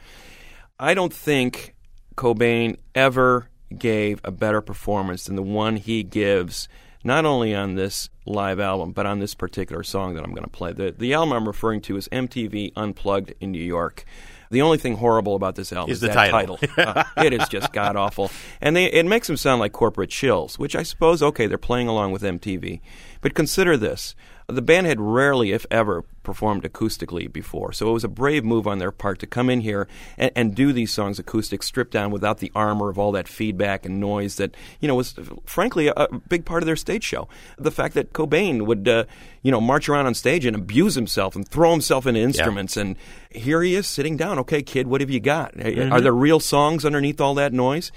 I 0.80 0.94
don't 0.94 1.14
think 1.14 1.76
Cobain 2.16 2.78
ever 2.96 3.50
gave 3.78 4.22
a 4.24 4.32
better 4.32 4.62
performance 4.62 5.26
than 5.26 5.36
the 5.36 5.44
one 5.44 5.76
he 5.76 6.04
gives 6.04 6.70
not 7.04 7.26
only 7.26 7.54
on 7.54 7.76
this 7.76 8.10
live 8.26 8.60
album, 8.60 8.92
but 8.92 9.06
on 9.06 9.20
this 9.20 9.36
particular 9.36 9.84
song 9.84 10.16
that 10.16 10.24
I'm 10.24 10.32
going 10.32 10.44
to 10.44 10.50
play. 10.50 10.74
The, 10.74 10.92
the 10.92 11.14
album 11.14 11.34
I'm 11.34 11.48
referring 11.48 11.82
to 11.82 11.98
is 11.98 12.08
MTV 12.10 12.74
Unplugged 12.76 13.34
in 13.40 13.52
New 13.52 13.64
York. 13.64 14.06
The 14.52 14.62
only 14.62 14.78
thing 14.78 14.98
horrible 14.98 15.36
about 15.36 15.56
this 15.56 15.74
album 15.74 15.92
Is 15.92 15.98
is, 15.98 16.02
the 16.02 16.08
that 16.08 16.30
title. 16.30 16.60
Uh, 16.78 17.04
it 17.18 17.34
is 17.34 17.48
just 17.50 17.72
god 17.74 17.96
awful, 17.96 18.30
and 18.62 18.76
they, 18.76 18.86
it 18.86 19.06
makes 19.06 19.28
them 19.28 19.38
sound 19.38 19.60
like 19.60 19.72
corporate 19.72 20.10
chills, 20.10 20.60
which 20.60 20.76
I 20.76 20.84
suppose 20.84 21.24
okay 21.24 21.48
they're 21.48 21.58
playing 21.58 21.88
along 21.88 22.12
with 22.12 22.22
MTV, 22.22 22.82
but 23.22 23.34
consider 23.34 23.78
this: 23.78 24.16
the 24.48 24.62
band 24.62 24.86
had 24.86 25.00
rarely, 25.00 25.54
if 25.54 25.66
ever, 25.72 26.04
performed 26.24 26.64
acoustically 26.64 27.32
before, 27.32 27.74
so 27.74 27.90
it 27.90 27.94
was 27.94 28.04
a 28.04 28.10
brave 28.10 28.44
move 28.44 28.68
on 28.68 28.80
their 28.80 28.92
part 28.92 29.20
to 29.20 29.28
come 29.28 29.50
in 29.50 29.62
here 29.62 29.88
and, 30.18 30.32
and 30.36 30.56
do 30.56 30.74
these 30.74 30.92
songs 30.92 31.20
acoustic, 31.20 31.64
stripped 31.64 31.92
down 31.92 32.12
without 32.12 32.40
the 32.40 32.52
armor 32.56 32.90
of 32.90 32.98
all 32.98 33.12
that 33.12 33.28
feedback 33.28 33.86
and 33.86 34.00
noise 34.00 34.38
that 34.38 34.56
you 34.80 34.88
know 34.88 34.96
was 34.96 35.16
frankly 35.46 35.88
a, 35.88 35.94
a 35.94 36.20
big 36.20 36.46
part 36.46 36.64
of 36.64 36.68
their 36.68 36.76
stage 36.76 37.04
show. 37.04 37.28
The 37.58 37.72
fact 37.72 37.94
that 37.96 38.14
Cobain 38.14 38.66
would 38.66 38.88
uh, 38.88 39.06
you 39.42 39.52
know 39.52 39.62
march 39.62 39.90
around 39.90 40.06
on 40.06 40.14
stage 40.14 40.46
and 40.46 40.56
abuse 40.56 40.96
himself 40.96 41.36
and 41.36 41.48
throw 41.48 41.72
himself 41.72 42.08
into 42.08 42.22
instruments, 42.22 42.78
and 42.78 42.96
here 43.30 43.62
he 43.62 43.76
is 43.76 43.88
sitting 43.88 44.18
down. 44.18 44.40
Okay, 44.40 44.62
kid, 44.62 44.88
what 44.88 45.02
have 45.02 45.10
you 45.10 45.20
got? 45.20 45.54
Are 45.60 46.02
there 46.02 46.14
real 46.14 46.40
songs 46.40 46.86
underneath 46.86 47.22
all 47.22 47.36
that 47.36 47.54
noise? 47.54 47.92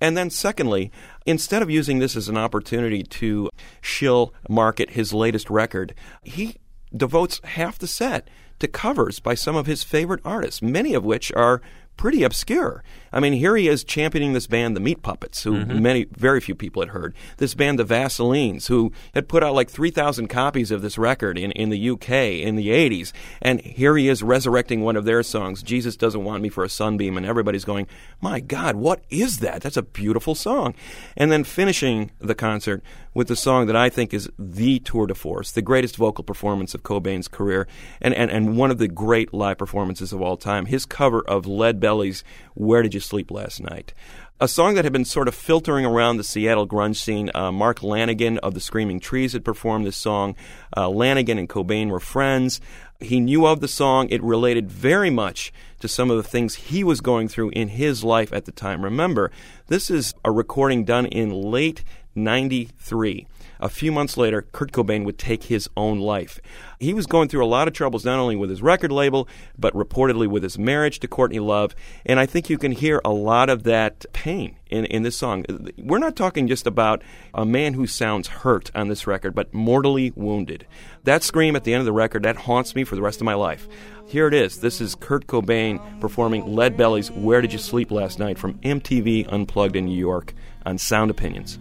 And 0.00 0.16
then, 0.16 0.30
secondly, 0.30 0.90
instead 1.26 1.62
of 1.62 1.70
using 1.70 1.98
this 1.98 2.16
as 2.16 2.28
an 2.28 2.38
opportunity 2.38 3.02
to 3.02 3.50
shill 3.82 4.32
market 4.48 4.90
his 4.90 5.12
latest 5.12 5.50
record, 5.50 5.94
he 6.22 6.56
devotes 6.94 7.40
half 7.44 7.78
the 7.78 7.86
set 7.86 8.28
to 8.58 8.68
covers 8.68 9.20
by 9.20 9.34
some 9.34 9.56
of 9.56 9.66
his 9.66 9.82
favorite 9.82 10.20
artists, 10.24 10.62
many 10.62 10.94
of 10.94 11.04
which 11.04 11.32
are 11.32 11.62
pretty 11.96 12.22
obscure. 12.22 12.82
I 13.12 13.20
mean, 13.20 13.32
here 13.32 13.56
he 13.56 13.68
is 13.68 13.84
championing 13.84 14.32
this 14.32 14.46
band, 14.46 14.76
the 14.76 14.80
Meat 14.80 15.02
Puppets, 15.02 15.42
who 15.42 15.52
mm-hmm. 15.52 15.82
many, 15.82 16.04
very 16.04 16.40
few 16.40 16.54
people 16.54 16.82
had 16.82 16.90
heard. 16.90 17.14
This 17.38 17.54
band, 17.54 17.78
the 17.78 17.84
Vaselines, 17.84 18.68
who 18.68 18.92
had 19.14 19.28
put 19.28 19.42
out 19.42 19.54
like 19.54 19.68
3,000 19.68 20.28
copies 20.28 20.70
of 20.70 20.82
this 20.82 20.96
record 20.96 21.38
in, 21.38 21.50
in 21.52 21.70
the 21.70 21.90
UK 21.90 22.10
in 22.10 22.56
the 22.56 22.68
80s. 22.68 23.12
And 23.42 23.60
here 23.60 23.96
he 23.96 24.08
is 24.08 24.22
resurrecting 24.22 24.82
one 24.82 24.96
of 24.96 25.04
their 25.04 25.22
songs, 25.22 25.62
Jesus 25.62 25.96
Doesn't 25.96 26.24
Want 26.24 26.42
Me 26.42 26.48
for 26.48 26.64
a 26.64 26.68
Sunbeam, 26.68 27.16
and 27.16 27.26
everybody's 27.26 27.64
going, 27.64 27.86
my 28.20 28.40
God, 28.40 28.76
what 28.76 29.02
is 29.10 29.38
that? 29.38 29.62
That's 29.62 29.76
a 29.76 29.82
beautiful 29.82 30.34
song. 30.34 30.74
And 31.16 31.32
then 31.32 31.44
finishing 31.44 32.12
the 32.18 32.34
concert 32.34 32.82
with 33.12 33.28
the 33.28 33.36
song 33.36 33.66
that 33.66 33.76
I 33.76 33.88
think 33.88 34.14
is 34.14 34.30
the 34.38 34.78
tour 34.80 35.06
de 35.06 35.14
force, 35.14 35.50
the 35.50 35.62
greatest 35.62 35.96
vocal 35.96 36.22
performance 36.22 36.74
of 36.74 36.82
Cobain's 36.82 37.28
career, 37.28 37.66
and, 38.00 38.14
and, 38.14 38.30
and 38.30 38.56
one 38.56 38.70
of 38.70 38.78
the 38.78 38.88
great 38.88 39.34
live 39.34 39.58
performances 39.58 40.12
of 40.12 40.22
all 40.22 40.36
time. 40.36 40.66
His 40.66 40.86
cover 40.86 41.20
of 41.22 41.46
Lead 41.46 41.80
Belly's 41.80 42.22
Where 42.54 42.82
Did 42.82 42.94
You 42.94 42.99
Sleep 43.00 43.30
Last 43.30 43.60
Night? 43.60 43.92
A 44.40 44.48
song 44.48 44.74
that 44.74 44.84
had 44.84 44.92
been 44.92 45.04
sort 45.04 45.28
of 45.28 45.34
filtering 45.34 45.84
around 45.84 46.16
the 46.16 46.24
Seattle 46.24 46.66
grunge 46.66 46.96
scene. 46.96 47.30
Uh, 47.34 47.52
Mark 47.52 47.80
Lanegan 47.80 48.38
of 48.38 48.54
the 48.54 48.60
Screaming 48.60 48.98
Trees 48.98 49.34
had 49.34 49.44
performed 49.44 49.86
this 49.86 49.96
song. 49.96 50.34
Uh, 50.74 50.86
Lanegan 50.86 51.38
and 51.38 51.48
Cobain 51.48 51.90
were 51.90 52.00
friends. 52.00 52.60
He 53.00 53.20
knew 53.20 53.46
of 53.46 53.60
the 53.60 53.68
song. 53.68 54.08
It 54.08 54.22
related 54.22 54.70
very 54.70 55.10
much 55.10 55.52
to 55.80 55.88
some 55.88 56.10
of 56.10 56.16
the 56.16 56.22
things 56.22 56.54
he 56.54 56.82
was 56.82 57.00
going 57.00 57.28
through 57.28 57.50
in 57.50 57.68
his 57.68 58.02
life 58.04 58.32
at 58.32 58.44
the 58.46 58.52
time. 58.52 58.82
Remember, 58.82 59.30
this 59.66 59.90
is 59.90 60.14
a 60.24 60.30
recording 60.30 60.84
done 60.84 61.06
in 61.06 61.30
late 61.30 61.84
93. 62.14 63.26
A 63.60 63.68
few 63.68 63.92
months 63.92 64.16
later, 64.16 64.42
Kurt 64.52 64.72
Cobain 64.72 65.04
would 65.04 65.18
take 65.18 65.44
his 65.44 65.68
own 65.76 66.00
life. 66.00 66.40
He 66.78 66.94
was 66.94 67.06
going 67.06 67.28
through 67.28 67.44
a 67.44 67.46
lot 67.46 67.68
of 67.68 67.74
troubles, 67.74 68.06
not 68.06 68.18
only 68.18 68.34
with 68.34 68.48
his 68.48 68.62
record 68.62 68.90
label, 68.90 69.28
but 69.58 69.74
reportedly 69.74 70.26
with 70.26 70.42
his 70.42 70.58
marriage 70.58 70.98
to 71.00 71.08
Courtney 71.08 71.40
Love. 71.40 71.74
And 72.06 72.18
I 72.18 72.24
think 72.24 72.48
you 72.48 72.56
can 72.56 72.72
hear 72.72 73.02
a 73.04 73.12
lot 73.12 73.50
of 73.50 73.64
that 73.64 74.06
pain 74.14 74.56
in, 74.70 74.86
in 74.86 75.02
this 75.02 75.16
song. 75.16 75.44
We're 75.76 75.98
not 75.98 76.16
talking 76.16 76.48
just 76.48 76.66
about 76.66 77.02
a 77.34 77.44
man 77.44 77.74
who 77.74 77.86
sounds 77.86 78.28
hurt 78.28 78.70
on 78.74 78.88
this 78.88 79.06
record, 79.06 79.34
but 79.34 79.52
mortally 79.52 80.12
wounded. 80.16 80.66
That 81.04 81.22
scream 81.22 81.54
at 81.54 81.64
the 81.64 81.74
end 81.74 81.80
of 81.80 81.86
the 81.86 81.92
record, 81.92 82.22
that 82.22 82.36
haunts 82.36 82.74
me 82.74 82.84
for 82.84 82.96
the 82.96 83.02
rest 83.02 83.20
of 83.20 83.26
my 83.26 83.34
life. 83.34 83.68
Here 84.06 84.26
it 84.26 84.34
is. 84.34 84.60
This 84.60 84.80
is 84.80 84.94
Kurt 84.94 85.26
Cobain 85.26 86.00
performing 86.00 86.56
Lead 86.56 86.78
Belly's 86.78 87.10
Where 87.10 87.42
Did 87.42 87.52
You 87.52 87.58
Sleep 87.58 87.90
Last 87.90 88.18
Night 88.18 88.38
from 88.38 88.54
MTV 88.54 89.30
Unplugged 89.30 89.76
in 89.76 89.84
New 89.84 89.98
York 89.98 90.32
on 90.64 90.78
Sound 90.78 91.10
Opinions. 91.10 91.58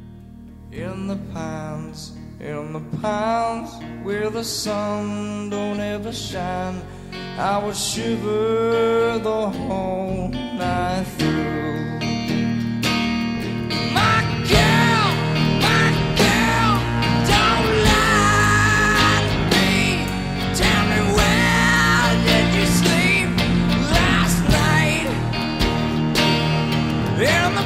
In 0.71 1.07
the 1.07 1.15
pines, 1.33 2.11
in 2.39 2.73
the 2.73 2.97
pines, 3.01 3.71
where 4.03 4.29
the 4.29 4.43
sun 4.43 5.49
don't 5.49 5.79
ever 5.79 6.11
shine, 6.13 6.79
I 7.39 7.57
would 7.65 7.75
shiver 7.75 9.17
the 9.17 9.49
whole 9.49 10.27
night 10.29 11.05
through. 11.17 11.99
My 13.91 14.21
girl, 14.47 15.09
my 15.57 15.89
girl, 16.21 16.73
don't 17.25 17.69
lie 17.89 19.25
to 19.25 19.39
me. 19.49 20.05
Tell 20.53 20.83
me 20.85 20.99
where 21.17 22.09
did 22.27 22.47
you 22.53 22.65
sleep 22.77 23.29
last 23.89 24.37
night? 24.49 25.09
In 27.17 27.55
the 27.55 27.65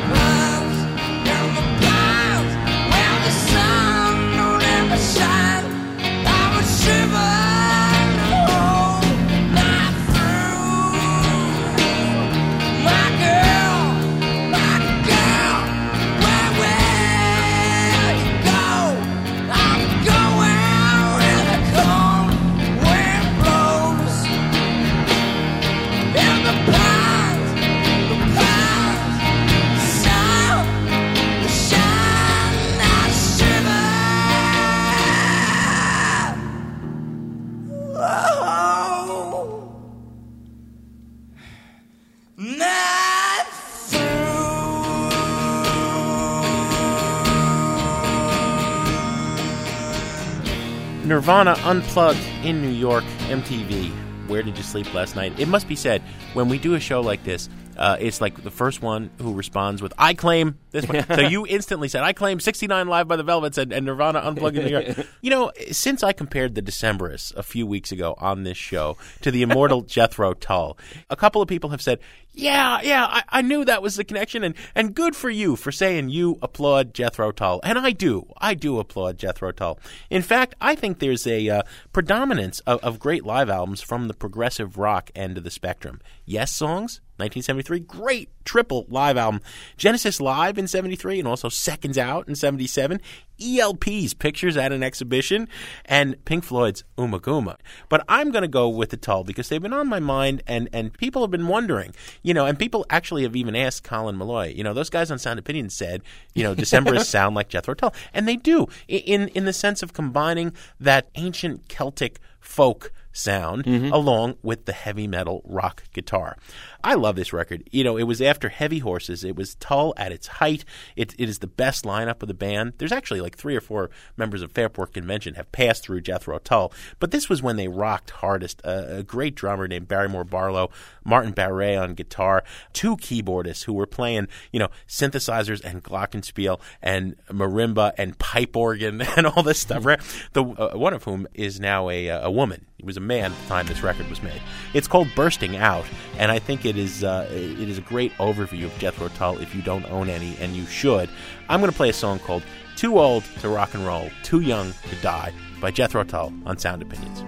Nirvana 51.24 51.56
Unplugged 51.64 52.20
in 52.44 52.62
New 52.62 52.68
York, 52.68 53.06
MTV. 53.30 53.94
Where 54.28 54.44
did 54.44 54.58
you 54.58 54.64
sleep 54.64 54.94
last 54.94 55.16
night? 55.16 55.40
It 55.40 55.48
must 55.48 55.70
be 55.70 55.76
said, 55.78 56.02
when 56.34 56.50
we 56.50 56.58
do 56.58 56.74
a 56.74 56.82
show 56.82 57.00
like 57.00 57.24
this, 57.24 57.48
uh, 57.78 57.96
it's 57.98 58.20
like 58.20 58.44
the 58.44 58.52
first 58.52 58.82
one 58.82 59.10
who 59.20 59.34
responds 59.34 59.82
with, 59.82 59.94
I 59.98 60.16
claim 60.16 60.60
this 60.72 60.86
one. 60.86 61.06
so 61.08 61.22
you 61.22 61.48
instantly 61.50 61.88
said, 61.88 62.04
I 62.04 62.12
claim 62.12 62.42
69 62.42 62.90
Live 62.90 63.08
by 63.08 63.16
the 63.16 63.24
Velvets 63.24 63.58
and, 63.58 63.72
and 63.72 63.86
Nirvana 63.86 64.20
Unplugged 64.20 64.58
in 64.58 64.66
New 64.66 64.72
York. 64.72 65.08
You 65.22 65.30
know, 65.30 65.54
since 65.72 66.04
I 66.04 66.12
compared 66.12 66.56
the 66.56 66.62
Decemberists 66.62 67.34
a 67.38 67.44
few 67.44 67.66
weeks 67.66 67.94
ago 67.94 68.16
on 68.18 68.44
this 68.44 68.58
show 68.58 68.98
to 69.22 69.32
the 69.32 69.44
immortal 69.44 69.82
Jethro 69.88 70.34
Tull, 70.34 70.78
a 71.10 71.16
couple 71.16 71.42
of 71.42 71.48
people 71.48 71.70
have 71.70 71.82
said, 71.82 72.00
yeah, 72.36 72.82
yeah, 72.82 73.06
I, 73.06 73.24
I 73.30 73.42
knew 73.44 73.64
that 73.64 73.84
was 73.84 73.96
the 73.96 74.04
connection, 74.04 74.44
and, 74.44 74.56
and 74.74 74.96
good 74.96 75.16
for 75.16 75.30
you 75.30 75.56
for 75.56 75.72
saying 75.72 76.10
you 76.10 76.40
applaud 76.42 76.94
Jethro 76.94 77.32
Tull. 77.32 77.60
And 77.64 77.78
I 77.78 77.92
do. 77.92 78.28
I 78.40 78.56
do 78.56 78.80
applaud 78.80 79.20
Jethro 79.20 79.52
Tull. 79.52 79.80
In 80.10 80.24
fact, 80.24 80.56
I 80.60 80.74
think 80.74 80.98
there's 80.98 81.28
a 81.28 81.48
uh, 81.48 81.62
predominance 81.92 82.60
of, 82.62 82.84
of 82.84 82.98
great 82.98 83.24
live 83.24 83.50
albums 83.50 83.82
from 83.82 84.08
the 84.08 84.16
progressive 84.16 84.80
rock 84.80 85.12
end 85.16 85.38
of 85.38 85.44
the 85.44 85.52
spectrum. 85.52 86.02
Yessongs, 86.28 87.00
1973, 87.18 87.80
great 87.82 88.30
triple 88.46 88.88
live 88.90 89.16
album. 89.16 89.40
Genesis 89.78 90.20
Live 90.20 90.58
in 90.58 90.68
73 90.68 91.20
and 91.20 91.28
also 91.28 91.50
Seconds 91.50 92.00
Out 92.00 92.28
in 92.28 92.36
77. 92.36 93.00
ELP's 93.42 94.14
Pictures 94.14 94.58
at 94.58 94.72
an 94.72 94.84
Exhibition 94.84 95.48
and 95.86 96.24
Pink 96.26 96.44
Floyd's 96.44 96.84
Ummagumma. 96.98 97.58
But 97.90 98.04
I'm 98.08 98.32
going 98.32 98.44
to 98.44 98.48
go 98.48 98.70
with 98.70 98.90
the 98.90 98.98
Tull 98.98 99.24
because 99.24 99.50
they've 99.50 99.62
been 99.62 99.74
on 99.74 99.88
my 99.88 100.00
mind 100.00 100.44
and, 100.48 100.70
and 100.74 100.94
people 100.94 101.22
have 101.22 101.32
been 101.32 101.48
wondering, 101.48 101.94
you 102.22 102.34
know, 102.34 102.46
and 102.46 102.58
people 102.58 102.86
actually 102.90 103.24
have 103.24 103.36
even 103.36 103.56
asked 103.56 103.84
Colin 103.84 104.18
Meloy, 104.18 104.56
you 104.56 104.64
know, 104.64 104.74
those 104.74 104.90
guys 104.90 105.12
on 105.12 105.20
Sound 105.20 105.40
Opinion 105.40 105.70
said, 105.70 106.02
you 106.34 106.44
know, 106.44 106.56
Decemberists 106.56 107.06
sound 107.06 107.36
like 107.36 107.50
Jethro 107.50 107.74
Tull. 107.74 107.94
And 108.14 108.28
they 108.28 108.36
do 108.36 108.68
in, 108.88 109.30
in 109.30 109.46
the 109.46 109.54
sense 109.54 109.84
of 109.84 109.94
combining 109.94 110.54
that 110.80 111.10
ancient 111.16 111.68
Celtic 111.68 112.20
folk 112.40 112.92
sound 113.14 113.66
along 113.66 114.36
with 114.42 114.66
the 114.66 114.74
heavy 114.74 115.08
metal 115.08 115.42
rock 115.46 115.84
guitar. 115.94 116.36
I 116.84 116.96
love 116.96 117.16
this 117.16 117.32
record. 117.32 117.64
You 117.72 117.84
know, 117.84 117.96
it 117.96 118.04
was 118.04 118.22
after 118.22 118.50
Heavy 118.50 118.80
Horses. 118.80 119.24
It 119.24 119.38
was 119.38 119.56
Tull 119.56 119.94
at 119.96 120.12
its 120.12 120.28
height. 120.28 120.66
It, 120.98 121.16
it 121.18 121.30
is 121.30 121.40
the 121.40 121.48
best 121.48 121.86
lineup 121.86 122.22
of 122.22 122.28
the 122.28 122.34
band. 122.34 122.74
There's 122.78 122.92
actually 122.92 123.22
like 123.22 123.38
three 123.38 123.56
or 123.56 123.62
four 123.62 123.90
members 124.18 124.42
of 124.42 124.52
Fairport 124.52 124.94
Convention 124.94 125.36
have 125.36 125.50
passed 125.54 125.84
through 125.84 126.02
Jethro 126.02 126.40
Tull, 126.40 126.74
but 127.00 127.12
this 127.12 127.30
was 127.30 127.42
when 127.42 127.56
they 127.56 127.70
rocked 127.70 128.10
hardest. 128.10 128.62
Uh, 128.66 128.84
a 128.88 129.04
great 129.04 129.36
drummer 129.36 129.68
named 129.68 129.88
Barriemore 129.88 130.30
Barlow, 130.30 130.72
Martin 131.06 131.32
Barre 131.32 131.78
on 131.78 131.94
guitar, 131.94 132.44
two 132.74 132.98
keyboardists 132.98 133.64
who 133.64 133.74
were 133.74 133.88
playing, 133.88 134.28
you 134.52 134.60
know, 134.60 134.70
synthesizers 134.88 135.64
and 135.64 135.84
glockenspiel 135.84 136.60
and 136.82 137.16
marimba 137.30 137.94
and 137.98 138.18
pipe 138.20 138.58
organ 138.58 139.02
and 139.18 139.28
all 139.28 139.44
this 139.44 139.60
stuff. 139.60 139.86
Right? 139.86 140.02
The 140.34 140.44
uh, 140.44 140.78
one 140.78 140.94
of 140.94 141.04
whom 141.06 141.28
is 141.34 141.60
now 141.60 141.90
a 141.90 142.08
a 142.08 142.32
woman. 142.32 142.66
He 142.84 142.86
was 142.86 142.98
a 142.98 143.00
man 143.00 143.32
at 143.32 143.42
the 143.44 143.48
time 143.48 143.66
this 143.66 143.82
record 143.82 144.10
was 144.10 144.22
made. 144.22 144.42
It's 144.74 144.90
called 144.90 145.08
Bursting 145.16 145.56
Out, 145.56 145.86
and 146.18 146.30
I 146.30 146.38
think 146.38 146.66
it 146.66 146.76
is 146.76 147.02
uh, 147.02 147.30
it 147.32 147.70
is 147.70 147.78
a 147.78 147.82
great 147.82 148.12
overview 148.16 148.66
of 148.66 148.78
Jethro 148.78 149.08
Tull 149.08 149.38
if 149.38 149.56
you 149.56 149.62
don't 149.62 149.90
own 149.90 150.10
any, 150.10 150.36
and 150.42 150.54
you 150.54 150.66
should. 150.66 151.10
I'm 151.48 151.62
going 151.62 151.72
to 151.72 151.78
play 151.78 151.88
a 151.88 151.94
song 151.94 152.20
called 152.20 152.44
"Too 152.76 153.00
Old 153.00 153.24
to 153.40 153.48
Rock 153.48 153.74
and 153.74 153.86
Roll, 153.86 154.10
Too 154.24 154.42
Young 154.42 154.74
to 154.90 154.96
Die" 154.98 155.32
by 155.62 155.72
Jethro 155.72 156.04
Tull 156.04 156.34
on 156.46 156.58
Sound 156.58 156.82
Opinions. 156.82 157.24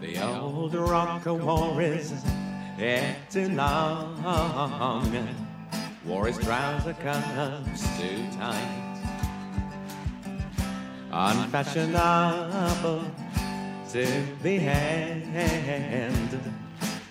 The 0.00 0.24
old 0.24 0.74
rock 0.76 1.26
war 1.26 1.82
is 1.82 2.12
too 3.30 3.48
long. 3.48 4.22
Wore 6.06 6.28
his 6.28 6.38
trouser 6.38 6.94
cuffs 6.94 7.82
too 7.98 8.28
tight. 8.38 8.90
Unfashionable 11.10 13.04
to 13.92 14.06
the 14.42 14.56
hand. 14.56 16.40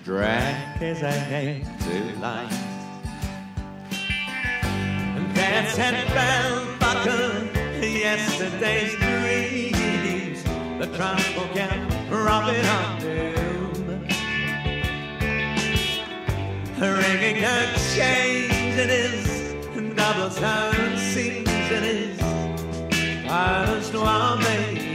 Drag 0.04 0.78
his 0.80 0.98
too 1.84 2.20
light. 2.20 2.52
And 5.16 5.36
dance 5.36 5.78
and 5.78 6.10
bell 6.10 6.78
buckle 6.80 7.46
yesterday's 7.86 8.96
dreams. 8.96 10.44
The 10.80 10.88
tribal 10.98 11.54
camp 11.54 11.94
robbing 12.10 12.66
on 12.66 13.00
doom. 13.00 14.08
Ringing 16.80 17.44
a 17.44 17.78
change 17.94 18.80
in 18.80 18.90
his 18.90 19.96
double 19.96 20.32
tone 20.32 20.98
seams 20.98 21.48
in 21.48 21.84
his 21.84 22.20
first 23.30 23.94
one 23.94 24.91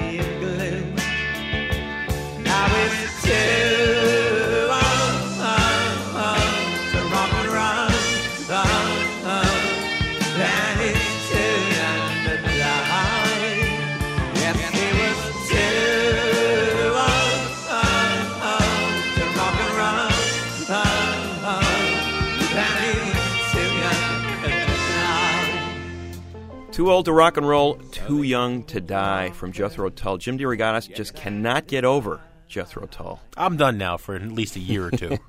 too 26.86 26.92
old, 26.92 27.04
to 27.06 27.12
rock 27.12 27.36
and 27.36 27.48
roll, 27.48 27.74
too 27.90 28.22
young 28.22 28.62
to 28.62 28.80
die 28.80 29.30
from 29.30 29.50
Jethro 29.50 29.90
Tull. 29.90 30.18
Jim 30.18 30.38
DeRogatis 30.38 30.94
just 30.94 31.16
cannot 31.16 31.66
get 31.66 31.84
over 31.84 32.20
Jethro 32.48 32.86
Tull. 32.86 33.20
I'm 33.36 33.56
done 33.56 33.78
now 33.78 33.96
for 33.96 34.14
at 34.14 34.22
least 34.22 34.56
a 34.56 34.60
year 34.60 34.86
or 34.86 34.90
two. 34.90 35.18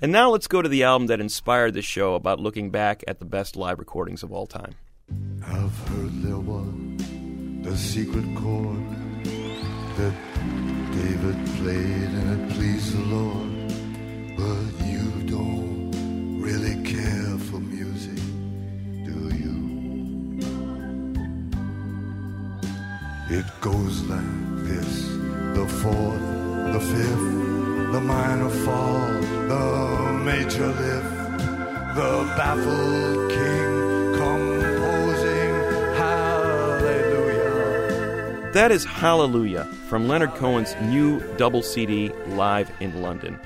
And 0.00 0.12
now 0.12 0.30
let's 0.30 0.46
go 0.46 0.62
to 0.62 0.68
the 0.68 0.84
album 0.84 1.08
that 1.08 1.20
inspired 1.20 1.74
the 1.74 1.82
show 1.82 2.14
about 2.14 2.38
looking 2.38 2.70
back 2.70 3.02
at 3.08 3.18
the 3.18 3.24
best 3.24 3.56
live 3.56 3.80
recordings 3.80 4.22
of 4.22 4.30
all 4.30 4.46
time. 4.46 4.76
I've 5.44 5.76
heard 5.88 6.22
there 6.22 6.38
was 6.38 6.68
a 7.66 7.76
secret 7.76 8.24
chord 8.36 8.88
that 9.96 10.14
David 10.92 11.46
played 11.56 12.10
and 12.14 12.40
it 12.40 12.54
pleased 12.54 12.96
the 12.96 13.04
Lord. 13.06 13.48
But 14.36 14.86
you 14.86 15.10
don't 15.26 16.40
really 16.40 16.80
care 16.84 17.36
for 17.50 17.58
music, 17.58 18.22
do 19.04 19.34
you? 19.34 20.38
It 23.36 23.46
goes 23.60 24.02
like 24.02 24.64
this 24.64 25.08
the 25.56 25.66
fourth, 25.66 26.37
the 26.72 26.80
fifth, 26.80 27.92
the 27.92 28.00
minor 28.00 28.50
fall, 28.50 29.08
the 29.48 30.12
major 30.24 30.66
lift, 30.66 31.38
the 31.96 32.34
baffled 32.36 33.30
king 33.30 34.14
composing 34.14 35.54
hallelujah. 35.96 37.50
That 38.52 38.70
is 38.70 38.84
Hallelujah 38.84 39.64
from 39.88 40.08
Leonard 40.08 40.34
Cohen's 40.34 40.74
new 40.82 41.20
double 41.36 41.62
CD 41.62 42.10
live 42.28 42.70
in 42.80 43.00
London. 43.00 43.38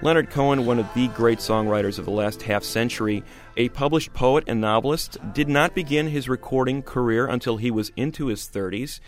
Leonard 0.00 0.30
Cohen, 0.30 0.64
one 0.64 0.78
of 0.78 0.86
the 0.94 1.08
great 1.08 1.40
songwriters 1.40 1.98
of 1.98 2.04
the 2.04 2.12
last 2.12 2.42
half 2.42 2.62
century, 2.62 3.24
a 3.56 3.68
published 3.70 4.12
poet 4.14 4.44
and 4.46 4.60
novelist, 4.60 5.18
did 5.32 5.48
not 5.48 5.74
begin 5.74 6.06
his 6.06 6.28
recording 6.28 6.82
career 6.82 7.26
until 7.26 7.56
he 7.56 7.72
was 7.72 7.90
into 7.96 8.26
his 8.26 8.42
30s 8.42 9.00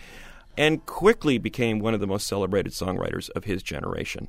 and 0.60 0.84
quickly 0.84 1.38
became 1.38 1.78
one 1.78 1.94
of 1.94 2.00
the 2.00 2.06
most 2.06 2.26
celebrated 2.26 2.70
songwriters 2.70 3.30
of 3.30 3.44
his 3.44 3.62
generation. 3.62 4.28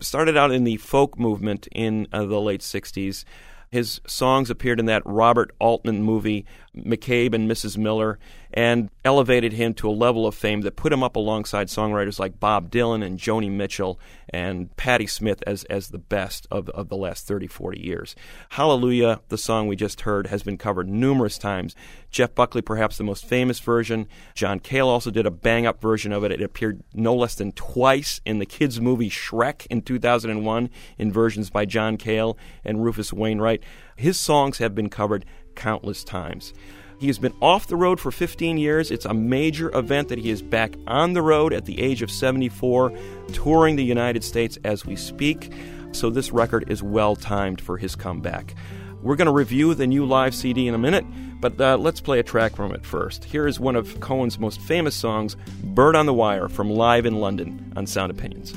Started 0.00 0.36
out 0.36 0.50
in 0.50 0.64
the 0.64 0.76
folk 0.76 1.16
movement 1.16 1.68
in 1.70 2.08
uh, 2.12 2.24
the 2.24 2.40
late 2.40 2.62
60s. 2.62 3.24
His 3.70 4.00
songs 4.04 4.50
appeared 4.50 4.80
in 4.80 4.86
that 4.86 5.04
Robert 5.06 5.52
Altman 5.60 6.02
movie, 6.02 6.44
McCabe 6.76 7.32
and 7.32 7.48
Mrs. 7.48 7.78
Miller, 7.78 8.18
and 8.58 8.90
elevated 9.04 9.52
him 9.52 9.72
to 9.72 9.88
a 9.88 9.92
level 9.92 10.26
of 10.26 10.34
fame 10.34 10.62
that 10.62 10.74
put 10.74 10.92
him 10.92 11.00
up 11.00 11.14
alongside 11.14 11.68
songwriters 11.68 12.18
like 12.18 12.40
Bob 12.40 12.72
Dylan 12.72 13.06
and 13.06 13.16
Joni 13.16 13.48
Mitchell 13.48 14.00
and 14.30 14.76
Patti 14.76 15.06
Smith 15.06 15.44
as, 15.46 15.62
as 15.66 15.90
the 15.90 15.98
best 15.98 16.48
of, 16.50 16.68
of 16.70 16.88
the 16.88 16.96
last 16.96 17.24
30, 17.24 17.46
40 17.46 17.80
years. 17.80 18.16
Hallelujah, 18.48 19.20
the 19.28 19.38
song 19.38 19.68
we 19.68 19.76
just 19.76 20.00
heard, 20.00 20.26
has 20.26 20.42
been 20.42 20.58
covered 20.58 20.88
numerous 20.88 21.38
times. 21.38 21.76
Jeff 22.10 22.34
Buckley, 22.34 22.60
perhaps 22.60 22.98
the 22.98 23.04
most 23.04 23.24
famous 23.24 23.60
version. 23.60 24.08
John 24.34 24.58
Cale 24.58 24.88
also 24.88 25.12
did 25.12 25.24
a 25.24 25.30
bang 25.30 25.64
up 25.64 25.80
version 25.80 26.10
of 26.10 26.24
it. 26.24 26.32
It 26.32 26.42
appeared 26.42 26.82
no 26.92 27.14
less 27.14 27.36
than 27.36 27.52
twice 27.52 28.20
in 28.24 28.40
the 28.40 28.44
kids' 28.44 28.80
movie 28.80 29.08
Shrek 29.08 29.68
in 29.70 29.82
2001 29.82 30.68
in 30.98 31.12
versions 31.12 31.48
by 31.48 31.64
John 31.64 31.96
Cale 31.96 32.36
and 32.64 32.82
Rufus 32.82 33.12
Wainwright. 33.12 33.62
His 33.94 34.18
songs 34.18 34.58
have 34.58 34.74
been 34.74 34.90
covered 34.90 35.24
countless 35.54 36.02
times. 36.02 36.52
He 36.98 37.06
has 37.06 37.18
been 37.18 37.34
off 37.40 37.68
the 37.68 37.76
road 37.76 38.00
for 38.00 38.10
15 38.10 38.58
years. 38.58 38.90
It's 38.90 39.04
a 39.04 39.14
major 39.14 39.70
event 39.76 40.08
that 40.08 40.18
he 40.18 40.30
is 40.30 40.42
back 40.42 40.74
on 40.88 41.12
the 41.12 41.22
road 41.22 41.52
at 41.52 41.64
the 41.64 41.80
age 41.80 42.02
of 42.02 42.10
74, 42.10 42.92
touring 43.32 43.76
the 43.76 43.84
United 43.84 44.24
States 44.24 44.58
as 44.64 44.84
we 44.84 44.96
speak. 44.96 45.52
So 45.92 46.10
this 46.10 46.32
record 46.32 46.68
is 46.68 46.82
well 46.82 47.14
timed 47.14 47.60
for 47.60 47.76
his 47.78 47.94
comeback. 47.94 48.54
We're 49.00 49.14
going 49.14 49.26
to 49.26 49.32
review 49.32 49.74
the 49.74 49.86
new 49.86 50.04
live 50.04 50.34
CD 50.34 50.66
in 50.66 50.74
a 50.74 50.78
minute, 50.78 51.04
but 51.40 51.60
uh, 51.60 51.76
let's 51.76 52.00
play 52.00 52.18
a 52.18 52.24
track 52.24 52.56
from 52.56 52.74
it 52.74 52.84
first. 52.84 53.22
Here 53.22 53.46
is 53.46 53.60
one 53.60 53.76
of 53.76 54.00
Cohen's 54.00 54.40
most 54.40 54.60
famous 54.60 54.96
songs, 54.96 55.36
Bird 55.62 55.94
on 55.94 56.06
the 56.06 56.12
Wire, 56.12 56.48
from 56.48 56.68
Live 56.68 57.06
in 57.06 57.20
London 57.20 57.72
on 57.76 57.86
Sound 57.86 58.10
Opinions. 58.10 58.54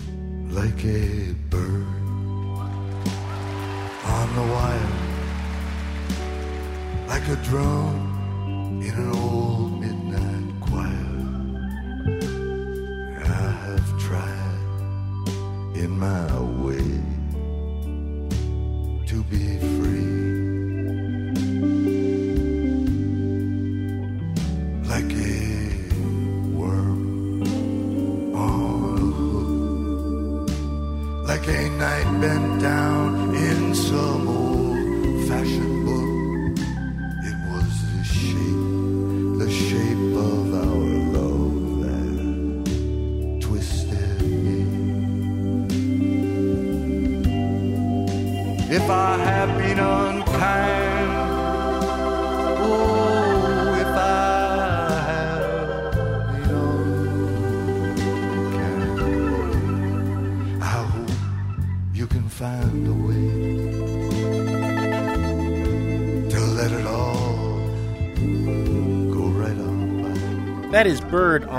like 0.50 0.84
a 0.84 1.36
bird 1.52 1.86
on 4.04 4.36
the 4.36 4.42
wire, 4.52 4.90
like 7.08 7.28
a 7.28 7.36
drum 7.44 8.21
in 8.82 8.96
an 8.96 9.12
old 9.14 9.51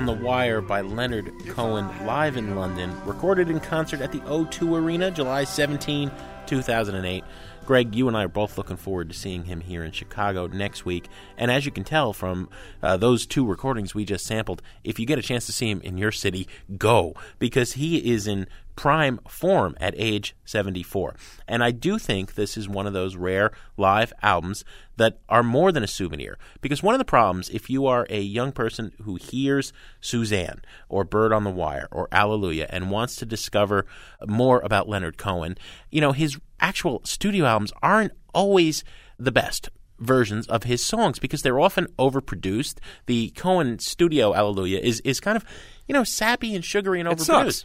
on 0.02 0.06
the 0.18 0.24
Wire 0.24 0.60
by 0.60 0.80
Leonard 0.80 1.32
Cohen, 1.46 1.88
live 2.04 2.36
in 2.36 2.56
London, 2.56 2.92
recorded 3.04 3.48
in 3.48 3.60
concert 3.60 4.00
at 4.00 4.10
the 4.10 4.18
O2 4.20 4.76
Arena, 4.76 5.12
July 5.12 5.44
17, 5.44 6.10
2008. 6.44 7.22
Greg, 7.64 7.94
you 7.94 8.08
and 8.08 8.16
I 8.16 8.24
are 8.24 8.28
both 8.28 8.58
looking 8.58 8.76
forward 8.76 9.10
to 9.10 9.14
seeing 9.14 9.44
him 9.44 9.60
here 9.60 9.84
in 9.84 9.92
Chicago 9.92 10.48
next 10.48 10.84
week. 10.84 11.06
And 11.36 11.52
as 11.52 11.64
you 11.64 11.70
can 11.70 11.84
tell 11.84 12.12
from 12.12 12.48
uh, 12.82 12.96
those 12.96 13.26
two 13.26 13.46
recordings 13.46 13.94
we 13.94 14.04
just 14.04 14.26
sampled, 14.26 14.60
if 14.82 14.98
you 14.98 15.06
get 15.06 15.20
a 15.20 15.22
chance 15.22 15.46
to 15.46 15.52
see 15.52 15.70
him 15.70 15.80
in 15.82 15.96
your 15.96 16.10
city, 16.10 16.48
go 16.76 17.14
because 17.38 17.74
he 17.74 18.12
is 18.12 18.26
in 18.26 18.48
prime 18.76 19.20
form 19.28 19.76
at 19.80 19.94
age 19.96 20.34
74. 20.44 21.14
And 21.46 21.62
I 21.62 21.70
do 21.70 21.98
think 21.98 22.34
this 22.34 22.56
is 22.56 22.68
one 22.68 22.86
of 22.86 22.92
those 22.92 23.16
rare 23.16 23.52
live 23.76 24.12
albums 24.22 24.64
that 24.96 25.18
are 25.28 25.42
more 25.42 25.72
than 25.72 25.82
a 25.82 25.88
souvenir. 25.88 26.38
Because 26.60 26.82
one 26.82 26.94
of 26.94 26.98
the 26.98 27.04
problems, 27.04 27.48
if 27.50 27.68
you 27.70 27.86
are 27.86 28.06
a 28.08 28.20
young 28.20 28.52
person 28.52 28.92
who 29.02 29.16
hears 29.16 29.72
Suzanne 30.00 30.62
or 30.88 31.04
Bird 31.04 31.32
on 31.32 31.44
the 31.44 31.50
Wire 31.50 31.88
or 31.90 32.08
Alleluia 32.12 32.66
and 32.70 32.90
wants 32.90 33.16
to 33.16 33.26
discover 33.26 33.86
more 34.26 34.60
about 34.60 34.88
Leonard 34.88 35.18
Cohen, 35.18 35.56
you 35.90 36.00
know, 36.00 36.12
his 36.12 36.38
actual 36.60 37.00
studio 37.04 37.44
albums 37.44 37.72
aren't 37.82 38.12
always 38.34 38.84
the 39.18 39.32
best 39.32 39.68
versions 40.02 40.46
of 40.48 40.64
his 40.64 40.84
songs 40.84 41.18
because 41.18 41.42
they're 41.42 41.60
often 41.60 41.86
overproduced. 41.98 42.78
The 43.06 43.30
Cohen 43.30 43.78
studio 43.78 44.34
Alleluia 44.34 44.80
is 44.80 45.00
is 45.00 45.20
kind 45.20 45.36
of 45.36 45.44
you 45.86 45.92
know 45.92 46.04
sappy 46.04 46.54
and 46.54 46.64
sugary 46.64 47.00
and 47.00 47.08
overproduced. 47.08 47.64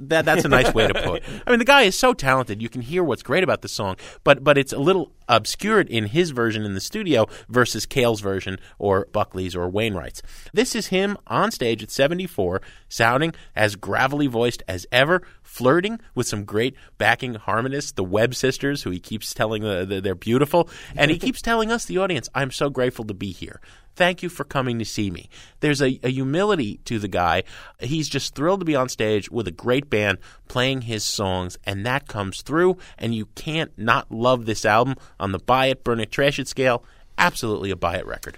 That 0.00 0.24
that's 0.24 0.44
a 0.44 0.48
nice 0.48 0.72
way 0.72 0.86
to 0.86 0.94
put. 0.94 1.22
it. 1.22 1.24
I 1.46 1.50
mean, 1.50 1.58
the 1.58 1.64
guy 1.64 1.82
is 1.82 1.98
so 1.98 2.12
talented. 2.12 2.62
You 2.62 2.68
can 2.68 2.82
hear 2.82 3.02
what's 3.02 3.22
great 3.22 3.44
about 3.44 3.62
the 3.62 3.68
song, 3.68 3.96
but 4.24 4.44
but 4.44 4.58
it's 4.58 4.72
a 4.72 4.78
little 4.78 5.12
obscured 5.28 5.88
in 5.88 6.06
his 6.06 6.30
version 6.30 6.64
in 6.64 6.74
the 6.74 6.80
studio 6.80 7.26
versus 7.48 7.86
Cale's 7.86 8.20
version 8.20 8.58
or 8.78 9.06
Buckley's 9.12 9.54
or 9.54 9.68
Wainwright's. 9.68 10.22
This 10.52 10.74
is 10.74 10.88
him 10.88 11.18
on 11.26 11.50
stage 11.50 11.82
at 11.82 11.90
74, 11.90 12.62
sounding 12.88 13.34
as 13.54 13.76
gravelly 13.76 14.26
voiced 14.26 14.62
as 14.66 14.86
ever, 14.90 15.22
flirting 15.48 15.98
with 16.14 16.28
some 16.28 16.44
great 16.44 16.76
backing 16.98 17.34
harmonists, 17.34 17.92
the 17.92 18.04
Webb 18.04 18.34
sisters, 18.34 18.82
who 18.82 18.90
he 18.90 19.00
keeps 19.00 19.32
telling 19.32 19.64
uh, 19.64 19.80
the, 19.80 19.86
the, 19.86 20.00
they're 20.02 20.14
beautiful, 20.14 20.68
and 20.94 21.10
he 21.10 21.18
keeps 21.26 21.40
telling 21.40 21.72
us, 21.72 21.86
the 21.86 21.96
audience, 21.98 22.28
I'm 22.34 22.50
so 22.50 22.68
grateful 22.68 23.06
to 23.06 23.14
be 23.14 23.32
here. 23.32 23.60
Thank 23.96 24.22
you 24.22 24.28
for 24.28 24.44
coming 24.44 24.78
to 24.78 24.84
see 24.84 25.10
me. 25.10 25.30
There's 25.60 25.80
a, 25.80 25.98
a 26.02 26.10
humility 26.10 26.80
to 26.84 26.98
the 26.98 27.08
guy. 27.08 27.44
He's 27.80 28.08
just 28.08 28.34
thrilled 28.34 28.60
to 28.60 28.66
be 28.66 28.76
on 28.76 28.90
stage 28.90 29.30
with 29.30 29.48
a 29.48 29.52
great 29.52 29.88
band 29.88 30.18
playing 30.48 30.82
his 30.82 31.02
songs, 31.02 31.58
and 31.64 31.84
that 31.86 32.06
comes 32.06 32.42
through. 32.42 32.76
And 32.98 33.14
you 33.14 33.26
can't 33.34 33.76
not 33.76 34.12
love 34.12 34.44
this 34.44 34.64
album 34.64 34.96
on 35.18 35.32
the 35.32 35.38
buy 35.38 35.66
it, 35.66 35.82
burn 35.82 35.98
it, 35.98 36.12
trash 36.12 36.38
it 36.38 36.46
scale. 36.46 36.84
Absolutely 37.16 37.70
a 37.70 37.76
buy 37.76 37.96
it 37.96 38.06
record. 38.06 38.36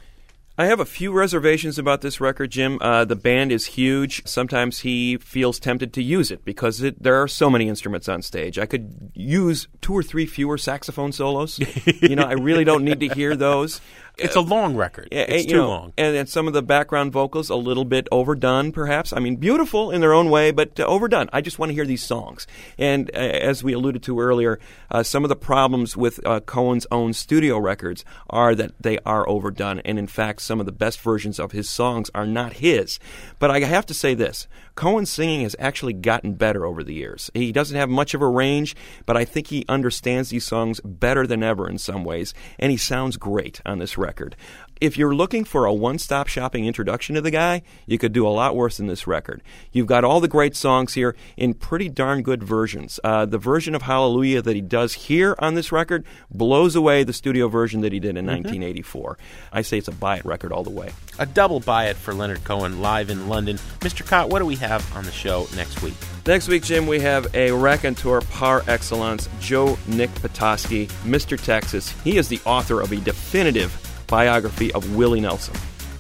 I 0.60 0.66
have 0.66 0.78
a 0.78 0.84
few 0.84 1.10
reservations 1.10 1.78
about 1.78 2.02
this 2.02 2.20
record, 2.20 2.50
Jim. 2.50 2.76
Uh, 2.82 3.06
the 3.06 3.16
band 3.16 3.50
is 3.50 3.64
huge. 3.64 4.20
Sometimes 4.26 4.80
he 4.80 5.16
feels 5.16 5.58
tempted 5.58 5.94
to 5.94 6.02
use 6.02 6.30
it 6.30 6.44
because 6.44 6.82
it, 6.82 7.02
there 7.02 7.16
are 7.22 7.26
so 7.26 7.48
many 7.48 7.66
instruments 7.66 8.10
on 8.10 8.20
stage. 8.20 8.58
I 8.58 8.66
could 8.66 9.10
use 9.14 9.68
two 9.80 9.94
or 9.94 10.02
three 10.02 10.26
fewer 10.26 10.58
saxophone 10.58 11.12
solos. 11.12 11.58
you 12.02 12.14
know, 12.14 12.24
I 12.24 12.32
really 12.32 12.64
don't 12.64 12.84
need 12.84 13.00
to 13.00 13.08
hear 13.08 13.36
those. 13.36 13.80
It's 14.20 14.36
a 14.36 14.40
long 14.40 14.76
record. 14.76 15.08
Yeah, 15.10 15.22
it's 15.22 15.46
too 15.46 15.56
know, 15.56 15.68
long. 15.68 15.92
And, 15.96 16.16
and 16.16 16.28
some 16.28 16.46
of 16.46 16.52
the 16.52 16.62
background 16.62 17.12
vocals 17.12 17.50
a 17.50 17.56
little 17.56 17.84
bit 17.84 18.08
overdone, 18.12 18.72
perhaps. 18.72 19.12
I 19.12 19.18
mean, 19.18 19.36
beautiful 19.36 19.90
in 19.90 20.00
their 20.00 20.12
own 20.12 20.30
way, 20.30 20.50
but 20.50 20.78
uh, 20.78 20.84
overdone. 20.84 21.28
I 21.32 21.40
just 21.40 21.58
want 21.58 21.70
to 21.70 21.74
hear 21.74 21.86
these 21.86 22.02
songs. 22.02 22.46
And 22.78 23.10
uh, 23.14 23.18
as 23.18 23.64
we 23.64 23.72
alluded 23.72 24.02
to 24.04 24.20
earlier, 24.20 24.58
uh, 24.90 25.02
some 25.02 25.24
of 25.24 25.28
the 25.28 25.36
problems 25.36 25.96
with 25.96 26.24
uh, 26.26 26.40
Cohen's 26.40 26.86
own 26.90 27.12
studio 27.12 27.58
records 27.58 28.04
are 28.28 28.54
that 28.54 28.72
they 28.80 28.98
are 29.06 29.28
overdone. 29.28 29.80
And 29.80 29.98
in 29.98 30.06
fact, 30.06 30.42
some 30.42 30.60
of 30.60 30.66
the 30.66 30.72
best 30.72 31.00
versions 31.00 31.38
of 31.38 31.52
his 31.52 31.68
songs 31.68 32.10
are 32.14 32.26
not 32.26 32.54
his. 32.54 32.98
But 33.38 33.50
I 33.50 33.60
have 33.60 33.86
to 33.86 33.94
say 33.94 34.14
this 34.14 34.46
Cohen's 34.80 35.10
singing 35.10 35.42
has 35.42 35.54
actually 35.58 35.92
gotten 35.92 36.32
better 36.32 36.64
over 36.64 36.82
the 36.82 36.94
years. 36.94 37.30
He 37.34 37.52
doesn't 37.52 37.76
have 37.76 37.90
much 37.90 38.14
of 38.14 38.22
a 38.22 38.26
range, 38.26 38.74
but 39.04 39.14
I 39.14 39.26
think 39.26 39.48
he 39.48 39.66
understands 39.68 40.30
these 40.30 40.46
songs 40.46 40.80
better 40.82 41.26
than 41.26 41.42
ever 41.42 41.68
in 41.68 41.76
some 41.76 42.02
ways, 42.02 42.32
and 42.58 42.72
he 42.72 42.78
sounds 42.78 43.18
great 43.18 43.60
on 43.66 43.78
this 43.78 43.98
record. 43.98 44.36
If 44.80 44.96
you're 44.96 45.14
looking 45.14 45.44
for 45.44 45.66
a 45.66 45.74
one 45.74 45.98
stop 45.98 46.26
shopping 46.26 46.64
introduction 46.64 47.14
to 47.14 47.20
the 47.20 47.30
guy, 47.30 47.60
you 47.84 47.98
could 47.98 48.14
do 48.14 48.26
a 48.26 48.30
lot 48.30 48.56
worse 48.56 48.78
than 48.78 48.86
this 48.86 49.06
record. 49.06 49.42
You've 49.72 49.86
got 49.86 50.04
all 50.04 50.20
the 50.20 50.28
great 50.28 50.56
songs 50.56 50.94
here 50.94 51.14
in 51.36 51.52
pretty 51.52 51.90
darn 51.90 52.22
good 52.22 52.42
versions. 52.42 52.98
Uh, 53.04 53.26
the 53.26 53.36
version 53.36 53.74
of 53.74 53.82
Hallelujah 53.82 54.40
that 54.40 54.54
he 54.56 54.62
does 54.62 54.94
here 54.94 55.36
on 55.38 55.52
this 55.52 55.70
record 55.70 56.06
blows 56.30 56.76
away 56.76 57.04
the 57.04 57.12
studio 57.12 57.48
version 57.48 57.82
that 57.82 57.92
he 57.92 58.00
did 58.00 58.16
in 58.16 58.24
1984. 58.24 59.18
I 59.52 59.60
say 59.60 59.76
it's 59.76 59.88
a 59.88 59.92
buy 59.92 60.16
it 60.16 60.24
record 60.24 60.50
all 60.50 60.64
the 60.64 60.70
way. 60.70 60.92
A 61.18 61.26
double 61.26 61.60
buy 61.60 61.88
it 61.88 61.96
for 61.98 62.14
Leonard 62.14 62.42
Cohen 62.44 62.80
live 62.80 63.10
in 63.10 63.28
London. 63.28 63.58
Mr. 63.80 64.06
Kot, 64.06 64.30
what 64.30 64.38
do 64.38 64.46
we 64.46 64.56
have 64.56 64.96
on 64.96 65.04
the 65.04 65.12
show 65.12 65.46
next 65.54 65.82
week? 65.82 65.94
Next 66.26 66.48
week, 66.48 66.62
Jim, 66.62 66.86
we 66.86 67.00
have 67.00 67.34
a 67.34 67.50
raconteur 67.50 68.22
par 68.22 68.64
excellence, 68.66 69.28
Joe 69.40 69.78
Nick 69.86 70.08
Patoski, 70.10 70.86
Mr. 71.04 71.38
Texas. 71.38 71.90
He 72.02 72.16
is 72.16 72.28
the 72.28 72.40
author 72.46 72.80
of 72.80 72.92
a 72.92 72.96
definitive 72.96 73.89
biography 74.10 74.72
of 74.72 74.94
Willie 74.96 75.20
Nelson. 75.20 75.54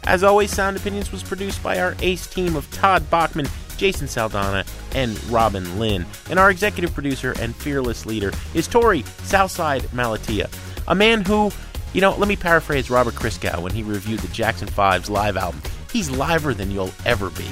As 0.04 0.22
always, 0.24 0.50
Sound 0.50 0.76
Opinions 0.76 1.12
was 1.12 1.22
produced 1.22 1.62
by 1.62 1.78
our 1.78 1.94
ace 2.00 2.26
team 2.26 2.56
of 2.56 2.70
Todd 2.72 3.08
Bachman, 3.10 3.46
Jason 3.76 4.06
Saldanha, 4.08 4.66
and 4.94 5.22
Robin 5.24 5.78
Linn. 5.78 6.04
And 6.28 6.38
our 6.38 6.50
executive 6.50 6.92
producer 6.92 7.34
and 7.40 7.54
fearless 7.54 8.04
leader 8.04 8.32
is 8.54 8.68
Torey 8.68 9.06
Southside 9.24 9.82
Malatia, 9.92 10.50
a 10.88 10.94
man 10.94 11.24
who, 11.24 11.50
you 11.92 12.00
know, 12.00 12.14
let 12.16 12.28
me 12.28 12.36
paraphrase 12.36 12.90
Robert 12.90 13.14
Christgau 13.14 13.62
when 13.62 13.72
he 13.72 13.82
reviewed 13.82 14.20
the 14.20 14.28
Jackson 14.28 14.68
5's 14.68 15.08
live 15.08 15.36
album. 15.36 15.62
He's 15.92 16.10
liver 16.10 16.54
than 16.54 16.70
you'll 16.70 16.92
ever 17.06 17.30
be. 17.30 17.46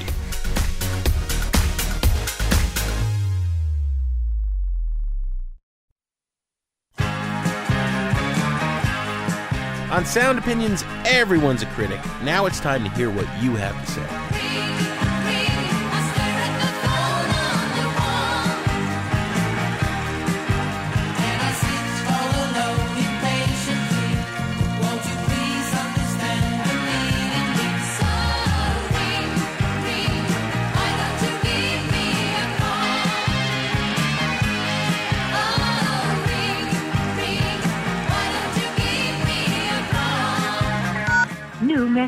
On 9.98 10.06
Sound 10.06 10.38
Opinions, 10.38 10.84
everyone's 11.06 11.62
a 11.62 11.66
critic. 11.66 11.98
Now 12.22 12.46
it's 12.46 12.60
time 12.60 12.84
to 12.84 12.90
hear 12.90 13.10
what 13.10 13.26
you 13.42 13.56
have 13.56 13.74
to 13.84 13.90
say. 13.90 14.67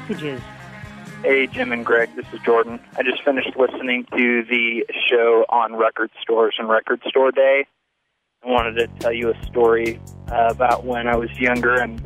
Messages. 0.00 0.40
Hey, 1.22 1.46
Jim 1.46 1.72
and 1.72 1.84
Greg, 1.84 2.14
this 2.16 2.26
is 2.32 2.40
Jordan. 2.40 2.80
I 2.96 3.02
just 3.02 3.22
finished 3.22 3.54
listening 3.56 4.06
to 4.16 4.42
the 4.44 4.86
show 5.08 5.44
on 5.50 5.76
record 5.76 6.10
stores 6.22 6.54
and 6.58 6.68
Record 6.68 7.02
Store 7.08 7.30
Day. 7.30 7.66
I 8.42 8.48
wanted 8.48 8.74
to 8.78 8.86
tell 9.00 9.12
you 9.12 9.30
a 9.30 9.46
story 9.46 10.00
uh, 10.30 10.48
about 10.50 10.86
when 10.86 11.06
I 11.06 11.16
was 11.16 11.30
younger 11.38 11.74
and 11.74 12.00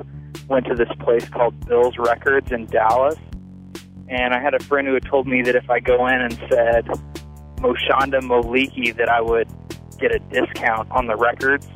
went 0.49 0.67
to 0.67 0.75
this 0.75 0.89
place 0.99 1.29
called 1.29 1.67
Bill's 1.67 1.97
Records 1.97 2.51
in 2.51 2.67
Dallas. 2.67 3.17
And 4.09 4.35
I 4.35 4.43
had 4.43 4.53
a 4.53 4.63
friend 4.65 4.87
who 4.89 4.95
had 4.95 5.05
told 5.05 5.29
me 5.29 5.43
that 5.43 5.55
if 5.55 5.71
I 5.71 5.79
go 5.79 6.07
in 6.09 6.21
and 6.21 6.33
said 6.51 6.87
Moshanda 7.59 8.21
Moliki, 8.21 8.95
that 8.97 9.09
I 9.09 9.21
would 9.21 9.49
get 9.99 10.13
a 10.13 10.19
discount 10.19 10.91
on 10.91 11.07
the 11.07 11.17
records. 11.17 11.69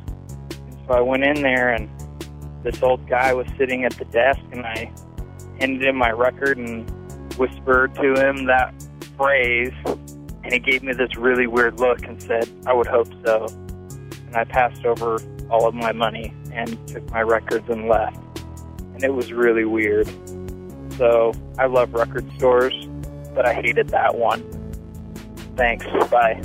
And 0.49 0.77
so 0.85 0.93
I 0.93 0.99
went 0.99 1.23
in 1.23 1.41
there, 1.41 1.73
and 1.73 1.89
this 2.63 2.83
old 2.83 3.07
guy 3.07 3.33
was 3.33 3.47
sitting 3.57 3.85
at 3.85 3.93
the 3.93 4.05
desk, 4.05 4.41
and 4.51 4.65
I 4.65 4.91
handed 5.59 5.83
him 5.83 5.95
my 5.95 6.11
record 6.11 6.57
and 6.57 6.89
whispered 7.37 7.95
to 7.95 8.13
him 8.13 8.45
that 8.45 8.73
phrase, 9.17 9.73
and 9.85 10.53
he 10.53 10.59
gave 10.59 10.83
me 10.83 10.93
this 10.93 11.15
really 11.15 11.47
weird 11.47 11.79
look 11.79 12.03
and 12.03 12.21
said, 12.21 12.49
I 12.65 12.73
would 12.73 12.87
hope 12.87 13.09
so. 13.25 13.47
And 14.27 14.35
I 14.35 14.43
passed 14.43 14.85
over 14.85 15.19
all 15.49 15.67
of 15.67 15.73
my 15.73 15.91
money 15.91 16.33
and 16.51 16.87
took 16.87 17.09
my 17.11 17.21
records 17.21 17.67
and 17.69 17.87
left. 17.87 18.17
And 18.93 19.03
it 19.03 19.13
was 19.13 19.31
really 19.31 19.65
weird. 19.65 20.07
So 20.97 21.33
I 21.57 21.65
love 21.65 21.93
record 21.93 22.29
stores, 22.37 22.73
but 23.33 23.45
I 23.45 23.53
hated 23.53 23.89
that 23.89 24.15
one. 24.15 24.43
Thanks. 25.55 25.85
Bye. 26.09 26.41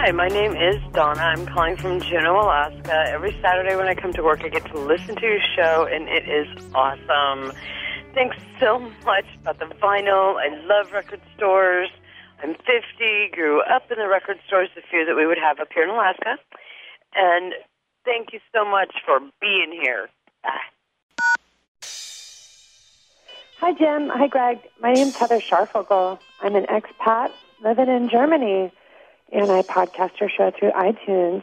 Hi, 0.00 0.12
my 0.12 0.28
name 0.28 0.54
is 0.54 0.80
Donna. 0.92 1.20
I'm 1.20 1.44
calling 1.44 1.76
from 1.76 2.00
Juneau, 2.00 2.36
Alaska. 2.36 3.06
Every 3.08 3.36
Saturday 3.42 3.74
when 3.74 3.88
I 3.88 3.96
come 3.96 4.12
to 4.12 4.22
work, 4.22 4.44
I 4.44 4.48
get 4.48 4.64
to 4.66 4.78
listen 4.78 5.16
to 5.16 5.22
your 5.22 5.40
show, 5.56 5.88
and 5.90 6.08
it 6.08 6.28
is 6.28 6.46
awesome. 6.72 7.52
Thanks 8.14 8.36
so 8.60 8.78
much 9.04 9.24
about 9.42 9.58
the 9.58 9.64
vinyl. 9.82 10.36
I 10.36 10.56
love 10.66 10.92
record 10.92 11.20
stores. 11.36 11.88
I'm 12.40 12.54
50, 12.54 12.70
grew 13.32 13.60
up 13.62 13.90
in 13.90 13.98
the 13.98 14.06
record 14.06 14.38
stores, 14.46 14.68
the 14.76 14.82
few 14.88 15.04
that 15.04 15.16
we 15.16 15.26
would 15.26 15.36
have 15.36 15.58
up 15.58 15.66
here 15.74 15.82
in 15.82 15.90
Alaska. 15.90 16.38
And 17.16 17.54
thank 18.04 18.32
you 18.32 18.38
so 18.54 18.64
much 18.64 18.94
for 19.04 19.18
being 19.40 19.76
here. 19.82 20.08
Bye. 20.44 20.60
Hi, 23.58 23.72
Jim. 23.72 24.10
Hi, 24.10 24.28
Greg. 24.28 24.60
My 24.80 24.92
name's 24.92 25.16
Heather 25.16 25.40
Scharfogel. 25.40 26.20
I'm 26.40 26.54
an 26.54 26.66
expat 26.66 27.32
living 27.64 27.88
in 27.88 28.08
Germany, 28.08 28.70
and 29.32 29.50
I 29.50 29.62
podcast 29.62 30.20
your 30.20 30.28
show 30.28 30.50
through 30.58 30.72
iTunes. 30.72 31.42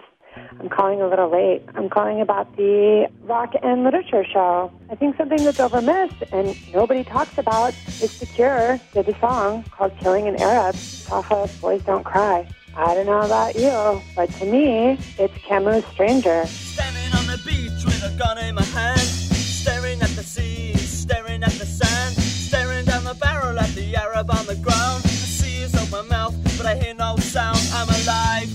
I'm 0.60 0.70
calling 0.70 1.02
a 1.02 1.08
little 1.08 1.30
late. 1.30 1.64
I'm 1.76 1.90
calling 1.90 2.20
about 2.20 2.56
the 2.58 3.10
rock 3.24 3.54
and 3.64 3.84
literature 3.84 4.26
show. 4.26 4.72
I 4.90 4.96
think 4.96 5.16
something 5.18 5.44
that's 5.44 5.60
overmissed 5.60 6.24
and 6.32 6.56
nobody 6.74 7.04
talks 7.04 7.38
about 7.38 7.74
is 8.02 8.20
The 8.20 8.26
Cure 8.26 8.80
did 8.94 9.08
a 9.08 9.20
song 9.20 9.64
called 9.72 9.98
Killing 10.00 10.28
an 10.28 10.42
Arab 10.42 10.76
off 11.12 11.32
of 11.32 11.62
Boys 11.62 11.82
Don't 11.84 12.04
Cry. 12.04 12.48
I 12.76 12.94
don't 12.94 13.06
know 13.06 13.22
about 13.22 13.56
you, 13.56 14.02
but 14.16 14.30
to 14.32 14.46
me, 14.46 15.00
it's 15.18 15.38
Camus' 15.38 15.86
Stranger. 15.94 16.46
Standing 16.46 17.14
on 17.18 17.28
the 17.28 17.42
beach 17.46 17.86
with 17.86 18.04
a 18.04 18.18
gun 18.18 18.38
in 18.38 18.56
my 18.56 18.64
hand, 18.64 19.00
staring 19.00 20.02
at 20.02 20.10
the 20.10 20.24
sea, 20.24 20.76
staring 20.76 21.44
at 21.44 21.54
the 21.54 21.66
sand, 21.66 22.16
staring 22.16 22.84
down 22.84 23.06
the 23.06 23.14
barrel 23.14 23.58
at 23.58 23.70
the 23.76 23.96
Arab 23.96 24.30
on 24.30 24.46
the 24.46 24.56
ground. 24.56 25.04
The 25.04 25.10
sea 25.10 25.62
is 25.62 25.74
open 25.76 26.10
mouth, 26.10 26.36
but 26.58 26.66
I 26.66 26.76
hear 26.76 26.94
no 26.94 27.16
sound. 27.18 27.55
I'm 27.78 27.90
alive. 27.90 28.50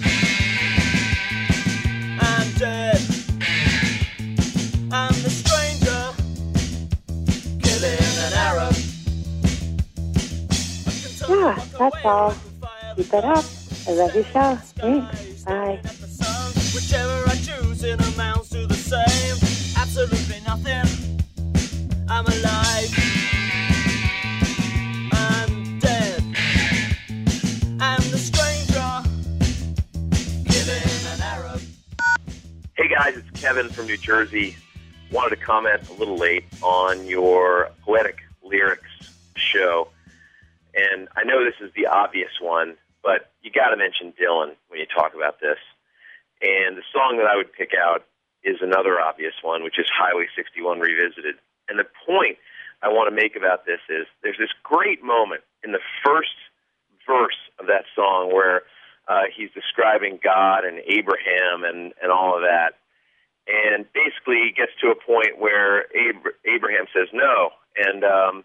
I'm 2.23 2.49
dead. 2.59 3.01
I'm 4.91 5.15
the 5.23 5.31
stranger, 5.31 6.03
killing 7.63 8.01
an 8.25 8.33
Arab. 8.33 8.75
Yeah, 11.29 11.65
that's 11.79 12.05
all. 12.05 12.35
Keep 12.97 13.13
it 13.13 13.25
up. 13.25 13.45
I 13.87 13.93
love 13.93 14.15
your 14.15 14.25
show. 14.25 14.57
Thanks. 14.77 15.45
Bye. 15.45 15.81
Whichever 16.75 17.23
I 17.29 17.37
choose, 17.37 17.85
it 17.85 18.01
amounts 18.15 18.49
to 18.51 18.67
the 18.67 18.75
same. 18.75 19.37
Absolutely 19.77 20.41
nothing. 20.47 21.21
I'm 22.09 22.27
alive. 22.27 23.00
Guys, 32.91 33.17
it's 33.17 33.41
Kevin 33.41 33.69
from 33.69 33.87
New 33.87 33.97
Jersey. 33.97 34.57
Wanted 35.13 35.37
to 35.37 35.45
comment 35.45 35.89
a 35.91 35.93
little 35.93 36.17
late 36.17 36.43
on 36.61 37.07
your 37.07 37.71
poetic 37.83 38.19
lyrics 38.43 39.15
show. 39.37 39.87
And 40.75 41.07
I 41.17 41.23
know 41.23 41.45
this 41.45 41.55
is 41.65 41.73
the 41.77 41.87
obvious 41.87 42.33
one, 42.43 42.75
but 43.01 43.31
you 43.43 43.53
got 43.53 43.69
to 43.69 43.77
mention 43.77 44.13
Dylan 44.21 44.57
when 44.67 44.81
you 44.81 44.87
talk 44.87 45.15
about 45.15 45.39
this. 45.39 45.59
And 46.43 46.77
the 46.77 46.83
song 46.93 47.19
that 47.19 47.31
I 47.31 47.37
would 47.37 47.53
pick 47.53 47.71
out 47.81 48.07
is 48.43 48.57
another 48.61 49.01
obvious 49.01 49.35
one, 49.41 49.63
which 49.63 49.79
is 49.79 49.87
Highway 49.89 50.27
61 50.35 50.81
Revisited. 50.81 51.37
And 51.69 51.79
the 51.79 51.87
point 52.05 52.39
I 52.83 52.89
want 52.89 53.09
to 53.09 53.15
make 53.15 53.37
about 53.37 53.67
this 53.67 53.79
is 53.89 54.09
there's 54.25 54.39
this 54.39 54.51
great 54.65 55.01
moment 55.01 55.43
in 55.63 55.71
the 55.71 55.85
first 56.05 56.35
verse 57.07 57.39
of 57.61 57.69
that 57.69 57.85
song 57.95 58.35
where 58.35 58.63
uh, 59.11 59.23
he's 59.37 59.51
describing 59.51 60.21
God 60.23 60.65
and 60.65 60.79
Abraham 60.87 61.65
and, 61.65 61.93
and 62.01 62.13
all 62.13 62.37
of 62.37 62.43
that. 62.43 62.79
And 63.49 63.85
basically, 63.93 64.37
he 64.47 64.53
gets 64.57 64.71
to 64.83 64.91
a 64.91 64.95
point 64.95 65.41
where 65.41 65.87
Ab- 65.97 66.35
Abraham 66.47 66.87
says 66.95 67.09
no. 67.13 67.51
And 67.77 68.05
um, 68.05 68.45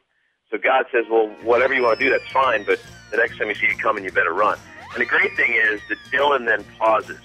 so 0.49 0.57
God 0.57 0.85
says, 0.91 1.05
well, 1.09 1.27
whatever 1.43 1.75
you 1.75 1.83
want 1.83 1.99
to 1.99 2.05
do, 2.05 2.09
that's 2.09 2.31
fine, 2.33 2.65
but 2.65 2.79
the 3.11 3.17
next 3.17 3.37
time 3.37 3.49
you 3.49 3.55
see 3.55 3.67
it 3.67 3.77
coming, 3.77 4.03
you 4.03 4.11
better 4.11 4.33
run. 4.33 4.57
And 4.93 5.01
the 5.01 5.05
great 5.05 5.35
thing 5.35 5.53
is 5.53 5.81
that 5.89 5.99
Dylan 6.11 6.47
then 6.47 6.65
pauses 6.79 7.21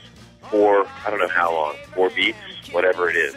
for, 0.51 0.87
I 1.07 1.11
don't 1.11 1.21
know 1.21 1.29
how 1.35 1.55
long, 1.55 1.77
four 1.95 2.11
beats, 2.11 2.37
whatever 2.73 3.09
it 3.09 3.17
is. 3.17 3.35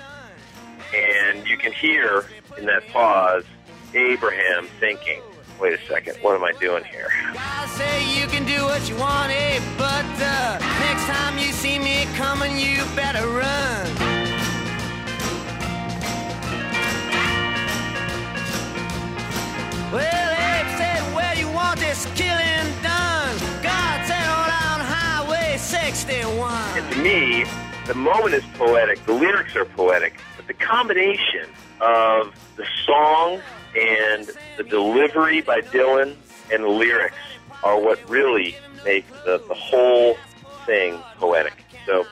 And 0.93 1.47
you 1.47 1.58
can 1.58 1.72
hear 1.72 2.26
in 2.58 2.66
that 2.66 2.84
pause 2.91 3.45
Abraham 3.93 4.68
thinking, 4.82 5.22
wait 5.64 5.80
a 5.80 5.86
second, 5.86 6.14
what 6.22 6.36
am 6.36 6.43
I 6.43 6.51
doing 6.59 6.84
here? 6.84 7.07
I 7.38 7.66
say 7.68 8.20
you 8.20 8.28
can 8.28 8.43
do 8.43 8.66
what 8.66 8.89
you 8.89 8.97
want, 8.97 9.32
eh? 9.32 9.61
But 9.78 10.03
uh, 10.20 10.59
next 10.82 11.05
time 11.05 11.38
you 11.38 11.53
see 11.53 11.80
me 11.80 12.03
coming, 12.18 12.57
you 12.57 12.84
better 12.97 13.26
run. 13.26 13.88
Well, 19.93 20.30
Abe 20.51 20.70
said, 20.78 20.99
where 21.16 21.34
you 21.36 21.49
want 21.49 21.80
this 21.80 22.07
killing 22.14 22.68
done? 22.84 23.34
God 23.64 24.05
said, 24.05 24.28
on 24.28 24.49
down 24.51 24.80
Highway 24.84 25.55
61. 25.55 26.78
And 26.78 26.91
to 26.91 27.01
me, 27.01 27.45
the 27.88 27.95
moment 27.95 28.34
is 28.34 28.43
poetic, 28.55 29.05
the 29.05 29.14
lyrics 29.14 29.55
are 29.55 29.64
poetic, 29.64 30.20
but 30.36 30.45
the 30.47 30.55
combination 30.55 31.47
of 31.80 32.36
the 32.57 32.66
song 32.86 33.39
and 33.76 34.30
the 34.58 34.64
delivery 34.64 35.42
by 35.42 35.62
Dylan 35.62 36.16
and 36.52 36.64
the 36.64 36.68
lyrics 36.68 37.16
are 37.64 37.80
what 37.80 38.00
really 38.10 38.56
make 38.84 39.08
the, 39.26 39.42
the 39.48 39.54
whole 39.54 40.18
thing 40.66 41.00
poetic. 41.18 41.64
So, 41.86 42.06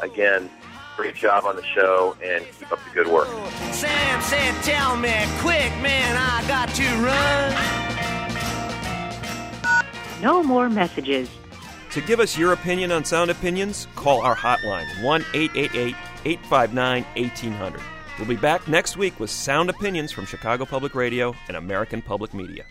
again, 0.00 0.50
great 0.96 1.14
job 1.14 1.44
on 1.44 1.56
the 1.56 1.64
show 1.64 2.16
and 2.22 2.44
keep 2.58 2.70
up 2.72 2.78
the 2.84 2.94
good 2.94 3.08
work. 3.08 3.28
Sam 3.72 4.20
said, 4.22 4.54
tell 4.62 4.96
me 4.96 5.12
quick, 5.38 5.72
man, 5.82 6.16
I 6.16 6.44
got 6.46 6.68
to 6.74 6.84
run. 7.02 7.82
No 10.22 10.42
more 10.42 10.70
messages. 10.70 11.28
To 11.90 12.00
give 12.00 12.20
us 12.20 12.38
your 12.38 12.52
opinion 12.52 12.92
on 12.92 13.04
Sound 13.04 13.30
Opinions, 13.30 13.86
call 13.96 14.22
our 14.22 14.36
hotline 14.36 15.02
1 15.02 15.24
888 15.34 15.94
859 16.24 17.04
1800. 17.16 17.82
We'll 18.18 18.28
be 18.28 18.36
back 18.36 18.68
next 18.68 18.96
week 18.96 19.18
with 19.18 19.30
Sound 19.30 19.70
Opinions 19.70 20.12
from 20.12 20.26
Chicago 20.26 20.64
Public 20.64 20.94
Radio 20.94 21.34
and 21.48 21.56
American 21.56 22.02
Public 22.02 22.34
Media. 22.34 22.66